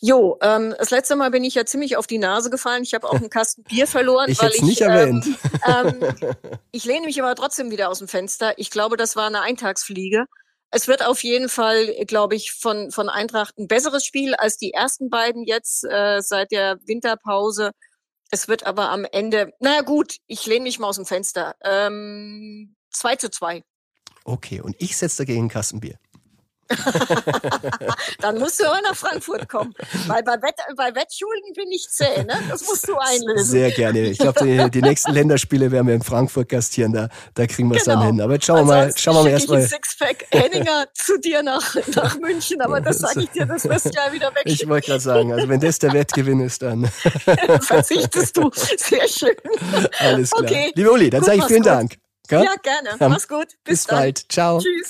Jo, 0.00 0.38
ähm, 0.42 0.74
das 0.78 0.90
letzte 0.90 1.16
Mal 1.16 1.30
bin 1.30 1.44
ich 1.44 1.54
ja 1.54 1.64
ziemlich 1.64 1.96
auf 1.96 2.06
die 2.06 2.18
Nase 2.18 2.50
gefallen. 2.50 2.82
Ich 2.82 2.94
habe 2.94 3.08
auch 3.08 3.14
einen 3.14 3.30
Kasten 3.30 3.62
Bier 3.64 3.86
verloren. 3.86 4.28
ich 4.30 4.40
hätte 4.40 4.56
es 4.56 4.62
nicht 4.62 4.80
ähm, 4.80 4.88
erwähnt. 4.90 5.26
Ähm, 5.66 6.36
ich 6.72 6.84
lehne 6.84 7.06
mich 7.06 7.20
aber 7.22 7.34
trotzdem 7.34 7.70
wieder 7.70 7.88
aus 7.88 7.98
dem 7.98 8.08
Fenster. 8.08 8.54
Ich 8.58 8.70
glaube, 8.70 8.96
das 8.96 9.16
war 9.16 9.26
eine 9.26 9.40
Eintagsfliege. 9.40 10.26
Es 10.70 10.86
wird 10.86 11.04
auf 11.04 11.22
jeden 11.22 11.48
Fall, 11.48 11.86
glaube 12.06 12.34
ich, 12.34 12.52
von, 12.52 12.90
von 12.90 13.08
Eintracht 13.08 13.56
ein 13.58 13.68
besseres 13.68 14.04
Spiel 14.04 14.34
als 14.34 14.58
die 14.58 14.72
ersten 14.72 15.08
beiden 15.08 15.44
jetzt 15.44 15.84
äh, 15.84 16.20
seit 16.20 16.50
der 16.50 16.78
Winterpause. 16.84 17.70
Es 18.30 18.48
wird 18.48 18.66
aber 18.66 18.90
am 18.90 19.06
Ende, 19.06 19.52
naja 19.60 19.80
gut, 19.80 20.16
ich 20.26 20.44
lehne 20.44 20.64
mich 20.64 20.78
mal 20.78 20.88
aus 20.88 20.96
dem 20.96 21.06
Fenster. 21.06 21.54
Ähm, 21.64 22.76
2 22.90 23.16
zu 23.16 23.30
2. 23.30 23.62
Okay, 24.28 24.60
und 24.60 24.76
ich 24.78 24.94
setze 24.94 25.24
dagegen 25.24 25.46
ein 25.46 25.48
Kastenbier. 25.48 25.94
Dann 28.20 28.38
musst 28.38 28.60
du 28.60 28.66
aber 28.66 28.82
nach 28.82 28.94
Frankfurt 28.94 29.48
kommen. 29.48 29.72
Weil 30.06 30.22
bei, 30.22 30.34
Wett, 30.42 30.56
bei 30.76 30.94
Wettschulden 30.94 31.54
bin 31.56 31.72
ich 31.72 31.88
zäh, 31.88 32.24
ne? 32.24 32.34
Das 32.50 32.66
musst 32.66 32.86
du 32.86 32.94
einlösen. 32.98 33.46
Sehr 33.46 33.70
gerne. 33.70 34.00
Ich 34.00 34.18
glaube, 34.18 34.44
die, 34.44 34.70
die, 34.70 34.82
nächsten 34.82 35.14
Länderspiele 35.14 35.70
werden 35.70 35.86
wir 35.86 35.94
in 35.94 36.02
Frankfurt 36.02 36.50
gastieren. 36.50 36.92
Da, 36.92 37.08
da 37.32 37.46
kriegen 37.46 37.70
wir 37.70 37.78
es 37.78 37.84
genau. 37.84 38.00
dann 38.00 38.06
hin. 38.08 38.20
Aber 38.20 38.34
jetzt 38.34 38.44
schauen 38.44 38.58
wir 38.58 38.64
mal, 38.64 38.92
schauen 38.94 39.16
wir 39.16 39.22
mal 39.22 39.30
erstmal. 39.30 39.62
Sixpack 39.62 40.26
Henninger 40.30 40.88
zu 40.92 41.18
dir 41.18 41.42
nach, 41.42 41.74
nach 41.96 42.18
München, 42.18 42.60
aber 42.60 42.82
das 42.82 42.98
sage 42.98 43.22
ich 43.22 43.30
dir, 43.30 43.46
das 43.46 43.66
wirst 43.66 43.86
du 43.86 43.90
ja 43.94 44.12
wieder 44.12 44.28
weg. 44.34 44.42
Ich 44.44 44.68
wollte 44.68 44.88
gerade 44.88 45.00
sagen, 45.00 45.32
also 45.32 45.48
wenn 45.48 45.60
das 45.60 45.78
der 45.78 45.94
Wettgewinn 45.94 46.40
ist, 46.40 46.60
dann 46.60 46.84
verzichtest 47.62 48.36
du. 48.36 48.50
Sehr 48.52 49.08
schön. 49.08 49.36
Alles 50.00 50.32
klar. 50.32 50.42
Okay. 50.42 50.72
Liebe 50.74 50.92
Uli, 50.92 51.08
dann 51.08 51.24
sage 51.24 51.38
ich 51.38 51.44
vielen. 51.44 51.62
Dank. 51.62 51.96
Ja, 52.30 52.42
ja 52.42 52.54
gerne. 52.62 52.90
Mach's 53.08 53.26
gut. 53.26 53.46
Bis, 53.64 53.84
Bis 53.84 53.86
bald. 53.86 54.30
Ciao. 54.30 54.58
Tschüss. 54.58 54.88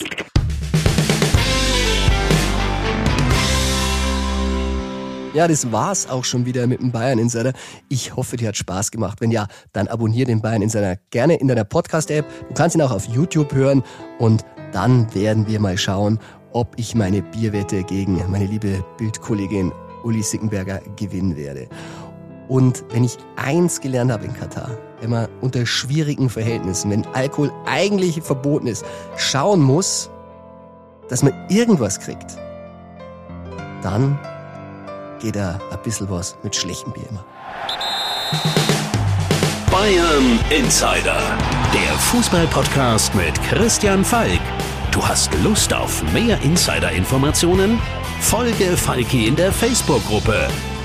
Ja, 5.34 5.46
das 5.46 5.70
war's 5.70 6.08
auch 6.08 6.24
schon 6.24 6.46
wieder 6.46 6.66
mit 6.66 6.80
dem 6.80 6.90
Bayern 6.90 7.18
Insider. 7.18 7.52
Ich 7.88 8.16
hoffe, 8.16 8.36
dir 8.36 8.48
hat 8.48 8.56
Spaß 8.56 8.90
gemacht. 8.90 9.20
Wenn 9.20 9.30
ja, 9.30 9.46
dann 9.72 9.86
abonniere 9.86 10.26
den 10.26 10.40
Bayern 10.40 10.62
Insider 10.62 10.96
gerne 11.10 11.36
in 11.36 11.46
deiner 11.46 11.64
Podcast-App. 11.64 12.24
Du 12.48 12.54
kannst 12.54 12.74
ihn 12.74 12.82
auch 12.82 12.90
auf 12.90 13.04
YouTube 13.04 13.52
hören 13.52 13.84
und 14.18 14.44
dann 14.72 15.14
werden 15.14 15.46
wir 15.46 15.60
mal 15.60 15.78
schauen, 15.78 16.18
ob 16.52 16.72
ich 16.76 16.94
meine 16.94 17.22
Bierwette 17.22 17.84
gegen 17.84 18.20
meine 18.30 18.46
liebe 18.46 18.84
Bildkollegin 18.96 19.70
Uli 20.02 20.22
Sickenberger 20.22 20.80
gewinnen 20.96 21.36
werde. 21.36 21.68
Und 22.48 22.82
wenn 22.90 23.04
ich 23.04 23.18
eins 23.36 23.80
gelernt 23.80 24.10
habe 24.10 24.24
in 24.24 24.34
Katar, 24.34 24.70
wenn 25.00 25.10
man 25.10 25.28
unter 25.42 25.66
schwierigen 25.66 26.30
Verhältnissen, 26.30 26.90
wenn 26.90 27.06
Alkohol 27.08 27.52
eigentlich 27.66 28.22
verboten 28.22 28.66
ist, 28.66 28.84
schauen 29.16 29.60
muss, 29.60 30.10
dass 31.08 31.22
man 31.22 31.34
irgendwas 31.50 32.00
kriegt, 32.00 32.38
dann 33.82 34.18
geht 35.20 35.36
da 35.36 35.58
ein 35.70 35.82
bisschen 35.82 36.08
was 36.10 36.36
mit 36.42 36.56
schlechtem 36.56 36.92
Bier 36.92 37.04
immer. 37.10 37.24
Bayern 39.70 40.38
Insider, 40.50 41.20
der 41.72 41.98
Fußballpodcast 41.98 43.14
mit 43.14 43.40
Christian 43.42 44.04
Falk. 44.04 44.40
Du 44.90 45.06
hast 45.06 45.30
Lust 45.44 45.72
auf 45.74 46.02
mehr 46.12 46.40
Insider-Informationen? 46.42 47.78
Folge 48.20 48.76
Falki 48.76 49.28
in 49.28 49.36
der 49.36 49.52
Facebook-Gruppe 49.52 50.48